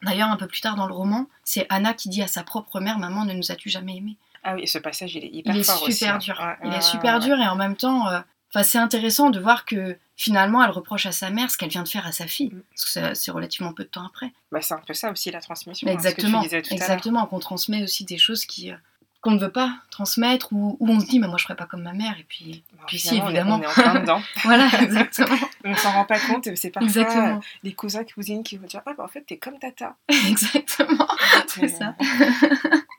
D'ailleurs, 0.01 0.29
un 0.29 0.37
peu 0.37 0.47
plus 0.47 0.61
tard 0.61 0.75
dans 0.75 0.87
le 0.87 0.93
roman, 0.93 1.27
c'est 1.43 1.67
Anna 1.69 1.93
qui 1.93 2.09
dit 2.09 2.21
à 2.21 2.27
sa 2.27 2.43
propre 2.43 2.79
mère, 2.79 2.97
maman, 2.97 3.25
ne 3.25 3.33
nous 3.33 3.51
as-tu 3.51 3.69
jamais 3.69 3.97
aimés? 3.97 4.17
Ah 4.49 4.55
oui, 4.55 4.67
ce 4.67 4.77
passage, 4.77 5.13
il 5.15 5.25
est 5.25 5.29
hyper 5.33 5.53
Il 5.55 5.59
est 5.59 5.63
fort 5.63 5.77
super 5.83 6.15
hein. 6.15 6.17
dur. 6.19 6.39
Ouais, 6.39 6.55
Il 6.63 6.69
ouais, 6.69 6.77
est 6.77 6.81
super 6.81 7.15
ouais. 7.15 7.25
dur 7.25 7.37
et 7.37 7.47
en 7.47 7.55
même 7.55 7.75
temps, 7.75 8.07
euh, 8.09 8.19
c'est 8.63 8.77
intéressant 8.77 9.29
de 9.29 9.39
voir 9.41 9.65
que 9.65 9.97
finalement, 10.15 10.63
elle 10.63 10.71
reproche 10.71 11.05
à 11.05 11.11
sa 11.11 11.29
mère 11.31 11.51
ce 11.51 11.57
qu'elle 11.57 11.69
vient 11.69 11.83
de 11.83 11.89
faire 11.89 12.07
à 12.07 12.11
sa 12.13 12.27
fille. 12.27 12.51
Mm. 12.53 12.61
Parce 12.71 12.85
que 12.93 13.13
c'est 13.13 13.31
relativement 13.31 13.73
peu 13.73 13.83
de 13.83 13.89
temps 13.89 14.05
après. 14.05 14.31
Bah, 14.53 14.61
c'est 14.61 14.73
un 14.73 14.81
peu 14.87 14.93
ça 14.93 15.11
aussi 15.11 15.31
la 15.31 15.41
transmission. 15.41 15.85
hein, 15.87 15.91
ce 15.91 15.97
que 15.97 16.01
tu 16.01 16.07
Exactement, 16.07 16.41
disais 16.41 16.61
tout 16.61 16.73
exactement, 16.73 17.25
qu'on 17.25 17.39
transmet 17.39 17.83
aussi 17.83 18.05
des 18.05 18.17
choses 18.17 18.45
qui 18.45 18.71
euh, 18.71 18.75
qu'on 19.19 19.31
ne 19.31 19.39
veut 19.39 19.51
pas 19.51 19.75
transmettre 19.91 20.53
ou 20.53 20.77
on 20.79 20.99
se 20.99 21.07
dit 21.07 21.19
mais 21.19 21.27
moi 21.27 21.37
je 21.39 21.43
ferais 21.43 21.55
pas 21.55 21.65
comme 21.65 21.81
ma 21.81 21.91
mère 21.91 22.15
et 22.19 22.23
puis 22.23 22.63
Alors, 22.75 22.85
Puis 22.85 22.99
si, 22.99 23.09
finalement, 23.19 23.25
on 23.25 23.29
est- 23.29 23.31
évidemment. 23.35 23.55
On 23.57 23.61
est, 23.63 23.67
en 23.67 23.73
plein 23.91 23.99
dedans. 23.99 24.21
voilà 24.43 24.69
exactement 24.81 25.35
On 25.65 25.75
s'en 25.75 25.91
rend 25.91 26.05
pas 26.05 26.19
compte. 26.19 26.47
C'est 26.55 26.69
parfois 26.69 26.87
exactement 26.87 27.37
euh, 27.37 27.41
les 27.63 27.73
cousins, 27.73 28.03
cousines 28.05 28.43
qui 28.43 28.57
vont 28.57 28.67
dire 28.67 28.81
Ah, 28.85 28.93
bah 28.97 29.03
en 29.03 29.07
fait, 29.09 29.21
t'es 29.23 29.37
comme 29.37 29.59
tata. 29.59 29.95
exactement 30.29 31.07
c'est 31.47 31.67
ça 31.67 31.95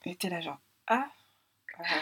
Et 0.04 0.16
t'es 0.16 0.28
là, 0.28 0.40
genre 0.40 0.58
Ah, 0.88 1.06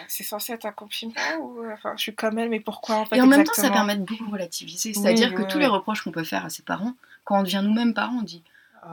c'est 0.08 0.24
censé 0.24 0.52
être 0.52 0.66
un 0.66 0.72
compliment 0.72 1.14
ou 1.40 1.62
euh, 1.62 1.72
enfin, 1.72 1.94
je 1.96 2.02
suis 2.02 2.14
comme 2.14 2.38
elle, 2.38 2.48
mais 2.48 2.60
pourquoi 2.60 2.96
en 2.96 3.06
fait 3.06 3.16
et 3.16 3.20
en 3.20 3.26
même 3.26 3.44
temps 3.44 3.52
ça 3.54 3.70
permet 3.70 3.96
de 3.96 4.04
beaucoup 4.04 4.30
relativiser 4.30 4.94
c'est 4.94 5.08
à 5.08 5.12
dire 5.12 5.34
que 5.34 5.42
tous 5.42 5.58
les 5.58 5.66
reproches 5.66 6.02
qu'on 6.02 6.12
peut 6.12 6.24
faire 6.24 6.44
à 6.44 6.50
ses 6.50 6.62
parents 6.62 6.94
quand 7.24 7.40
on 7.40 7.42
devient 7.42 7.62
nous-mêmes 7.62 7.94
parents 7.94 8.18
on 8.20 8.22
dit 8.22 8.42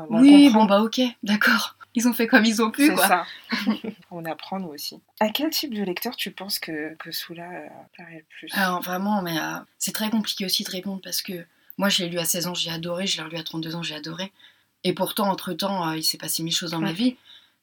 on 0.09 0.21
oui 0.21 0.45
comprend. 0.45 0.61
bon 0.61 0.65
bah 0.65 0.81
ok 0.81 1.01
d'accord 1.21 1.77
ils 1.95 2.07
ont 2.07 2.13
fait 2.13 2.27
comme 2.27 2.45
ils 2.45 2.61
ont 2.61 2.71
pu 2.71 2.91
quoi 2.91 3.07
ça. 3.07 3.25
on 4.11 4.25
apprend 4.25 4.59
nous 4.59 4.69
aussi. 4.69 4.99
À 5.19 5.29
quel 5.29 5.49
type 5.51 5.73
de 5.73 5.83
lecteur 5.83 6.15
tu 6.15 6.31
penses 6.31 6.59
que, 6.59 6.95
que 6.95 7.11
Soula 7.11 7.43
euh, 7.43 7.67
plairait 7.93 8.17
le 8.17 8.25
plus? 8.29 8.49
Alors 8.53 8.81
vraiment, 8.81 9.21
mais 9.21 9.37
euh, 9.37 9.59
c'est 9.77 9.91
très 9.91 10.09
compliqué 10.09 10.45
aussi 10.45 10.63
de 10.63 10.71
répondre 10.71 11.01
parce 11.03 11.21
que 11.21 11.45
moi 11.77 11.89
je 11.89 12.03
l'ai 12.03 12.09
lu 12.09 12.17
à 12.17 12.25
16 12.25 12.47
ans, 12.47 12.53
j'ai 12.55 12.71
adoré, 12.71 13.05
je 13.05 13.17
l'ai 13.17 13.23
relu 13.23 13.37
à 13.37 13.43
32 13.43 13.75
ans, 13.75 13.83
j'ai 13.83 13.95
adoré. 13.95 14.31
Et 14.83 14.93
pourtant, 14.93 15.29
entre-temps, 15.29 15.89
euh, 15.89 15.97
il 15.97 16.03
s'est 16.03 16.17
passé 16.17 16.43
mille 16.43 16.55
choses 16.55 16.71
dans 16.71 16.79
ma 16.79 16.91
vie. 16.91 17.15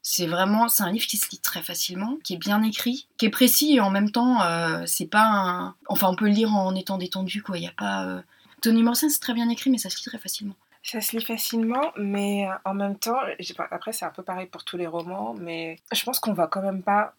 C'est 0.02 0.26
vraiment, 0.26 0.68
c'est 0.68 0.82
un 0.82 0.90
livre 0.90 1.06
qui 1.06 1.16
se 1.18 1.28
lit 1.30 1.40
très 1.40 1.62
facilement, 1.62 2.16
qui 2.24 2.34
est 2.34 2.38
bien 2.38 2.62
écrit, 2.62 3.06
qui 3.18 3.26
est 3.26 3.30
précis 3.30 3.74
et 3.76 3.80
en 3.80 3.90
même 3.90 4.10
temps, 4.10 4.40
euh, 4.42 4.82
c'est 4.86 5.06
pas 5.06 5.24
un... 5.26 5.74
Enfin, 5.88 6.08
on 6.08 6.16
peut 6.16 6.24
le 6.24 6.30
lire 6.32 6.54
en 6.54 6.74
étant 6.74 6.96
détendu, 6.96 7.42
quoi. 7.42 7.58
Il 7.58 7.64
y 7.64 7.68
a 7.68 7.72
pas... 7.76 8.06
euh, 8.06 8.22
Tony 8.62 8.82
Morrison, 8.82 9.08
c'est 9.10 9.20
très 9.20 9.34
bien 9.34 9.48
écrit, 9.50 9.70
mais 9.70 9.78
ça 9.78 9.90
se 9.90 9.96
lit 9.98 10.04
très 10.04 10.18
facilement. 10.18 10.54
Ça 10.82 11.02
se 11.02 11.14
lit 11.16 11.22
facilement, 11.24 11.92
mais 11.96 12.48
euh, 12.48 12.52
en 12.64 12.72
même 12.72 12.96
temps, 12.98 13.18
après 13.70 13.92
c'est 13.92 14.06
un 14.06 14.10
peu 14.10 14.22
pareil 14.22 14.46
pour 14.46 14.64
tous 14.64 14.78
les 14.78 14.86
romans, 14.86 15.34
mais 15.38 15.78
je 15.92 16.02
pense 16.04 16.18
qu'on 16.18 16.32
voit 16.32 16.48
quand 16.48 16.62
même 16.62 16.82
pas 16.82 17.14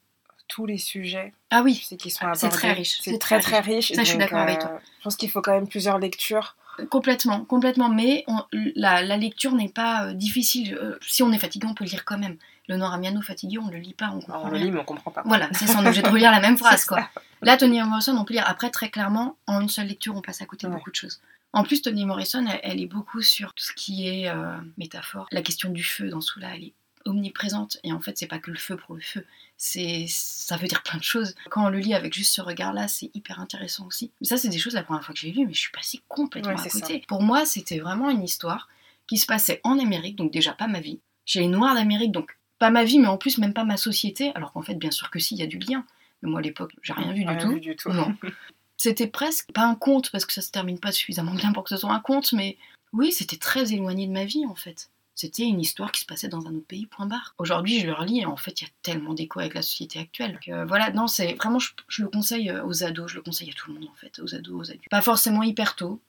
tous 0.47 0.65
les 0.65 0.79
sujets 0.79 1.33
Ah 1.51 1.61
oui, 1.61 1.75
sais, 1.75 1.95
qui 1.95 2.09
sont 2.09 2.25
C'est 2.33 2.45
abordés. 2.47 2.49
très 2.49 2.73
riche, 2.73 2.97
C'est 3.01 3.11
c'est 3.11 3.19
très 3.19 3.39
très 3.39 3.61
très 3.61 3.75
riche. 3.75 3.91
Ça, 3.93 4.03
je 4.03 4.09
suis 4.09 4.17
d'accord 4.17 4.39
avec 4.39 4.59
toi. 4.59 4.79
Je 4.99 5.03
pense 5.03 5.15
qu'il 5.15 5.29
faut 5.29 5.41
quand 5.41 5.53
même 5.53 5.67
plusieurs 5.67 5.99
lectures. 5.99 6.55
Complètement, 6.89 7.45
complètement. 7.45 7.89
Mais 7.89 8.23
on- 8.27 8.43
la, 8.75 9.01
la 9.03 9.17
lecture 9.17 9.53
n'est 9.53 9.69
pas 9.69 10.05
euh, 10.07 10.13
difficile. 10.13 10.77
Euh, 10.81 10.97
si 11.01 11.23
on 11.23 11.31
est 11.31 11.37
fatigué, 11.39 11.67
on 11.69 11.73
peut 11.73 11.83
le 11.83 11.89
lire 11.89 12.05
quand 12.05 12.17
même. 12.17 12.37
Le 12.67 12.77
Noir 12.77 12.93
Amiano 12.93 13.21
fatigué, 13.21 13.57
on 13.57 13.67
le 13.69 13.77
lit 13.79 13.93
pas, 13.93 14.11
on 14.13 14.19
comprend 14.21 14.43
On 14.45 14.49
le 14.49 14.57
lit, 14.57 14.71
mais 14.71 14.79
on 14.79 14.83
comprend 14.85 15.11
pas. 15.11 15.23
Voilà, 15.25 15.49
c'est 15.53 15.67
sans 15.67 15.85
objet 15.85 16.01
de 16.01 16.07
relire 16.09 16.31
la 16.31 16.39
même 16.39 16.57
phrase, 16.63 16.85
quoi. 16.85 17.09
Là, 17.41 17.57
Toni 17.57 17.81
Morrison, 17.81 18.15
on 18.17 18.23
peut 18.23 18.33
lire 18.33 18.45
après 18.47 18.69
très 18.69 18.89
clairement, 18.89 19.35
en 19.47 19.61
une 19.61 19.69
seule 19.69 19.87
lecture, 19.87 20.15
on 20.15 20.21
passe 20.21 20.41
à 20.41 20.45
côté 20.45 20.67
de 20.67 20.71
Ouais. 20.71 20.77
beaucoup 20.77 20.91
de 20.91 20.95
choses. 20.95 21.19
En 21.53 21.63
plus, 21.63 21.81
Toni 21.81 22.05
Morrison, 22.05 22.45
elle, 22.47 22.59
elle 22.63 22.79
est 22.81 22.85
beaucoup 22.87 23.21
sur 23.21 23.53
tout 23.53 23.63
ce 23.65 23.73
qui 23.73 24.07
est 24.07 24.29
euh, 24.29 24.55
métaphore. 24.77 25.27
La 25.31 25.41
question 25.41 25.69
du 25.69 25.83
feu 25.83 26.07
dans 26.09 26.21
Soula, 26.21 26.55
elle 26.55 26.63
est 26.65 26.73
omniprésente. 27.05 27.77
Et 27.83 27.93
en 27.93 27.99
fait, 27.99 28.17
c'est 28.17 28.27
pas 28.27 28.39
que 28.39 28.51
le 28.51 28.57
feu 28.57 28.77
pour 28.77 28.95
le 28.95 29.01
feu. 29.01 29.25
C'est, 29.57 30.05
ça 30.07 30.57
veut 30.57 30.67
dire 30.67 30.83
plein 30.83 30.97
de 30.97 31.03
choses. 31.03 31.35
Quand 31.49 31.65
on 31.65 31.69
le 31.69 31.79
lit 31.79 31.93
avec 31.93 32.13
juste 32.13 32.33
ce 32.33 32.41
regard-là, 32.41 32.87
c'est 32.87 33.11
hyper 33.13 33.39
intéressant 33.39 33.85
aussi. 33.87 34.11
Mais 34.19 34.27
ça, 34.27 34.37
c'est 34.37 34.49
des 34.49 34.57
choses 34.57 34.73
la 34.73 34.83
première 34.83 35.03
fois 35.03 35.13
que 35.13 35.19
j'ai 35.19 35.31
lu, 35.31 35.45
mais 35.45 35.53
je 35.53 35.59
suis 35.59 35.71
passée 35.71 36.01
complètement 36.07 36.53
Ouais, 36.53 36.61
à 36.61 36.69
côté. 36.69 37.03
Pour 37.07 37.21
moi, 37.21 37.45
c'était 37.45 37.79
vraiment 37.79 38.09
une 38.09 38.23
histoire 38.23 38.67
qui 39.07 39.17
se 39.17 39.25
passait 39.25 39.61
en 39.63 39.79
Amérique, 39.79 40.15
donc 40.15 40.31
déjà 40.31 40.53
pas 40.53 40.67
ma 40.67 40.79
vie. 40.79 40.99
Chez 41.25 41.41
les 41.41 41.47
Noirs 41.47 41.75
d'Amérique, 41.75 42.11
donc 42.11 42.37
pas 42.59 42.69
ma 42.69 42.83
vie, 42.83 42.99
mais 42.99 43.07
en 43.07 43.17
plus 43.17 43.37
même 43.37 43.53
pas 43.53 43.63
ma 43.63 43.77
société. 43.77 44.31
Alors 44.35 44.53
qu'en 44.53 44.61
fait, 44.61 44.75
bien 44.75 44.91
sûr 44.91 45.09
que 45.11 45.19
si, 45.19 45.35
il 45.35 45.39
y 45.39 45.43
a 45.43 45.47
du 45.47 45.59
lien. 45.59 45.85
Mais 46.21 46.29
moi, 46.29 46.39
à 46.39 46.43
l'époque, 46.43 46.73
j'ai 46.81 46.93
rien 46.93 47.13
vu 47.13 47.25
du 47.25 47.37
tout. 47.37 47.49
vu 47.49 47.59
du 47.59 47.75
tout. 47.75 47.91
Non. 47.91 48.15
C'était 48.77 49.07
presque 49.07 49.51
pas 49.51 49.65
un 49.65 49.75
conte, 49.75 50.09
parce 50.11 50.25
que 50.25 50.33
ça 50.33 50.41
se 50.41 50.49
termine 50.49 50.79
pas 50.79 50.91
suffisamment 50.91 51.35
bien 51.35 51.53
pour 51.53 51.63
que 51.63 51.69
ce 51.69 51.77
soit 51.77 51.93
un 51.93 51.99
conte, 51.99 52.33
mais 52.33 52.57
oui, 52.93 53.11
c'était 53.11 53.37
très 53.37 53.73
éloigné 53.73 54.07
de 54.07 54.11
ma 54.11 54.25
vie 54.25 54.45
en 54.45 54.55
fait. 54.55 54.89
C'était 55.21 55.43
une 55.43 55.61
histoire 55.61 55.91
qui 55.91 56.01
se 56.01 56.07
passait 56.07 56.29
dans 56.29 56.47
un 56.47 56.55
autre 56.55 56.65
pays, 56.65 56.87
point 56.87 57.05
barre. 57.05 57.35
Aujourd'hui, 57.37 57.79
je 57.79 57.85
le 57.85 57.93
relis 57.93 58.21
et 58.21 58.25
en 58.25 58.37
fait, 58.37 58.59
il 58.59 58.63
y 58.63 58.67
a 58.67 58.71
tellement 58.81 59.13
d'écho 59.13 59.39
avec 59.39 59.53
la 59.53 59.61
société 59.61 59.99
actuelle. 59.99 60.39
Euh, 60.47 60.65
voilà, 60.65 60.89
non, 60.89 61.05
c'est 61.05 61.35
vraiment, 61.35 61.59
je, 61.59 62.01
le 62.01 62.09
conseille 62.09 62.49
euh, 62.49 62.65
aux 62.65 62.83
ados, 62.83 63.11
je 63.11 63.17
le 63.17 63.21
conseille 63.21 63.51
à 63.51 63.53
tout 63.53 63.71
le 63.71 63.79
monde 63.79 63.87
en 63.87 63.93
fait, 63.93 64.17
aux 64.17 64.33
ados, 64.33 64.55
aux 64.55 64.71
adultes. 64.71 64.89
Pas 64.89 65.03
forcément 65.03 65.43
hyper 65.43 65.75
tôt. 65.75 66.01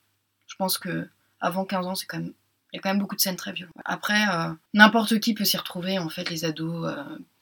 Je 0.47 0.57
pense 0.57 0.79
que 0.79 1.11
avant 1.41 1.67
15 1.67 1.87
ans, 1.89 1.95
c'est 1.95 2.07
quand 2.07 2.21
même. 2.21 2.33
Il 2.73 2.77
y 2.77 2.79
a 2.79 2.81
quand 2.81 2.89
même 2.89 3.01
beaucoup 3.01 3.15
de 3.15 3.21
scènes 3.21 3.37
très 3.37 3.53
violentes. 3.53 3.75
Après, 3.85 4.27
euh, 4.31 4.51
n'importe 4.73 5.21
qui 5.21 5.35
peut 5.35 5.45
s'y 5.45 5.59
retrouver, 5.59 5.99
en 5.99 6.09
fait, 6.09 6.31
les 6.31 6.47
ados, 6.47 6.91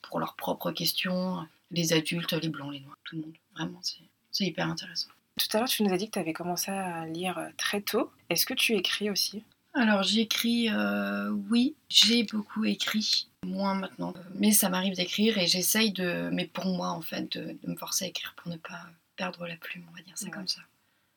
pour 0.03 0.19
leurs 0.19 0.35
propres 0.35 0.73
questions, 0.73 1.47
les 1.71 1.93
adultes, 1.93 2.33
les 2.33 2.49
blancs, 2.49 2.73
les 2.73 2.81
noirs, 2.81 2.99
tout 3.05 3.15
le 3.15 3.23
monde. 3.23 3.35
Vraiment, 3.55 3.81
c'est 4.33 4.45
hyper 4.45 4.67
intéressant. 4.67 5.11
Tout 5.39 5.57
à 5.57 5.61
l'heure, 5.61 5.69
tu 5.69 5.85
nous 5.85 5.95
as 5.95 5.99
dit 5.99 6.07
que 6.07 6.15
tu 6.15 6.19
avais 6.19 6.33
commencé 6.33 6.73
à 6.73 7.07
lire 7.07 7.39
très 7.57 7.81
tôt. 7.81 8.11
Est-ce 8.29 8.45
que 8.45 8.55
tu 8.55 8.75
écris 8.75 9.09
aussi? 9.09 9.45
Alors 9.75 10.03
j'écris, 10.03 10.69
euh, 10.69 11.31
oui, 11.51 11.77
j'ai 11.89 12.25
beaucoup 12.25 12.65
écrit, 12.65 13.29
moins 13.47 13.75
maintenant, 13.75 14.15
mais 14.35 14.51
ça 14.51 14.69
m'arrive 14.69 14.97
d'écrire 14.97 15.39
et 15.39 15.47
j'essaye 15.47 15.93
de, 15.93 16.29
mais 16.33 16.47
pour 16.47 16.67
moi 16.67 16.89
en 16.89 17.01
fait, 17.01 17.37
de, 17.39 17.57
de 17.63 17.71
me 17.71 17.77
forcer 17.77 18.07
à 18.07 18.09
écrire 18.09 18.35
pour 18.37 18.51
ne 18.51 18.57
pas 18.57 18.83
perdre 19.17 19.47
la 19.47 19.57
plume, 19.57 19.85
on 19.91 19.97
va 19.97 20.03
dire 20.03 20.17
ça 20.19 20.25
Ouais. 20.27 20.31
comme 20.33 20.49
ça. 20.49 20.61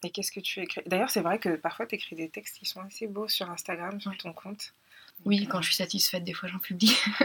Et 0.06 0.10
qu'est-ce 0.12 0.32
que 0.32 0.42
tu 0.42 0.60
écris? 0.60 0.82
D'ailleurs, 0.86 1.10
c'est 1.10 1.22
vrai 1.22 1.40
que 1.40 1.56
parfois, 1.56 1.88
tu 1.88 1.96
écris 1.96 2.16
des 2.18 2.28
textes 2.30 2.58
qui 2.60 2.66
sont 2.66 2.82
assez 2.82 3.08
beaux 3.08 3.30
sur 3.30 3.50
Instagram, 3.50 4.00
sur 4.02 4.12
Ouais. 4.12 4.18
ton 4.18 4.34
compte. 4.34 4.74
Oui, 5.26 5.40
Donc, 5.40 5.50
quand 5.50 5.62
je 5.62 5.68
suis 5.68 5.76
satisfaite, 5.76 6.24
des 6.26 6.34
fois 6.34 6.50
j'en 6.50 6.60
publie. 6.60 6.94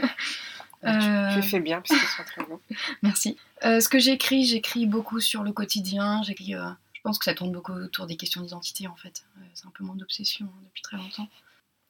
euh, 0.85 0.99
tu, 1.01 1.07
Euh, 1.09 1.35
tu 1.35 1.43
fais 1.43 1.59
bien, 1.61 1.81
puisqu'ils 1.81 2.07
sont 2.07 2.23
très 2.25 2.45
beaux. 2.45 2.63
Merci. 3.03 3.37
Euh, 3.65 3.81
ce 3.81 3.89
que 3.89 3.99
j'écris, 3.99 4.45
j'écris 4.45 4.87
beaucoup 4.87 5.19
sur 5.21 5.43
le 5.43 5.53
quotidien. 5.53 6.23
J'écris, 6.23 6.55
euh, 6.55 6.71
Je 6.99 7.03
pense 7.03 7.19
que 7.19 7.25
ça 7.25 7.35
tourne 7.35 7.53
beaucoup 7.53 7.73
autour 7.73 8.07
des 8.07 8.17
questions 8.17 8.43
d'identité 8.43 8.89
en 8.89 8.97
fait. 8.97 9.25
Euh, 9.39 9.45
c'est 9.55 9.67
un 9.67 9.71
peu 9.71 9.85
mon 9.85 9.99
obsession 10.01 10.47
hein, 10.47 10.63
depuis 10.65 10.83
très 10.83 10.97
longtemps. 10.97 11.29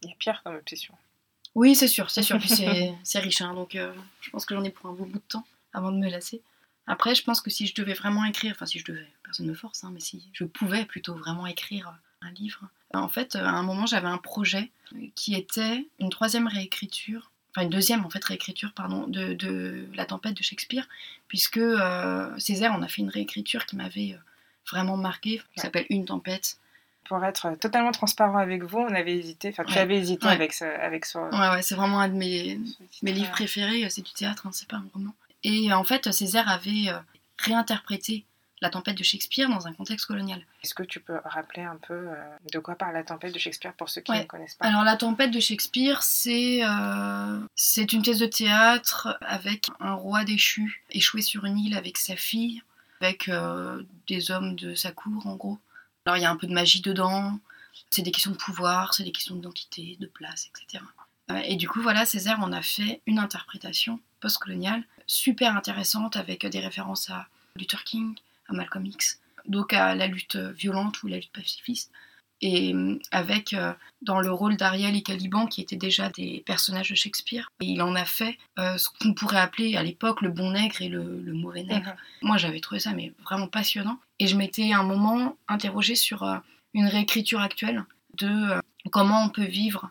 Il 0.02 0.10
y 0.10 0.12
a 0.12 0.16
pire 0.16 0.42
comme 0.44 0.54
obsession. 0.54 0.94
Oui, 1.54 1.74
c'est 1.74 1.88
sûr, 1.88 2.10
c'est 2.10 2.22
sûr. 2.22 2.38
Puis 2.40 2.50
c'est 2.50 2.94
c'est 3.02 3.18
riche, 3.18 3.40
hein, 3.40 3.54
donc 3.54 3.74
euh, 3.74 3.92
je 4.20 4.30
pense 4.30 4.44
que 4.44 4.54
j'en 4.54 4.62
ai 4.64 4.70
pour 4.70 4.90
un 4.90 4.92
beau 4.92 5.06
bout 5.06 5.18
de 5.18 5.24
temps 5.28 5.46
avant 5.72 5.90
de 5.90 5.96
me 5.96 6.10
lasser. 6.10 6.42
Après, 6.86 7.14
je 7.14 7.22
pense 7.22 7.40
que 7.40 7.50
si 7.50 7.66
je 7.66 7.74
devais 7.74 7.94
vraiment 7.94 8.24
écrire, 8.26 8.52
enfin 8.54 8.66
si 8.66 8.78
je 8.78 8.84
devais, 8.84 9.06
personne 9.22 9.46
ne 9.46 9.50
me 9.52 9.56
force, 9.56 9.82
hein, 9.82 9.90
mais 9.92 10.00
si 10.00 10.28
je 10.32 10.44
pouvais 10.44 10.84
plutôt 10.84 11.14
vraiment 11.14 11.46
écrire 11.46 11.94
un 12.20 12.30
livre, 12.32 12.68
en 12.94 13.08
fait, 13.08 13.36
à 13.36 13.50
un 13.50 13.62
moment, 13.62 13.86
j'avais 13.86 14.08
un 14.08 14.18
projet 14.18 14.70
qui 15.14 15.34
était 15.34 15.86
une 15.98 16.10
troisième 16.10 16.46
réécriture, 16.46 17.30
enfin 17.50 17.64
une 17.64 17.70
deuxième 17.70 18.04
en 18.04 18.10
fait 18.10 18.24
réécriture, 18.24 18.72
pardon, 18.72 19.06
de, 19.06 19.34
de 19.34 19.86
La 19.94 20.06
Tempête 20.06 20.34
de 20.34 20.42
Shakespeare, 20.42 20.88
puisque 21.28 21.58
euh, 21.58 22.38
Césaire 22.38 22.72
en 22.72 22.82
a 22.82 22.88
fait 22.88 23.02
une 23.02 23.10
réécriture 23.10 23.66
qui 23.66 23.76
m'avait 23.76 24.14
euh, 24.14 24.18
vraiment 24.70 24.96
marqué, 24.96 25.40
qui 25.54 25.60
s'appelle 25.60 25.86
Une 25.90 26.04
Tempête. 26.04 26.56
Pour 27.04 27.24
être 27.24 27.54
totalement 27.58 27.90
transparent 27.92 28.36
avec 28.38 28.62
vous, 28.64 28.78
on 28.78 28.94
avait 28.94 29.16
hésité, 29.16 29.48
enfin 29.48 29.64
tu 29.64 29.72
Ouais. 29.72 29.78
avais 29.78 29.96
hésité 29.96 30.26
Ouais. 30.26 30.34
avec 30.34 30.52
ce, 30.52 30.64
avec 30.64 31.06
ce, 31.06 31.16
Ouais, 31.18 31.48
ouais, 31.56 31.62
c'est 31.62 31.74
vraiment 31.74 32.00
un 32.00 32.08
de 32.08 32.14
mes, 32.14 32.60
mes 33.02 33.12
livres 33.12 33.28
euh, 33.28 33.32
préférés, 33.32 33.84
euh, 33.84 33.88
c'est 33.88 34.02
du 34.02 34.12
théâtre, 34.12 34.46
hein, 34.46 34.50
c'est 34.52 34.68
pas 34.68 34.76
un 34.76 34.84
roman. 34.92 35.14
Et 35.42 35.72
euh, 35.72 35.76
en 35.76 35.84
fait, 35.84 36.12
Césaire 36.12 36.48
avait 36.50 36.88
euh, 36.88 36.98
réinterprété 37.38 38.24
La 38.60 38.68
Tempête 38.70 38.98
de 38.98 39.04
Shakespeare 39.04 39.48
dans 39.48 39.66
un 39.66 39.72
contexte 39.72 40.04
colonial. 40.06 40.44
Est-ce 40.62 40.74
que 40.74 40.82
tu 40.82 41.00
peux 41.00 41.18
rappeler 41.24 41.62
un 41.62 41.76
peu 41.76 41.94
euh, 41.94 42.14
de 42.52 42.58
quoi 42.58 42.74
parle 42.74 42.92
la 42.94 43.04
tempête 43.04 43.32
de 43.32 43.38
Shakespeare 43.38 43.72
pour 43.72 43.88
ceux 43.88 44.00
qui 44.02 44.10
Ouais. 44.12 44.18
ne 44.20 44.24
connaissent 44.24 44.56
pas? 44.56 44.66
Alors, 44.66 44.82
La 44.84 44.96
Tempête 44.96 45.30
de 45.30 45.40
Shakespeare, 45.40 46.02
c'est 46.02 46.60
euh, 46.64 47.40
c'est 47.54 47.92
une 47.94 48.02
pièce 48.02 48.18
de 48.18 48.26
théâtre 48.26 49.16
avec 49.22 49.68
un 49.80 49.94
roi 49.94 50.24
déchu, 50.24 50.82
échoué 50.90 51.22
sur 51.22 51.44
une 51.46 51.58
île 51.58 51.76
avec 51.76 51.96
sa 51.96 52.16
fille, 52.16 52.62
avec 53.00 53.28
euh, 53.28 53.82
des 54.06 54.30
hommes 54.30 54.56
de 54.56 54.74
sa 54.74 54.92
cour, 54.92 55.26
en 55.26 55.36
gros. 55.36 55.58
Alors, 56.04 56.16
il 56.16 56.22
y 56.22 56.26
a 56.26 56.30
un 56.30 56.36
peu 56.36 56.46
de 56.46 56.52
magie 56.52 56.80
dedans, 56.80 57.38
c'est 57.90 58.02
des 58.02 58.10
questions 58.10 58.30
de 58.30 58.36
pouvoir, 58.36 58.94
c'est 58.94 59.04
des 59.04 59.12
questions 59.12 59.34
d'identité, 59.34 59.96
de 60.00 60.06
place, 60.06 60.50
etc. 60.50 60.84
Euh, 61.30 61.40
Et 61.44 61.56
du 61.56 61.68
coup, 61.68 61.80
voilà, 61.82 62.04
Césaire 62.06 62.40
en 62.40 62.52
a 62.52 62.62
fait 62.62 63.00
une 63.06 63.18
interprétation 63.18 64.00
postcoloniale 64.20 64.82
super 65.06 65.56
intéressante 65.56 66.16
avec 66.16 66.44
des 66.46 66.60
références 66.60 67.10
à 67.10 67.28
Luther 67.56 67.84
King, 67.84 68.14
à 68.48 68.52
Malcolm 68.52 68.86
X, 68.86 69.20
donc 69.46 69.72
à 69.72 69.94
la 69.94 70.06
lutte 70.06 70.36
violente 70.36 71.02
ou 71.02 71.08
la 71.08 71.16
lutte 71.16 71.32
pacifiste 71.32 71.90
et 72.40 72.74
euh, 72.74 72.98
avec 73.10 73.52
euh, 73.52 73.72
dans 74.02 74.20
le 74.20 74.30
rôle 74.30 74.56
d'Ariel 74.56 74.96
et 74.96 75.02
Caliban 75.02 75.46
qui 75.46 75.60
étaient 75.60 75.76
déjà 75.76 76.08
des 76.08 76.42
personnages 76.46 76.90
de 76.90 76.94
Shakespeare. 76.94 77.50
Et 77.60 77.66
il 77.66 77.82
en 77.82 77.94
a 77.94 78.04
fait 78.04 78.38
euh, 78.58 78.76
ce 78.78 78.88
qu'on 78.88 79.14
pourrait 79.14 79.40
appeler 79.40 79.76
à 79.76 79.82
l'époque 79.82 80.22
le 80.22 80.30
bon 80.30 80.52
nègre 80.52 80.80
et 80.80 80.88
le, 80.88 81.20
le 81.20 81.32
mauvais 81.32 81.64
nègre. 81.64 81.90
Mhm. 81.90 82.28
Moi 82.28 82.36
j'avais 82.36 82.60
trouvé 82.60 82.80
ça 82.80 82.92
mais 82.92 83.12
vraiment 83.24 83.48
passionnant. 83.48 83.98
Et 84.18 84.26
je 84.26 84.36
m'étais 84.36 84.72
à 84.72 84.78
un 84.78 84.84
moment 84.84 85.36
interrogée 85.48 85.94
sur 85.94 86.22
euh, 86.22 86.38
une 86.74 86.86
réécriture 86.86 87.40
actuelle 87.40 87.84
de 88.14 88.60
comment 88.90 89.24
on 89.24 89.28
peut 89.28 89.44
vivre 89.44 89.90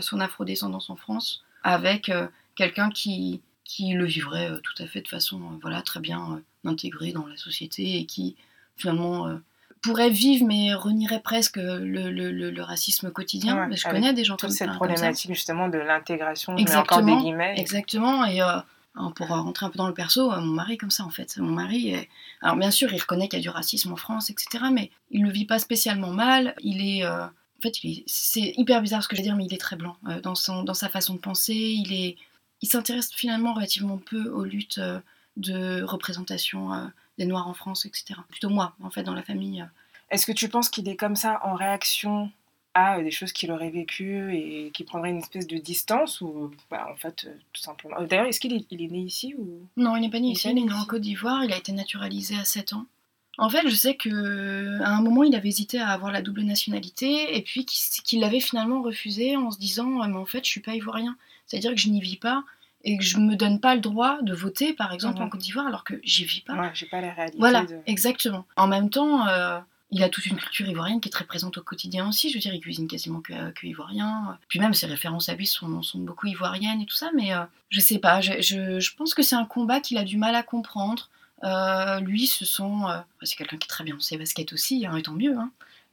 son 0.00 0.20
afrodescendance 0.20 0.90
en 0.90 0.96
France 0.96 1.44
avec 1.62 2.10
quelqu'un 2.56 2.90
qui, 2.90 3.40
qui 3.64 3.92
le 3.92 4.04
vivrait 4.04 4.50
tout 4.62 4.82
à 4.82 4.86
fait 4.86 5.02
de 5.02 5.08
façon 5.08 5.58
voilà, 5.60 5.82
très 5.82 6.00
bien 6.00 6.42
intégrée 6.64 7.12
dans 7.12 7.26
la 7.26 7.36
société 7.36 7.98
et 7.98 8.06
qui 8.06 8.36
finalement 8.76 9.38
pourrait 9.82 10.10
vivre 10.10 10.46
mais 10.46 10.74
renierait 10.74 11.20
presque 11.20 11.56
le, 11.56 12.10
le- 12.10 12.30
le- 12.30 12.50
le 12.50 12.62
racisme 12.62 13.10
quotidien. 13.10 13.56
Ouais, 13.56 13.66
mais 13.68 13.76
je 13.76 13.88
connais 13.88 14.12
des 14.12 14.24
gens 14.24 14.36
comme, 14.36 14.50
cette 14.50 14.66
comme 14.68 14.74
ça. 14.74 14.76
problématique 14.84 15.32
justement 15.34 15.68
de 15.68 15.78
l'intégration, 15.78 16.52
encore 16.52 16.64
des 16.64 16.70
Exactement, 16.70 17.20
guillemets. 17.22 17.54
Exactement, 17.56 18.24
et 18.24 18.40
euh, 18.42 18.58
pour 19.14 19.28
rentrer 19.28 19.66
un 19.66 19.70
peu 19.70 19.76
dans 19.78 19.86
le 19.88 19.94
perso, 19.94 20.32
euh, 20.32 20.40
mon 20.40 20.52
mari 20.54 20.76
comme 20.78 20.90
ça 20.90 21.04
en 21.04 21.10
fait. 21.10 21.36
Mon 21.38 21.52
mari, 21.52 21.90
est- 21.90 22.08
alors 22.42 22.56
bien 22.56 22.70
sûr, 22.70 22.92
il 22.92 23.00
reconnaît 23.00 23.28
qu'il 23.28 23.38
y 23.38 23.42
a 23.42 23.42
du 23.42 23.48
racisme 23.50 23.92
en 23.92 23.96
France, 23.96 24.30
etc., 24.30 24.64
mais 24.72 24.90
il 25.10 25.22
le 25.22 25.30
vit 25.30 25.44
pas 25.44 25.58
spécialement 25.58 26.10
mal. 26.10 26.54
Il 26.60 26.80
est, 26.84 27.04
euh, 27.04 27.24
en 27.24 27.60
fait, 27.62 27.74
est- 27.84 28.04
c'est 28.06 28.54
hyper 28.56 28.80
bizarre 28.82 29.02
ce 29.02 29.08
que 29.08 29.16
je 29.16 29.20
vais 29.22 29.26
dire, 29.28 29.36
mais 29.36 29.46
il 29.46 29.54
est 29.54 29.58
très 29.60 29.76
blanc 29.76 29.96
euh, 30.08 30.20
dans, 30.20 30.34
son, 30.34 30.62
dans 30.64 30.74
sa 30.74 30.88
façon 30.88 31.14
de 31.14 31.18
penser. 31.20 31.54
Il 31.54 31.92
est, 31.92 32.16
il 32.62 32.68
s'intéresse 32.68 33.10
finalement 33.14 33.54
relativement 33.54 33.98
peu 33.98 34.28
aux 34.30 34.44
luttes 34.44 34.80
de 35.36 35.82
représentation 35.84 36.72
des 37.18 37.26
Noirs 37.26 37.48
en 37.48 37.54
France, 37.54 37.84
etc. 37.86 38.20
Plutôt 38.28 38.48
moi, 38.48 38.74
en 38.82 38.90
fait, 38.90 39.02
dans 39.02 39.14
la 39.14 39.22
famille. 39.22 39.60
euh. 39.62 39.66
Est-ce 40.10 40.24
que 40.26 40.32
tu 40.32 40.48
penses 40.48 40.70
qu'il 40.70 40.88
est 40.88 40.96
comme 40.96 41.16
ça 41.16 41.40
en 41.44 41.54
réaction 41.54 42.30
à 42.74 42.98
euh, 42.98 43.02
des 43.02 43.10
choses 43.10 43.32
qu'il 43.32 43.50
aurait 43.50 43.70
vécues 43.70 44.34
et 44.34 44.70
qui 44.72 44.84
prendrait 44.84 45.10
une 45.10 45.18
espèce 45.18 45.46
de 45.46 45.58
distance 45.58 46.20
ou 46.20 46.50
bah, 46.70 46.86
en 46.90 46.96
fait 46.96 47.24
euh, 47.26 47.34
tout 47.52 47.60
simplement. 47.60 48.00
D'ailleurs, 48.02 48.26
est-ce 48.26 48.40
qu'il 48.40 48.54
est, 48.54 48.64
il 48.70 48.82
est 48.82 48.88
né 48.90 49.00
ici 49.00 49.34
ou? 49.36 49.60
Non, 49.76 49.96
il 49.96 50.02
n'est 50.02 50.10
pas 50.10 50.20
né 50.20 50.28
Il 50.28 50.30
est 50.30 50.32
ici, 50.34 50.48
il 50.50 50.58
est 50.58 50.62
né 50.62 50.72
en. 50.72 50.84
Côte 50.84 51.02
d'Ivoire, 51.02 51.44
il 51.44 51.52
a 51.52 51.56
été 51.58 51.72
naturalisé 51.72 52.36
à 52.36 52.44
7 52.44 52.72
ans. 52.74 52.86
En 53.40 53.48
fait, 53.50 53.68
je 53.68 53.74
sais 53.74 53.94
que 53.94 54.80
à 54.82 54.96
un 54.96 55.00
moment, 55.00 55.22
il 55.22 55.34
avait 55.36 55.48
hésité 55.48 55.78
à 55.78 55.88
avoir 55.90 56.10
la 56.10 56.22
double 56.22 56.42
nationalité 56.42 57.36
et 57.36 57.42
puis 57.42 57.64
qu'il 57.64 58.02
qu'il 58.02 58.20
l'avait 58.20 58.40
finalement 58.40 58.82
refusé 58.82 59.36
en 59.36 59.50
se 59.50 59.58
disant 59.58 60.00
"Ah, 60.00 60.08
mais 60.08 60.16
en 60.16 60.26
fait, 60.26 60.44
je 60.44 60.50
suis 60.50 60.60
pas 60.60 60.74
ivoirien, 60.74 61.16
c'est-à-dire 61.46 61.70
que 61.72 61.76
je 61.78 61.88
n'y 61.88 62.00
vis 62.00 62.16
pas 62.16 62.44
et 62.84 62.96
que 62.96 63.04
je 63.04 63.18
me 63.18 63.34
donne 63.36 63.60
pas 63.60 63.74
le 63.74 63.80
droit 63.80 64.18
de 64.22 64.32
voter 64.34 64.72
par 64.72 64.92
exemple 64.92 65.18
Mhm. 65.18 65.24
en 65.24 65.28
Côte 65.28 65.40
d'Ivoire 65.40 65.66
alors 65.66 65.84
que 65.84 65.94
j'y 66.04 66.24
vis 66.24 66.40
pas." 66.42 66.54
Ouais, 66.54 66.70
j'ai 66.74 66.86
pas 66.86 67.00
la 67.00 67.12
réalité. 67.12 67.38
Voilà, 67.38 67.62
de- 67.64 67.78
exactement. 67.86 68.46
En 68.56 68.66
même 68.68 68.88
temps, 68.90 69.26
euh, 69.28 69.58
il 69.90 70.02
a 70.02 70.08
toute 70.08 70.26
une 70.26 70.36
culture 70.36 70.68
ivoirienne 70.68 71.00
qui 71.00 71.08
est 71.08 71.12
très 71.12 71.24
présente 71.24 71.56
au 71.58 71.62
quotidien 71.62 72.08
aussi. 72.08 72.28
Je 72.30 72.34
veux 72.34 72.40
dire, 72.40 72.52
il 72.54 72.60
cuisine 72.60 72.86
quasiment 72.88 73.20
que, 73.20 73.50
que 73.52 73.66
ivoirien. 73.66 74.38
Puis 74.48 74.60
même 74.60 74.74
ses 74.74 74.86
références 74.86 75.28
à 75.28 75.34
lui 75.34 75.46
sont, 75.46 75.82
sont 75.82 75.98
beaucoup 75.98 76.26
ivoiriennes 76.26 76.80
et 76.82 76.86
tout 76.86 76.94
ça. 76.94 77.10
Mais 77.14 77.34
euh, 77.34 77.40
je 77.70 77.80
sais 77.80 77.98
pas, 77.98 78.20
je, 78.20 78.40
je- 78.40 78.78
je 78.80 78.94
pense 78.96 79.14
que 79.14 79.22
c'est 79.22 79.36
un 79.36 79.44
combat 79.46 79.80
qu'il 79.80 79.96
a 79.98 80.04
du 80.04 80.16
mal 80.18 80.34
à 80.34 80.42
comprendre. 80.42 81.08
Euh, 81.44 82.00
lui 82.00 82.26
se 82.26 82.44
sent... 82.44 82.62
euh, 82.62 82.98
c'est 83.22 83.36
quelqu'un 83.36 83.56
qui 83.58 83.64
est 83.66 83.68
très 83.68 83.84
bien 83.84 83.94
dans 83.94 84.00
ses 84.00 84.18
baskets 84.18 84.52
aussi, 84.52 84.84
hein, 84.86 84.96
et 84.96 85.02
tant 85.02 85.12
mieux. 85.12 85.36
hein. 85.38 85.50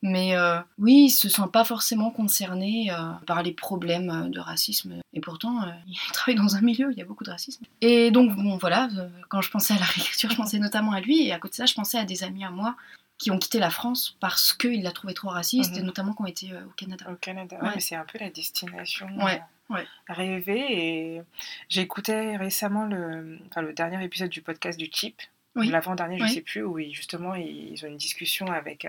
Mais 0.08 0.36
euh, 0.36 0.60
oui, 0.78 1.06
il 1.06 1.10
se 1.10 1.30
sent 1.30 1.48
pas 1.52 1.64
forcément 1.66 2.12
concerné 2.12 2.92
euh, 2.92 2.96
par 3.26 3.42
les 3.42 3.54
problèmes 3.54 4.10
euh, 4.12 4.30
de 4.30 4.40
racisme. 4.40 5.00
Et 5.14 5.20
pourtant, 5.20 5.64
euh, 5.64 5.72
il 5.88 5.98
travaille 6.14 6.36
dans 6.36 6.56
un 6.56 6.62
milieu, 6.62 6.88
où 6.88 6.92
il 6.92 6.98
y 6.98 7.02
a 7.02 7.06
beaucoup 7.06 7.24
de 7.24 7.32
racisme. 7.32 7.66
Et 7.82 8.12
donc, 8.12 8.36
bon, 8.36 8.58
voilà, 8.58 8.88
euh, 8.98 9.10
quand 9.30 9.42
je 9.42 9.50
pensais 9.50 9.74
à 9.74 9.80
la 9.80 9.86
réécriture, 9.96 10.30
je 10.30 10.36
pensais 10.36 10.60
notamment 10.60 10.92
à 10.92 11.02
lui. 11.02 11.24
Et 11.28 11.34
à 11.34 11.40
côté 11.40 11.54
de 11.54 11.56
ça, 11.58 11.66
je 11.66 11.74
pensais 11.74 11.98
à 11.98 12.06
des 12.06 12.24
amis 12.24 12.44
à 12.46 12.52
moi 12.52 12.76
qui 13.18 13.32
ont 13.32 13.40
quitté 13.40 13.58
la 13.60 13.70
France 13.72 14.16
parce 14.20 14.54
qu'ils 14.54 14.84
la 14.84 14.92
trouvaient 14.92 15.14
trop 15.14 15.30
raciste, 15.30 15.72
Mhm. 15.74 15.80
et 15.80 15.82
notamment 15.84 16.14
qui 16.14 16.22
ont 16.22 16.26
été 16.28 16.52
au 16.54 16.70
Canada. 16.76 17.06
Au 17.12 17.16
Canada, 17.16 17.56
ouais, 17.58 17.64
Ouais. 17.64 17.72
mais 17.76 17.82
c'est 17.82 17.96
un 17.96 18.06
peu 18.06 18.20
la 18.20 18.30
destination 18.30 19.08
Ouais, 19.18 19.42
euh, 19.72 19.74
ouais. 19.76 19.88
rêvée. 20.08 20.66
Et 21.18 21.22
j'écoutais 21.70 22.38
récemment 22.38 22.86
le, 22.86 23.40
enfin, 23.50 23.62
le 23.62 23.74
dernier 23.74 24.04
épisode 24.04 24.30
du 24.30 24.42
podcast 24.42 24.78
du 24.78 24.90
Chip, 24.92 25.22
Oui. 25.56 25.68
ou 25.70 25.72
l'avant-dernier, 25.72 26.18
je 26.20 26.24
Oui. 26.26 26.30
sais 26.34 26.42
plus, 26.42 26.64
où 26.64 26.78
ils- 26.78 26.94
justement 26.94 27.34
ils 27.36 27.80
ont 27.86 27.88
une 27.88 27.98
discussion 27.98 28.48
avec 28.52 28.86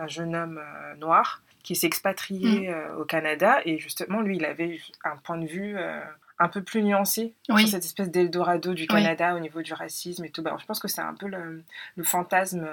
un, 0.00 0.04
un 0.04 0.08
jeune 0.08 0.34
homme 0.34 0.58
euh, 0.58 0.96
noir 0.96 1.42
qui 1.62 1.76
s'est 1.76 1.86
expatrié 1.86 2.68
Mm. 2.68 2.72
euh, 2.72 2.96
au 2.96 3.04
Canada. 3.04 3.58
Et 3.64 3.78
justement, 3.78 4.20
lui, 4.20 4.36
il 4.36 4.44
avait 4.44 4.80
un 5.04 5.16
point 5.16 5.38
de 5.38 5.46
vue. 5.46 5.76
euh, 5.76 6.00
un 6.42 6.48
peu 6.48 6.62
plus 6.62 6.82
nuancé 6.82 7.34
Oui. 7.50 7.60
sur 7.60 7.68
cette 7.72 7.84
espèce 7.84 8.10
d'Eldorado 8.10 8.72
du 8.72 8.84
Oui. 8.84 8.88
Canada 8.88 9.34
au 9.36 9.40
niveau 9.40 9.60
du 9.60 9.74
racisme 9.74 10.24
et 10.24 10.30
tout. 10.30 10.42
Bah, 10.42 10.56
je 10.58 10.64
pense 10.64 10.80
que 10.80 10.88
c'est 10.88 11.02
un 11.02 11.12
peu 11.12 11.26
le, 11.28 11.62
le 11.96 12.02
fantasme 12.02 12.66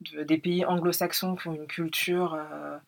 de- 0.00 0.22
des 0.22 0.38
pays 0.38 0.64
anglo-saxons 0.64 1.36
qui 1.36 1.48
ont 1.48 1.54
une 1.54 1.66
culture 1.66 2.32
euh, 2.32 2.78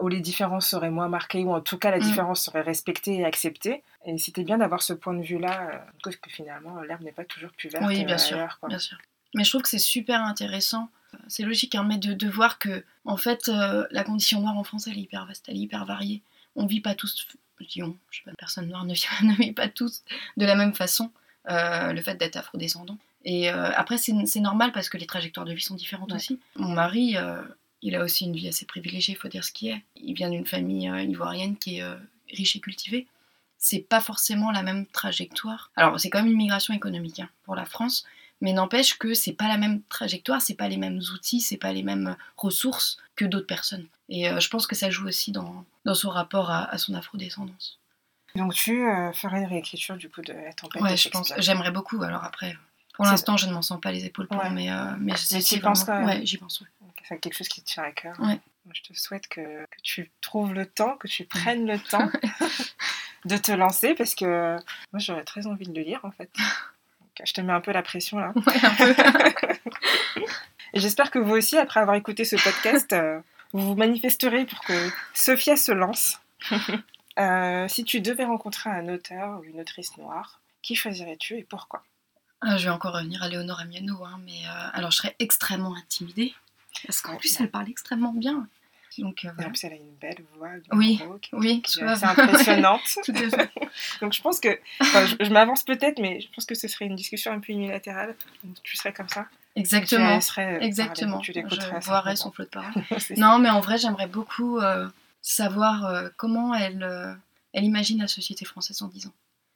où 0.00 0.08
les 0.08 0.20
différences 0.20 0.68
seraient 0.68 0.90
moins 0.90 1.08
marquées, 1.08 1.44
ou 1.44 1.54
en 1.54 1.62
tout 1.62 1.78
cas 1.78 1.90
la 1.90 1.96
Mm. 1.96 2.00
différence 2.02 2.44
serait 2.44 2.60
respectée 2.60 3.20
et 3.20 3.24
acceptée. 3.24 3.82
Et 4.04 4.18
c'était 4.18 4.44
bien 4.44 4.58
d'avoir 4.58 4.82
ce 4.82 4.92
point 4.92 5.14
de 5.14 5.22
vue-là, 5.22 5.70
euh, 5.72 5.78
parce 6.02 6.16
que 6.16 6.28
finalement 6.28 6.82
l'herbe 6.82 7.00
n'est 7.00 7.12
pas 7.12 7.24
toujours 7.24 7.50
plus 7.52 7.70
verte 7.70 7.86
Oui, 7.86 8.04
bien 8.04 8.18
sûr, 8.18 8.58
quoi. 8.60 8.68
bien 8.68 8.78
sûr. 8.78 8.98
Mais 9.34 9.44
je 9.44 9.50
trouve 9.50 9.62
que 9.62 9.68
c'est 9.70 9.78
super 9.78 10.22
intéressant. 10.22 10.90
C'est 11.28 11.42
logique, 11.42 11.74
hein, 11.74 11.84
mais 11.84 11.98
de, 11.98 12.12
de 12.12 12.28
voir 12.28 12.58
que, 12.58 12.84
en 13.04 13.16
fait, 13.16 13.48
euh, 13.48 13.86
la 13.90 14.04
condition 14.04 14.40
noire 14.40 14.56
en 14.56 14.64
France, 14.64 14.86
elle 14.86 14.98
est 14.98 15.02
hyper 15.02 15.26
vaste, 15.26 15.44
elle 15.48 15.56
est 15.56 15.60
hyper 15.60 15.84
variée. 15.84 16.22
On 16.56 16.66
vit 16.66 16.80
pas 16.80 16.94
tous, 16.94 17.26
je 17.60 17.66
dis 17.66 17.82
on, 17.82 17.96
je 18.10 18.18
sais 18.18 18.24
pas, 18.24 18.32
personne 18.38 18.68
noire 18.68 18.84
ne 18.84 18.94
vit, 18.94 19.06
ne 19.22 19.34
vit 19.34 19.52
pas 19.52 19.68
tous 19.68 20.02
de 20.36 20.46
la 20.46 20.54
même 20.54 20.74
façon, 20.74 21.10
euh, 21.50 21.92
le 21.92 22.00
fait 22.02 22.14
d'être 22.16 22.36
afrodescendant. 22.36 22.98
Et 23.24 23.50
euh, 23.50 23.70
après, 23.74 23.96
c'est 23.98 24.40
normal 24.40 24.72
parce 24.72 24.88
que 24.88 24.98
les 24.98 25.06
trajectoires 25.06 25.46
de 25.46 25.52
vie 25.54 25.62
sont 25.62 25.74
différentes 25.74 26.10
Ouais. 26.10 26.16
aussi. 26.16 26.38
Mon 26.56 26.68
mari, 26.68 27.16
il 27.80 27.94
a 27.96 28.02
aussi 28.04 28.24
une 28.24 28.34
vie 28.36 28.48
assez 28.48 28.66
privilégiée, 28.66 29.14
il 29.14 29.18
faut 29.18 29.28
dire 29.28 29.44
ce 29.44 29.52
qui 29.52 29.68
est. 29.68 29.82
Il 29.96 30.14
vient 30.14 30.28
d'une 30.30 30.46
famille 30.46 30.90
ivoirienne 31.08 31.56
qui 31.56 31.78
est 31.78 31.84
riche 32.30 32.56
et 32.56 32.60
cultivée. 32.60 33.06
C'est 33.56 33.78
pas 33.88 34.02
forcément 34.02 34.50
la 34.50 34.62
même 34.62 34.84
trajectoire. 34.86 35.70
Alors, 35.76 35.98
c'est 35.98 36.10
quand 36.10 36.18
même 36.22 36.30
une 36.32 36.36
migration 36.36 36.74
économique 36.74 37.20
hein, 37.20 37.30
pour 37.44 37.54
la 37.54 37.64
France, 37.64 38.04
mais 38.40 38.52
n'empêche 38.52 38.98
que 38.98 39.14
c'est 39.14 39.32
pas 39.32 39.48
la 39.48 39.56
même 39.56 39.82
trajectoire, 39.88 40.42
c'est 40.42 40.54
pas 40.54 40.68
les 40.68 40.76
mêmes 40.76 41.00
outils, 41.14 41.40
c'est 41.40 41.56
pas 41.56 41.72
les 41.72 41.82
mêmes 41.82 42.16
ressources 42.36 42.98
que 43.16 43.24
d'autres 43.24 43.46
personnes. 43.46 43.86
Et 44.08 44.28
euh, 44.28 44.40
je 44.40 44.48
pense 44.48 44.66
que 44.66 44.74
ça 44.74 44.90
joue 44.90 45.06
aussi 45.08 45.32
dans, 45.32 45.64
dans 45.84 45.94
son 45.94 46.10
rapport 46.10 46.50
à, 46.50 46.64
à 46.64 46.78
son 46.78 46.94
afrodescendance. 46.94 47.78
Donc 48.36 48.52
tu 48.54 48.84
euh, 48.84 49.12
ferais 49.12 49.38
une 49.38 49.46
réécriture 49.46 49.96
du 49.96 50.10
coup 50.10 50.20
de 50.20 50.32
la 50.32 50.52
tempête 50.52 50.82
de 50.82 50.86
Ouais, 50.88 50.96
je 50.96 51.08
pense. 51.08 51.32
J'aimerais 51.38 51.70
beaucoup. 51.70 52.02
Alors 52.02 52.24
après, 52.24 52.56
pour 52.94 53.04
l'instant, 53.04 53.36
je 53.36 53.46
ne 53.46 53.52
m'en 53.52 53.62
sens 53.62 53.80
pas 53.80 53.92
les 53.92 54.04
épaules 54.04 54.26
pour, 54.26 54.38
Ouais. 54.42 54.50
mais, 54.50 54.70
euh, 54.72 54.94
mais, 54.98 55.12
vraiment- 55.60 55.74
quand 55.86 55.92
même 56.00 56.04
Ouais, 56.06 56.26
j'y 56.26 56.36
pense. 56.38 56.60
ouais. 56.60 56.66
C'est 57.08 57.18
quelque 57.20 57.34
chose 57.36 57.48
qui 57.48 57.60
te 57.62 57.66
tient 57.66 57.82
à 57.84 57.92
cœur. 57.92 58.18
Ouais. 58.18 58.40
Je 58.72 58.80
te 58.82 58.98
souhaite 58.98 59.28
que, 59.28 59.40
que 59.66 59.80
tu 59.82 60.10
trouves 60.22 60.54
le 60.54 60.64
temps, 60.66 60.96
que 60.96 61.06
tu 61.06 61.24
prennes 61.26 61.66
le 61.66 61.78
temps 61.78 62.10
de 63.26 63.36
te 63.36 63.52
lancer, 63.52 63.94
parce 63.94 64.14
que 64.14 64.56
moi 64.92 64.98
j'aurais 65.00 65.24
très 65.24 65.46
envie 65.46 65.66
de 65.68 65.74
le 65.74 65.82
lire 65.82 66.00
en 66.02 66.10
fait. 66.10 66.30
Je 67.22 67.32
te 67.32 67.40
mets 67.40 67.52
un 67.52 67.60
peu 67.60 67.72
la 67.72 67.82
pression 67.82 68.18
là. 68.18 68.32
Ouais, 68.34 68.64
un 68.64 68.74
peu. 68.74 68.94
Et 70.72 70.80
j'espère 70.80 71.10
que 71.10 71.18
vous 71.18 71.34
aussi, 71.34 71.56
après 71.58 71.80
avoir 71.80 71.96
écouté 71.96 72.24
ce 72.24 72.36
podcast, 72.36 72.92
euh, 72.92 73.20
vous 73.52 73.60
vous 73.68 73.74
manifesterez 73.76 74.46
pour 74.46 74.60
que 74.60 74.88
Sophia 75.12 75.56
se 75.56 75.72
lance. 75.72 76.20
Euh, 77.16 77.68
si 77.68 77.84
tu 77.84 78.00
devais 78.00 78.24
rencontrer 78.24 78.70
un 78.70 78.88
auteur 78.88 79.38
ou 79.38 79.44
une 79.44 79.60
autrice 79.60 79.96
noire, 79.98 80.40
qui 80.62 80.74
choisirais-tu 80.74 81.38
et 81.38 81.44
pourquoi? 81.44 81.84
Ah, 82.40 82.56
je 82.56 82.64
vais 82.64 82.70
encore 82.70 82.92
revenir 82.92 83.22
à 83.22 83.28
Léonore 83.28 83.60
Amiano, 83.60 84.04
hein, 84.04 84.18
mais 84.24 84.40
euh, 84.48 84.68
alors 84.72 84.90
je 84.90 84.96
serais 84.96 85.14
extrêmement 85.20 85.76
intimidée. 85.76 86.34
Parce 86.84 87.00
qu'en 87.02 87.12
Ouais. 87.12 87.18
plus, 87.18 87.38
elle 87.38 87.52
parle 87.52 87.68
extrêmement 87.68 88.12
bien. 88.12 88.48
Donc, 89.02 89.24
euh, 89.24 89.30
En 89.44 89.48
plus, 89.48 89.64
elle 89.64 89.72
a 89.72 89.76
une 89.76 89.94
belle 90.00 90.24
voix. 90.36 90.50
Oui, 90.72 90.98
Maroc, 91.00 91.28
Oui, 91.32 91.62
qui 91.62 91.80
est 91.80 91.82
assez 91.84 92.04
impressionnante. 92.06 92.80
Donc 94.00 94.12
je 94.12 94.22
pense 94.22 94.40
que, 94.40 94.58
enfin, 94.80 95.06
je, 95.06 95.16
je 95.24 95.30
m'avance 95.30 95.62
peut-être, 95.64 95.98
mais 96.00 96.20
je 96.20 96.28
pense 96.34 96.44
que 96.46 96.54
ce 96.54 96.68
serait 96.68 96.86
une 96.86 96.96
discussion 96.96 97.32
un 97.32 97.40
peu 97.40 97.52
unilatérale. 97.52 98.14
Donc, 98.42 98.56
tu 98.62 98.76
serais 98.76 98.92
comme 98.92 99.08
ça. 99.08 99.26
Exactement. 99.56 100.08
Tu 100.08 100.14
laisserais 100.14 100.52
parler, 100.52 100.66
Exactement. 100.66 101.18
Tu 101.18 101.32
Je 101.32 101.86
boirais 101.86 102.16
son 102.16 102.30
flot 102.32 102.44
de 102.44 102.50
parole. 102.50 102.72
Non, 103.16 103.38
mais 103.38 103.50
en 103.50 103.60
vrai, 103.60 103.78
j'aimerais 103.78 104.08
beaucoup 104.08 104.58
euh, 104.58 104.88
savoir 105.22 105.86
euh, 105.86 106.08
comment 106.16 106.54
elle, 106.54 106.82
euh, 106.82 107.14
elle 107.52 107.64
imagine 107.64 108.00
la 108.00 108.08
société 108.08 108.44
française 108.44 108.82
en 108.82 108.88
10 108.88 109.06
ans. 109.06 109.12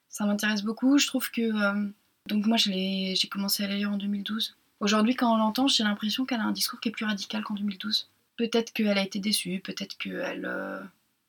Ça 0.08 0.24
m'intéresse 0.24 0.62
beaucoup. 0.62 0.98
Je 0.98 1.06
trouve 1.06 1.30
que. 1.30 1.42
euh, 1.42 1.88
donc, 2.26 2.46
moi, 2.46 2.56
j'ai 2.56 3.14
commencé 3.30 3.64
à 3.64 3.68
la 3.68 3.74
lire 3.76 3.90
en 3.90 3.96
2012. 3.96 4.56
Aujourd'hui, 4.80 5.16
quand 5.16 5.32
on 5.32 5.36
l'entend, 5.36 5.66
j'ai 5.66 5.82
l'impression 5.82 6.24
qu'elle 6.24 6.40
a 6.40 6.44
un 6.44 6.52
discours 6.52 6.78
qui 6.78 6.88
est 6.90 6.92
plus 6.92 7.04
radical 7.06 7.42
qu'en 7.42 7.54
2012. 7.54 8.08
Peut-être 8.38 8.72
qu'elle 8.72 8.96
a 8.96 9.02
été 9.02 9.18
déçue, 9.18 9.58
peut-être 9.58 9.98
qu'elle 9.98 10.46
euh, 10.46 10.80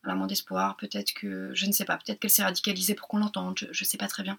elle 0.03 0.11
a 0.11 0.15
moins 0.15 0.27
d'espoir, 0.27 0.77
peut-être 0.77 1.11
que. 1.13 1.49
Je 1.55 1.65
ne 1.65 1.71
sais 1.71 1.83
pas, 1.83 1.97
peut-être 1.97 2.19
qu'elle 2.19 2.29
s'est 2.29 2.43
radicalisée 2.43 2.93
pour 2.93 3.07
qu'on 3.07 3.17
l'entende, 3.17 3.57
je, 3.57 3.65
je 3.71 3.83
sais 3.83 3.97
pas 3.97 4.07
très 4.07 4.21
bien. 4.21 4.37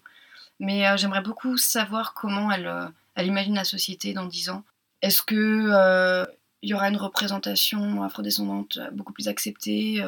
Mais 0.59 0.87
euh, 0.87 0.95
j'aimerais 0.95 1.21
beaucoup 1.21 1.57
savoir 1.57 2.13
comment 2.13 2.49
elle, 2.49 2.67
euh, 2.67 2.87
imagine 3.17 3.55
la 3.55 3.65
société 3.65 4.13
dans 4.13 4.25
10 4.25 4.49
ans. 4.51 4.63
Est-ce 5.01 5.21
que. 5.21 6.25
il 6.63 6.69
y 6.69 6.73
aura 6.73 6.87
une 6.89 6.97
représentation 6.97 8.03
afrodescendante 8.03 8.79
beaucoup 8.93 9.13
plus 9.13 9.27
acceptée. 9.27 10.01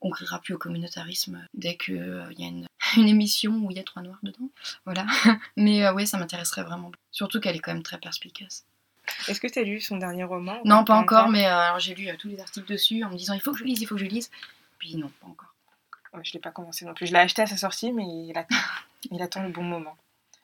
On 0.00 0.10
criera 0.10 0.40
plus 0.40 0.54
au 0.54 0.58
communautarisme 0.58 1.46
dès 1.52 1.76
qu'il 1.76 2.34
y 2.38 2.44
a 2.44 2.48
une, 2.48 2.66
une 2.96 3.08
émission 3.08 3.52
où 3.58 3.70
il 3.70 3.76
y 3.76 3.80
a 3.80 3.84
trois 3.84 4.02
noirs 4.02 4.20
dedans? 4.22 4.48
Voilà. 4.86 5.06
Mais 5.56 5.88
oui, 5.90 6.06
ça 6.06 6.16
m'intéresserait 6.16 6.62
vraiment. 6.62 6.92
Surtout 7.10 7.40
qu'elle 7.40 7.56
est 7.56 7.60
quand 7.60 7.74
même 7.74 7.82
très 7.82 7.98
perspicace. 7.98 8.64
Est-ce 9.28 9.40
que 9.40 9.46
tu 9.46 9.58
as 9.58 9.62
lu 9.62 9.80
son 9.80 9.96
dernier 9.96 10.24
roman 10.24 10.60
Non, 10.64 10.84
pas 10.84 10.96
encore, 10.96 11.28
mais 11.28 11.46
euh, 11.46 11.78
j'ai 11.78 11.94
lu 11.94 12.08
euh, 12.08 12.16
tous 12.18 12.28
les 12.28 12.40
articles 12.40 12.70
dessus 12.70 13.04
en 13.04 13.10
me 13.10 13.16
disant 13.16 13.34
il 13.34 13.40
faut 13.40 13.52
que 13.52 13.58
je 13.58 13.64
lise, 13.64 13.80
il 13.80 13.86
faut 13.86 13.96
que 13.96 14.00
je 14.00 14.06
lise. 14.06 14.30
Puis 14.78 14.96
non, 14.96 15.10
pas 15.20 15.26
encore. 15.26 15.54
Ouais, 16.14 16.20
je 16.24 16.32
l'ai 16.32 16.40
pas 16.40 16.50
commencé 16.50 16.84
non 16.84 16.94
plus. 16.94 17.06
Je 17.06 17.12
l'ai 17.12 17.18
acheté 17.18 17.42
à 17.42 17.46
sa 17.46 17.56
sortie, 17.56 17.92
mais 17.92 18.04
il 18.04 18.36
attend, 18.36 18.56
il 19.10 19.22
attend 19.22 19.42
le 19.42 19.50
bon 19.50 19.62
moment. 19.62 19.96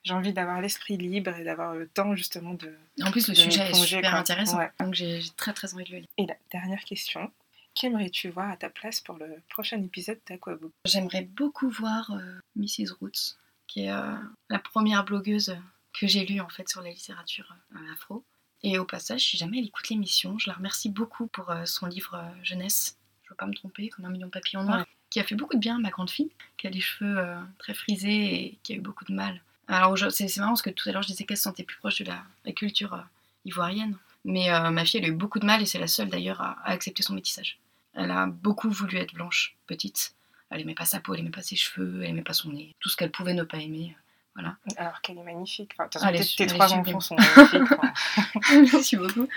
J'ai 0.05 0.15
envie 0.15 0.33
d'avoir 0.33 0.61
l'esprit 0.61 0.97
libre 0.97 1.37
et 1.37 1.45
d'avoir 1.45 1.75
le 1.75 1.87
temps 1.87 2.17
justement 2.17 2.55
de. 2.55 2.77
En 3.03 3.11
plus, 3.13 3.29
le 3.29 3.35
sujet 3.35 3.71
est 3.71 3.75
super 3.75 4.11
quoi. 4.11 4.19
intéressant. 4.19 4.59
Ouais. 4.59 4.71
Donc 4.81 4.95
j'ai 4.95 5.21
très 5.37 5.53
très 5.53 5.75
envie 5.75 5.85
de 5.85 5.91
le 5.91 5.99
lire. 5.99 6.09
Et 6.19 6.27
la 6.27 6.37
dernière 6.51 6.85
question. 6.85 7.31
Qu'aimerais-tu 7.75 8.29
voir 8.29 8.51
à 8.51 8.57
ta 8.59 8.69
place 8.69 9.01
pour 9.01 9.17
le 9.17 9.41
prochain 9.49 9.83
épisode 9.83 10.21
d'Aquabook? 10.29 10.73
J'aimerais 10.85 11.23
beaucoup 11.23 11.71
voir 11.71 12.11
euh, 12.11 12.39
Mrs. 12.55 12.93
Roots, 13.01 13.39
qui 13.67 13.85
est 13.85 13.91
la 14.51 14.59
première 14.59 15.07
blogueuse 15.07 15.57
que 15.99 16.07
j'ai 16.07 16.27
lue 16.27 16.41
en 16.41 16.51
fait 16.51 16.69
sur 16.69 16.83
la 16.83 16.91
littérature 16.91 17.55
afro. 17.93 18.25
Et 18.63 18.79
au 18.79 18.85
passage, 18.85 19.21
si 19.23 19.37
jamais 19.37 19.59
elle 19.59 19.67
écoute 19.67 19.89
l'émission, 19.89 20.39
je 20.39 20.49
la 20.49 20.55
remercie 20.57 20.89
beaucoup 20.91 21.27
pour 21.27 21.51
euh, 21.51 21.65
son 21.65 21.87
livre 21.87 22.15
euh, 22.15 22.45
jeunesse. 22.45 22.97
Je 23.25 23.31
veux 23.31 23.37
pas 23.37 23.47
me 23.47 23.55
tromper, 23.55 23.89
comme 23.89 24.05
un 24.05 24.11
million 24.11 24.27
de 24.29 24.33
papillons 24.33 24.63
noirs, 24.63 24.81
Ouais. 24.81 24.87
qui 25.11 25.21
a 25.21 25.25
fait 25.25 25.35
beaucoup 25.35 25.55
de 25.55 25.61
bien 25.61 25.77
à 25.77 25.79
ma 25.79 25.91
grande 25.91 26.11
fille, 26.11 26.31
qui 26.59 26.67
a 26.67 26.71
les 26.71 26.81
cheveux 26.81 27.19
euh, 27.19 27.37
très 27.59 27.75
frisés 27.75 28.35
et 28.47 28.59
qui 28.63 28.73
a 28.73 28.77
eu 28.77 28.81
beaucoup 28.81 29.05
de 29.05 29.13
mal. 29.15 29.41
Alors 29.69 29.97
c'est 30.11 30.29
c'est 30.29 30.41
marrant 30.41 30.53
parce 30.53 30.63
que 30.63 30.71
tout 30.71 30.89
à 30.89 30.93
l'heure 30.93 31.03
je 31.03 31.09
disais 31.09 31.25
qu'elle 31.25 31.37
se 31.37 31.45
sentait 31.45 31.63
plus 31.63 31.77
proche 31.79 32.01
de 32.01 32.05
la, 32.05 32.23
la 32.45 32.53
culture 32.53 32.95
euh, 32.95 33.01
ivoirienne, 33.45 33.97
mais 34.25 34.53
euh, 34.53 34.71
ma 34.71 34.85
fille 34.85 34.99
elle 35.01 35.07
a 35.07 35.09
eu 35.09 35.13
beaucoup 35.17 35.39
de 35.39 35.47
mal 35.47 35.63
et 35.63 35.67
c'est 35.67 35.79
la 35.79 35.87
seule 35.87 36.09
d'ailleurs 36.11 36.41
à, 36.43 36.59
à 36.65 36.73
accepter 36.73 37.03
son 37.03 37.15
métissage. 37.15 37.59
Elle 37.95 38.11
a 38.11 38.27
beaucoup 38.27 38.71
voulu 38.71 38.97
être 38.99 39.15
blanche, 39.15 39.57
petite. 39.67 40.15
Elle 40.51 40.61
aimait 40.63 40.75
pas 40.75 40.85
sa 40.85 41.01
peau, 41.01 41.15
elle 41.15 41.21
aimait 41.21 41.31
pas 41.31 41.43
ses 41.43 41.57
cheveux, 41.57 42.03
elle 42.03 42.11
aimait 42.11 42.23
pas 42.23 42.33
son 42.35 42.51
nez, 42.51 42.75
tout 42.81 42.89
ce 42.89 42.97
qu'elle 42.97 43.11
pouvait 43.13 43.35
ne 43.35 43.45
pas 43.45 43.59
aimer. 43.59 43.97
Voilà. 44.35 44.57
Alors 44.77 45.01
qu'elle 45.03 45.19
est 45.19 45.23
magnifique. 45.23 45.73
Enfin, 45.79 45.89
Ah, 46.03 46.13
tes- 46.13 46.25
tes 46.25 46.47
trois 46.47 46.73
enfants 46.73 47.01
sont 47.01 47.17
magnifiques. 47.17 47.79
Merci 48.73 48.97
beaucoup. 48.97 49.29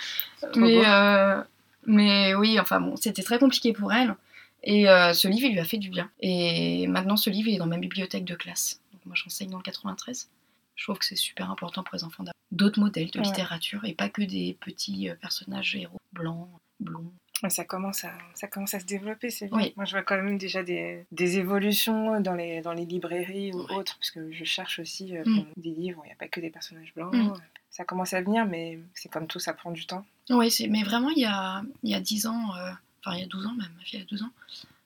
Mais, 0.55 0.85
euh, 0.87 1.41
mais 1.85 2.33
oui, 2.35 2.59
enfin 2.59 2.79
bon, 2.79 2.95
c'était 2.95 3.23
très 3.23 3.37
compliqué 3.39 3.73
pour 3.73 3.91
elle. 3.93 4.15
Et 4.63 4.89
euh, 4.89 5.13
ce 5.13 5.27
livre, 5.27 5.45
il 5.47 5.53
lui 5.53 5.59
a 5.59 5.65
fait 5.65 5.77
du 5.77 5.89
bien. 5.89 6.09
Et 6.21 6.87
maintenant, 6.87 7.17
ce 7.17 7.29
livre, 7.29 7.49
il 7.49 7.55
est 7.55 7.59
dans 7.59 7.67
ma 7.67 7.77
bibliothèque 7.77 8.25
de 8.25 8.35
classe. 8.35 8.79
Donc, 8.93 9.01
moi, 9.05 9.15
j'enseigne 9.15 9.49
dans 9.49 9.57
le 9.57 9.63
93. 9.63 10.29
Je 10.75 10.83
trouve 10.83 10.97
que 10.97 11.05
c'est 11.05 11.15
super 11.15 11.51
important 11.51 11.83
pour 11.83 11.95
les 11.95 12.03
enfants 12.03 12.23
d'avoir 12.23 12.33
d'autres 12.51 12.79
modèles 12.79 13.11
de 13.11 13.19
Ouais. 13.19 13.25
littérature 13.25 13.85
et 13.85 13.93
pas 13.93 14.09
que 14.09 14.21
des 14.23 14.57
petits 14.59 15.09
euh, 15.09 15.15
personnages 15.15 15.75
héros 15.75 15.99
blancs, 16.13 16.47
blonds. 16.79 17.11
Ça 17.49 17.65
commence, 17.65 18.05
à, 18.05 18.13
ça 18.33 18.47
commence 18.47 18.73
à 18.73 18.79
se 18.79 18.85
développer, 18.85 19.29
c'est 19.29 19.47
bien. 19.47 19.57
Oui. 19.57 19.73
Moi, 19.75 19.85
je 19.85 19.91
vois 19.91 20.03
quand 20.03 20.15
même 20.15 20.37
déjà 20.37 20.63
des, 20.63 21.05
des 21.11 21.37
évolutions 21.37 22.19
dans 22.21 22.33
les, 22.33 22.61
dans 22.61 22.71
les 22.73 22.85
librairies 22.85 23.51
ou 23.53 23.59
autres, 23.73 23.97
parce 23.99 24.09
que 24.09 24.31
je 24.31 24.43
cherche 24.45 24.79
aussi 24.79 25.15
euh, 25.17 25.23
Mm. 25.25 25.43
des 25.57 25.69
livres 25.71 26.01
il 26.05 26.07
n'y 26.07 26.13
a 26.13 26.15
pas 26.15 26.27
que 26.29 26.39
des 26.39 26.49
personnages 26.49 26.93
blancs. 26.95 27.13
Mm. 27.13 27.33
Ça 27.69 27.83
commence 27.83 28.13
à 28.13 28.21
venir, 28.21 28.45
mais 28.45 28.79
c'est 28.93 29.09
comme 29.09 29.27
tout, 29.27 29.39
ça 29.39 29.53
prend 29.53 29.71
du 29.71 29.85
temps. 29.85 30.05
Oui, 30.29 30.49
mais 30.69 30.83
vraiment, 30.83 31.09
il 31.09 31.19
y 31.21 31.25
a, 31.25 31.61
il 31.83 31.89
y 31.89 31.93
a 31.93 31.99
10 31.99 32.25
ans, 32.27 32.55
euh, 32.55 32.71
enfin 33.05 33.15
il 33.17 33.19
y 33.19 33.23
a 33.23 33.27
12 33.27 33.45
ans 33.47 33.53
même, 33.53 33.69
ma 33.77 33.83
fille 33.83 33.99
a 34.01 34.05
12 34.05 34.23
ans, 34.23 34.31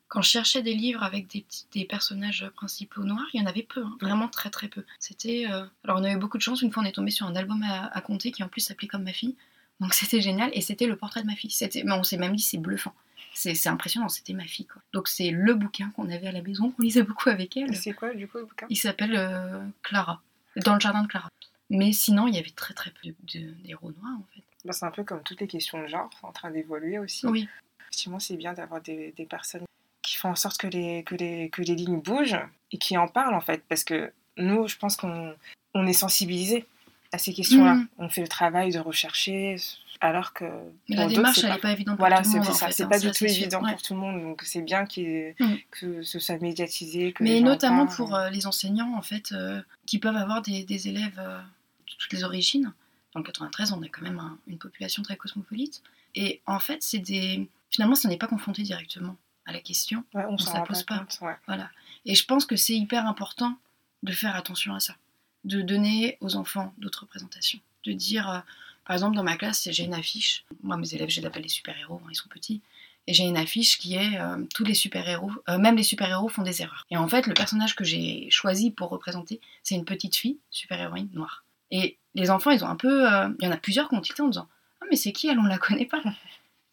quand 0.07 0.23
je 0.23 0.29
cherchais 0.29 0.63
des 0.63 0.73
livres 0.73 1.03
avec 1.03 1.27
des, 1.27 1.41
petits- 1.41 1.67
des 1.71 1.85
personnages 1.85 2.49
principaux 2.55 3.03
noirs, 3.03 3.27
il 3.33 3.39
y 3.39 3.43
en 3.43 3.45
avait 3.45 3.61
peu, 3.63 3.83
hein, 3.83 3.95
vraiment 4.01 4.27
très 4.27 4.49
très 4.49 4.67
peu. 4.69 4.83
C'était. 4.97 5.45
euh, 5.49 5.65
Alors 5.83 5.97
on 5.99 6.03
a 6.03 6.11
eu 6.11 6.17
beaucoup 6.17 6.37
de 6.39 6.43
chance, 6.43 6.63
une 6.63 6.71
fois 6.71 6.81
on 6.81 6.85
est 6.87 6.91
tombé 6.93 7.11
sur 7.11 7.27
un 7.27 7.35
album 7.35 7.61
à, 7.63 7.85
à 7.95 8.01
compter 8.01 8.31
qui 8.31 8.41
en 8.43 8.47
plus 8.47 8.61
s'appelait 8.61 8.87
comme 8.87 9.03
ma 9.03 9.13
fille, 9.13 9.35
donc 9.79 9.93
c'était 9.93 10.21
génial, 10.21 10.49
et 10.53 10.61
c'était 10.61 10.87
le 10.87 10.95
portrait 10.95 11.21
de 11.21 11.27
ma 11.27 11.35
fille. 11.35 11.51
C'était... 11.51 11.83
On 11.89 12.03
s'est 12.03 12.17
même 12.17 12.35
dit, 12.35 12.43
c'est 12.43 12.57
bluffant. 12.57 12.93
C'est, 13.33 13.53
c'est 13.55 13.69
impressionnant, 13.69 14.09
c'était 14.09 14.33
ma 14.33 14.45
fille. 14.45 14.65
Quoi. 14.65 14.81
Donc 14.91 15.07
c'est 15.07 15.29
le 15.31 15.53
bouquin 15.53 15.91
qu'on 15.95 16.09
avait 16.09 16.27
à 16.27 16.31
la 16.31 16.41
maison, 16.41 16.71
qu'on 16.71 16.83
lisait 16.83 17.03
beaucoup 17.03 17.29
avec 17.29 17.55
elle. 17.57 17.75
C'est 17.75 17.93
quoi, 17.93 18.13
du 18.13 18.27
coup, 18.27 18.37
le 18.39 18.45
bouquin? 18.45 18.65
Il 18.69 18.75
s'appelle 18.77 19.15
euh, 19.15 19.63
Clara, 19.83 20.21
dans 20.57 20.73
le 20.73 20.79
jardin 20.79 21.03
de 21.03 21.07
Clara. 21.07 21.29
Mais 21.69 21.93
sinon, 21.93 22.27
il 22.27 22.35
y 22.35 22.39
avait 22.39 22.49
très 22.49 22.73
très 22.73 22.91
peu 22.91 23.07
de, 23.07 23.15
de- 23.39 23.51
d'héros 23.63 23.91
noirs 23.91 24.17
en 24.17 24.25
fait. 24.33 24.41
Bah, 24.65 24.73
C'est 24.73 24.85
un 24.85 24.91
peu 24.91 25.03
comme 25.03 25.21
toutes 25.23 25.39
les 25.39 25.47
questions 25.47 25.81
de 25.81 25.87
genre, 25.87 26.09
c'est 26.19 26.25
en 26.25 26.31
train 26.31 26.49
d'évoluer 26.51 26.97
aussi. 26.99 27.25
Oui, 27.27 27.47
Effectivement, 27.81 28.19
c'est 28.19 28.35
bien 28.37 28.53
d'avoir 28.53 28.81
des, 28.81 29.13
des 29.15 29.25
personnes 29.25 29.63
qui 30.01 30.15
font 30.17 30.29
en 30.29 30.35
sorte 30.35 30.57
que 30.57 30.67
les, 30.67 31.03
que, 31.03 31.15
les, 31.15 31.49
que 31.49 31.61
les 31.61 31.75
lignes 31.75 32.01
bougent 32.01 32.39
et 32.71 32.77
qui 32.77 32.97
en 32.97 33.07
parlent, 33.07 33.35
en 33.35 33.41
fait. 33.41 33.63
Parce 33.69 33.83
que 33.83 34.11
nous, 34.37 34.67
je 34.67 34.77
pense 34.77 34.95
qu'on 34.97 35.33
on 35.75 35.85
est 35.87 35.93
sensibilisés 35.93 36.65
à 37.11 37.17
ces 37.17 37.33
questions-là. 37.33 37.73
Mhm. 37.75 37.87
On 37.97 38.09
fait 38.09 38.21
le 38.21 38.27
travail 38.27 38.71
de 38.71 38.79
rechercher, 38.79 39.55
alors 40.01 40.31
que. 40.33 40.45
mais 40.87 40.95
la 40.95 41.07
démarche, 41.07 41.39
c'est 41.39 41.47
elle 41.47 41.53
n'est 41.53 41.59
pas 41.59 41.71
évidente 41.71 41.97
Voilà, 41.97 42.17
pour 42.17 42.25
tout 42.25 42.31
c'est 42.31 42.37
le 42.37 42.43
monde. 42.43 42.53
c'est 42.53 42.63
en 42.63 42.67
ça. 42.67 42.71
C'est 42.71 42.83
hein, 42.83 42.87
pas 42.87 42.99
du 42.99 43.07
tout 43.07 43.13
c'est 43.13 43.25
évident 43.31 43.63
pour 43.63 43.81
tout 43.81 43.93
le 43.93 43.99
monde. 43.99 44.21
Donc 44.21 44.41
c'est 44.43 44.61
bien 44.61 44.85
ait- 44.97 45.35
Mm. 45.39 45.55
que 45.71 46.01
ce 46.03 46.19
soit 46.19 46.37
médiatisé. 46.39 47.13
Que 47.13 47.23
Mais 47.23 47.41
notamment 47.41 47.85
parlent. 47.85 47.95
pour 47.97 48.15
euh, 48.15 48.29
les 48.29 48.45
enseignants, 48.47 48.93
en 48.95 49.01
fait, 49.01 49.31
euh, 49.31 49.61
qui 49.87 49.97
peuvent 49.99 50.15
avoir 50.15 50.41
des, 50.41 50.63
des 50.63 50.87
élèves 50.87 51.17
euh, 51.19 51.39
de 51.39 51.93
toutes 51.97 52.13
les 52.13 52.23
origines. 52.23 52.71
Dans 53.13 53.21
le 53.21 53.25
93, 53.25 53.71
on 53.73 53.81
a 53.81 53.87
quand 53.87 54.03
même 54.03 54.19
un- 54.19 54.37
une 54.47 54.59
population 54.59 55.01
très 55.01 55.17
cosmopolite. 55.17 55.81
Et 56.15 56.41
en 56.45 56.59
fait, 56.59 56.77
c'est 56.81 56.99
des... 56.99 57.49
finalement, 57.71 57.95
ça 57.95 58.07
n'est 58.07 58.17
pas 58.17 58.27
confronté 58.27 58.61
directement 58.61 59.15
à 59.47 59.51
la 59.51 59.59
question. 59.61 60.03
Ouais, 60.13 60.25
on 60.29 60.37
s'en 60.37 60.51
ça 60.51 60.59
rend 60.59 60.65
pose 60.65 60.83
pas 60.83 60.93
pas. 60.95 60.99
compte. 61.05 61.17
ouais. 61.21 61.35
Voilà. 61.47 61.69
Et 62.05 62.13
je 62.13 62.23
pense 62.25 62.45
que 62.45 62.55
c'est 62.55 62.75
hyper 62.75 63.07
important 63.07 63.57
de 64.03 64.11
faire 64.11 64.35
attention 64.35 64.75
à 64.75 64.79
ça. 64.79 64.95
De 65.43 65.61
donner 65.61 66.17
aux 66.21 66.35
enfants 66.35 66.73
d'autres 66.77 67.01
représentations. 67.01 67.59
De 67.85 67.93
dire, 67.93 68.29
euh, 68.29 68.39
par 68.85 68.95
exemple, 68.95 69.15
dans 69.15 69.23
ma 69.23 69.37
classe, 69.37 69.67
j'ai 69.71 69.83
une 69.83 69.93
affiche. 69.93 70.45
Moi, 70.63 70.77
mes 70.77 70.93
élèves, 70.93 71.09
je 71.09 71.21
les 71.21 71.25
appelle 71.25 71.43
les 71.43 71.49
super-héros, 71.49 72.01
hein, 72.03 72.09
ils 72.11 72.15
sont 72.15 72.29
petits. 72.29 72.61
Et 73.07 73.13
j'ai 73.13 73.23
une 73.23 73.37
affiche 73.37 73.79
qui 73.79 73.95
est 73.95 74.19
euh, 74.19 74.37
tous 74.53 74.63
les 74.63 74.73
super-héros, 74.73 75.31
euh, 75.49 75.57
même 75.57 75.75
les 75.75 75.83
super-héros 75.83 76.29
font 76.29 76.43
des 76.43 76.61
erreurs. 76.61 76.85
Et 76.91 76.97
en 76.97 77.07
fait, 77.07 77.25
le 77.25 77.33
personnage 77.33 77.75
que 77.75 77.83
j'ai 77.83 78.29
choisi 78.29 78.69
pour 78.69 78.89
représenter, 78.89 79.39
c'est 79.63 79.75
une 79.75 79.85
petite 79.85 80.15
fille, 80.15 80.37
super-héroïne 80.51 81.09
noire. 81.13 81.43
Et 81.71 81.97
les 82.13 82.29
enfants, 82.29 82.51
ils 82.51 82.63
ont 82.63 82.67
un 82.67 82.75
peu. 82.75 83.05
Il 83.39 83.45
y 83.45 83.47
en 83.47 83.51
a 83.51 83.57
plusieurs 83.57 83.89
qui 83.89 83.95
ont 83.95 83.99
en 83.99 84.27
disant 84.27 84.47
Ah, 84.81 84.85
mais 84.89 84.95
c'est 84.95 85.11
qui? 85.11 85.27
Elle 85.27 85.39
On 85.39 85.43
la 85.43 85.57
connaît 85.57 85.85
pas. 85.85 86.01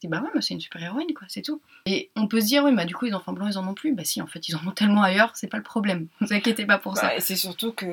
Dis 0.00 0.08
Bah 0.08 0.20
ouais, 0.20 0.28
mais 0.34 0.42
c'est 0.42 0.54
une 0.54 0.60
super-héroïne, 0.60 1.14
quoi, 1.14 1.26
c'est 1.28 1.42
tout. 1.42 1.60
Et 1.86 2.10
on 2.16 2.26
peut 2.28 2.40
se 2.40 2.46
dire 2.46 2.64
Oui, 2.64 2.74
bah 2.74 2.84
du 2.84 2.94
coup, 2.94 3.04
les 3.06 3.14
enfants 3.14 3.32
blancs, 3.32 3.48
ils 3.52 3.58
en 3.58 3.66
ont 3.66 3.74
plus. 3.74 3.92
Bah 3.94 4.04
si, 4.04 4.20
en 4.20 4.26
fait, 4.26 4.48
ils 4.48 4.56
en 4.56 4.66
ont 4.66 4.72
tellement 4.72 5.02
ailleurs, 5.02 5.30
c'est 5.34 5.46
pas 5.48 5.56
le 5.58 5.62
problème. 5.62 6.08
Ne 6.20 6.26
vous 6.26 6.32
inquiétez 6.32 6.66
pas 6.66 6.78
pour 6.78 6.96
ça. 6.96 7.08
Bah, 7.08 7.16
et 7.16 7.20
c'est 7.20 7.36
surtout 7.36 7.72
que 7.72 7.86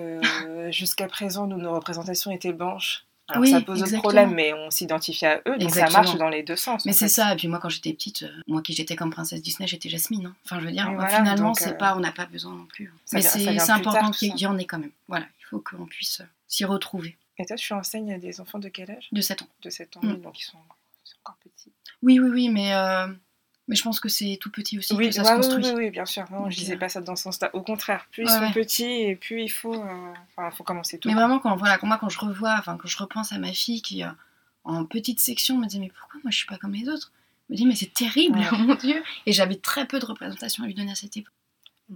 euh, 0.47 0.72
jusqu'à 0.72 1.08
présent, 1.08 1.47
nous, 1.47 1.58
nos 1.58 1.74
représentations 1.74 2.32
étaient 2.32 2.54
blanches. 2.54 3.06
Alors 3.30 3.41
Oui, 3.41 3.51
ça 3.51 3.62
pose 3.62 3.80
d'autres 3.80 3.97
problèmes, 3.99 4.34
mais 4.34 4.51
on 4.54 4.70
s'identifie 4.70 5.26
à 5.26 5.41
eux, 5.47 5.58
donc 5.58 5.72
ça 5.72 5.89
marche 5.89 6.18
dans 6.18 6.28
les 6.28 6.43
deux 6.43 6.58
sens. 6.58 6.86
Mais 6.86 6.91
c'est 6.91 7.08
ça, 7.08 7.32
et 7.32 7.38
puis 7.38 7.47
moi 7.47 7.58
quand 7.58 7.70
j'étais 7.70 7.93
petite, 7.93 8.24
euh, 8.24 8.41
moi 8.47 8.62
qui 8.62 8.74
j'étais 8.74 8.97
comme 8.97 9.12
princesse 9.12 9.41
Disney, 9.41 9.66
j'étais 9.66 9.88
Jasmine. 9.88 10.26
hein. 10.26 10.36
Enfin 10.43 10.60
je 10.60 10.66
veux 10.66 10.74
dire, 10.74 10.88
bah, 10.88 10.95
voilà, 10.95 11.18
finalement 11.20 11.54
c'est 11.54 11.70
euh, 11.70 11.74
pas, 11.78 11.95
on 11.95 12.01
n'a 12.01 12.12
pas 12.12 12.26
besoin 12.26 12.54
non 12.54 12.66
plus. 12.66 12.93
ça 13.06 13.16
Mais 13.16 13.22
c'est 13.24 13.70
important 13.72 14.12
qu'il 14.12 14.38
y 14.38 14.45
en 14.45 14.58
ait 14.58 14.66
quand 14.66 14.78
même. 14.78 14.91
Voilà, 15.08 15.26
il 15.39 15.45
faut 15.45 15.60
qu'on 15.60 15.86
puisse 15.86 16.20
euh, 16.20 16.26
s'y 16.49 16.66
retrouver. 16.66 17.16
Et 17.39 17.45
toi, 17.45 17.56
tu 17.56 17.72
enseignes 17.72 18.12
à 18.14 18.18
des 18.18 18.41
enfants 18.41 18.60
de 18.60 18.68
quel 18.68 18.91
âge? 18.91 19.08
De 19.14 19.22
7 19.22 19.41
ans. 19.43 19.47
De 19.64 19.70
7 19.70 19.95
ans, 19.97 20.01
Mm. 20.04 20.16
donc 20.22 20.38
ils 20.41 20.43
sont, 20.43 20.58
ils 21.06 21.10
sont 21.10 21.16
encore 21.24 21.38
petits. 21.38 21.72
Oui, 22.04 22.20
oui, 22.20 22.30
oui, 22.30 22.49
mais, 22.49 22.76
euh, 22.76 23.08
mais 23.68 23.76
je 23.76 23.82
pense 23.84 23.99
que 23.99 24.10
c'est 24.10 24.38
tout 24.39 24.51
petit 24.51 24.78
aussi 24.78 24.93
Oui, 24.93 25.08
que 25.08 25.16
ça 25.16 25.22
ouais, 25.24 25.30
se 25.30 25.47
construit. 25.49 25.66
oui, 25.74 25.86
oui, 25.86 25.89
bien 25.89 26.06
sûr. 26.06 26.30
Non, 26.32 26.41
Donc, 26.43 26.51
je 26.51 26.58
disais 26.58 26.76
euh, 26.76 26.78
pas 26.78 26.89
ça 26.89 27.01
dans 27.01 27.16
ce 27.16 27.24
sens-là. 27.24 27.49
Au 27.56 27.62
contraire, 27.62 28.08
plus 28.12 28.24
ils 28.24 28.28
Ouais, 28.28 28.32
sont 28.38 28.41
ouais. 28.41 28.51
petits 28.54 28.84
et 28.84 29.16
plus 29.16 29.41
il 29.43 29.49
faut, 29.49 29.74
euh, 29.74 30.14
faut 30.51 30.64
commencer 30.64 30.99
tout. 30.99 31.08
Mais 31.10 31.16
vraiment, 31.16 31.39
quand, 31.39 31.56
voilà, 31.56 31.78
quand 31.80 31.88
moi 31.88 31.97
quand 31.97 32.10
je 32.10 32.20
revois, 32.20 32.56
enfin 32.60 32.78
quand 32.78 32.88
je 32.88 32.97
repense 32.97 33.32
à 33.32 33.39
ma 33.39 33.54
fille 33.54 33.82
qui, 33.82 34.04
euh, 34.04 34.10
en 34.66 34.86
petite 34.86 35.20
section, 35.20 35.58
me 35.58 35.66
disait 35.66 35.80
mais 35.80 35.91
pourquoi 35.97 36.20
moi 36.24 36.30
je 36.32 36.38
suis 36.38 36.47
pas 36.47 36.58
comme 36.58 36.74
les 36.74 36.88
autres? 36.89 37.12
Je 37.49 37.54
me 37.54 37.58
dis 37.58 37.66
mais 37.66 37.76
c'est 37.76 37.93
terrible, 37.93 38.39
mon 38.60 38.76
Dieu. 38.76 39.01
Et 39.26 39.32
j'avais 39.34 39.56
très 39.56 39.88
peu 39.88 39.99
de 39.99 40.06
représentation 40.06 40.64
à 40.64 40.68
lui 40.68 40.74
donner 40.74 40.91
à 40.91 40.95
cette 40.95 41.16
époque. 41.18 41.34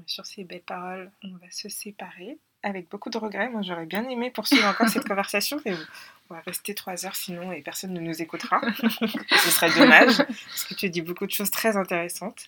Sur 0.06 0.26
ces 0.26 0.44
belles 0.44 0.62
paroles, 0.62 1.12
on 1.24 1.30
va 1.38 1.50
se 1.52 1.70
séparer 1.70 2.38
avec 2.68 2.90
beaucoup 2.90 3.10
de 3.10 3.18
regrets. 3.18 3.50
Moi, 3.50 3.62
j'aurais 3.64 3.86
bien 3.86 4.08
aimé 4.10 4.30
poursuivre 4.32 4.66
encore 4.68 4.90
cette 4.90 5.08
conversation, 5.08 5.60
mais 5.66 5.74
on 6.30 6.34
va 6.36 6.42
rester 6.42 6.76
trois 6.76 7.06
heures 7.06 7.16
sinon 7.16 7.52
et 7.52 7.62
personne 7.62 7.94
ne 7.94 8.00
nous 8.00 8.22
écoutera. 8.22 8.62
Ce 8.90 9.50
serait 9.50 9.72
dommage, 9.74 10.18
parce 10.18 10.66
que 10.66 10.74
tu 10.76 10.90
dis 10.90 11.02
beaucoup 11.02 11.26
de 11.26 11.32
choses 11.32 11.52
très 11.52 11.78
intéressantes. 11.78 12.46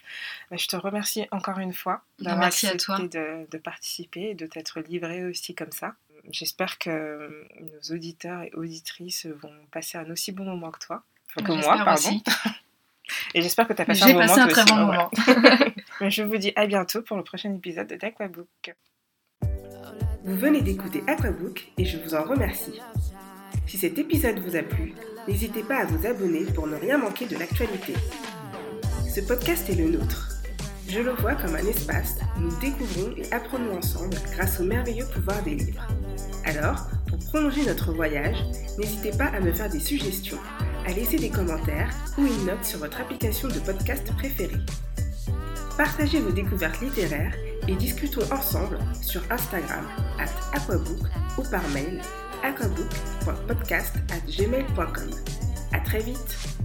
Bah, 0.52 0.58
Je 0.58 0.68
te 0.68 0.76
remercie 0.76 1.28
encore 1.32 1.60
une 1.60 1.74
fois 1.74 2.02
d'avoir 2.20 2.40
Merci 2.40 2.68
à 2.68 2.72
accepté 2.72 3.08
de, 3.18 3.48
de 3.50 3.58
participer 3.58 4.32
et 4.32 4.36
de 4.36 4.46
t'être 4.46 4.80
livré 4.82 5.26
aussi 5.26 5.56
comme 5.56 5.72
ça. 5.72 5.96
J'espère 6.32 6.78
que 6.78 7.48
nos 7.62 7.96
auditeurs 7.96 8.42
et 8.44 8.52
auditrices 8.54 9.26
vont 9.26 9.54
passer 9.72 9.98
un 9.98 10.10
aussi 10.12 10.32
bon 10.32 10.44
moment 10.44 10.70
que 10.72 10.80
toi. 10.86 11.04
Enfin, 11.36 11.48
que 11.48 11.52
moi, 11.54 11.78
pardon. 11.78 11.94
aussi. 11.94 12.24
Et 13.34 13.42
j'espère 13.42 13.68
que 13.68 13.74
tu 13.74 13.82
as 13.82 13.86
passé 13.86 14.04
un 14.04 14.08
J'ai 14.08 14.14
moment 14.14 14.28
passé 14.28 14.40
un 14.42 14.48
très 14.48 14.62
aussi. 14.64 14.72
bon 14.74 14.76
Bah, 14.86 14.86
moment. 14.86 15.10
voilà. 15.26 15.58
Mais 16.02 16.12
je 16.12 16.22
vous 16.24 16.38
dis 16.38 16.54
à 16.56 16.68
bientôt 16.68 17.02
pour 17.02 17.18
le 17.18 17.24
prochain 17.24 17.52
épisode 17.56 17.88
de 17.88 17.96
d'Aquabook. 17.96 18.76
Vous 20.30 20.38
venez 20.38 20.62
d'écouter 20.62 21.04
Aquabook 21.08 21.72
et 21.80 21.86
je 21.86 21.98
vous 21.98 22.14
en 22.14 22.22
remercie. 22.22 22.80
Si 23.66 23.80
cet 23.80 23.98
épisode 23.98 24.38
vous 24.38 24.56
a 24.56 24.62
plu, 24.62 24.94
n'hésitez 25.28 25.64
pas 25.64 25.78
à 25.78 25.86
vous 25.86 26.06
abonner 26.06 26.44
pour 26.54 26.68
ne 26.68 26.76
rien 26.76 27.00
manquer 27.00 27.26
de 27.26 27.36
l'actualité. 27.36 27.96
Ce 29.12 29.22
podcast 29.22 29.68
est 29.72 29.76
le 29.76 29.90
nôtre. 29.90 30.30
Je 30.88 31.00
le 31.00 31.14
vois 31.14 31.34
comme 31.34 31.56
un 31.56 31.66
espace 31.66 32.18
où 32.38 32.42
nous 32.42 32.60
découvrons 32.60 33.12
et 33.18 33.34
apprenons 33.34 33.76
ensemble 33.76 34.18
grâce 34.34 34.60
au 34.60 34.66
merveilleux 34.66 35.08
pouvoir 35.12 35.42
des 35.42 35.56
livres. 35.56 35.88
Alors, 36.46 36.86
pour 37.08 37.18
prolonger 37.18 37.66
notre 37.66 37.92
voyage, 37.92 38.38
n'hésitez 38.78 39.18
pas 39.18 39.30
à 39.34 39.40
me 39.40 39.52
faire 39.52 39.72
des 39.72 39.80
suggestions, 39.80 40.38
à 40.86 40.94
laisser 40.94 41.18
des 41.18 41.32
commentaires 41.32 41.90
ou 42.20 42.28
une 42.28 42.46
note 42.46 42.64
sur 42.64 42.78
votre 42.78 43.02
application 43.02 43.48
de 43.48 43.58
podcast 43.58 44.14
préférée. 44.16 44.62
Partagez 45.76 46.20
vos 46.20 46.32
découvertes 46.32 46.82
littéraires 46.82 47.34
et 47.70 47.76
discutons 47.76 48.26
ensemble 48.34 48.80
sur 49.02 49.22
Instagram 49.30 49.86
at 50.18 50.30
aquabook 50.58 51.06
ou 51.38 51.44
par 51.44 51.62
mail 51.70 52.02
aquabook.podcast@gmail.com. 52.44 55.10
À 55.72 55.80
très 55.82 56.00
vite. 56.00 56.59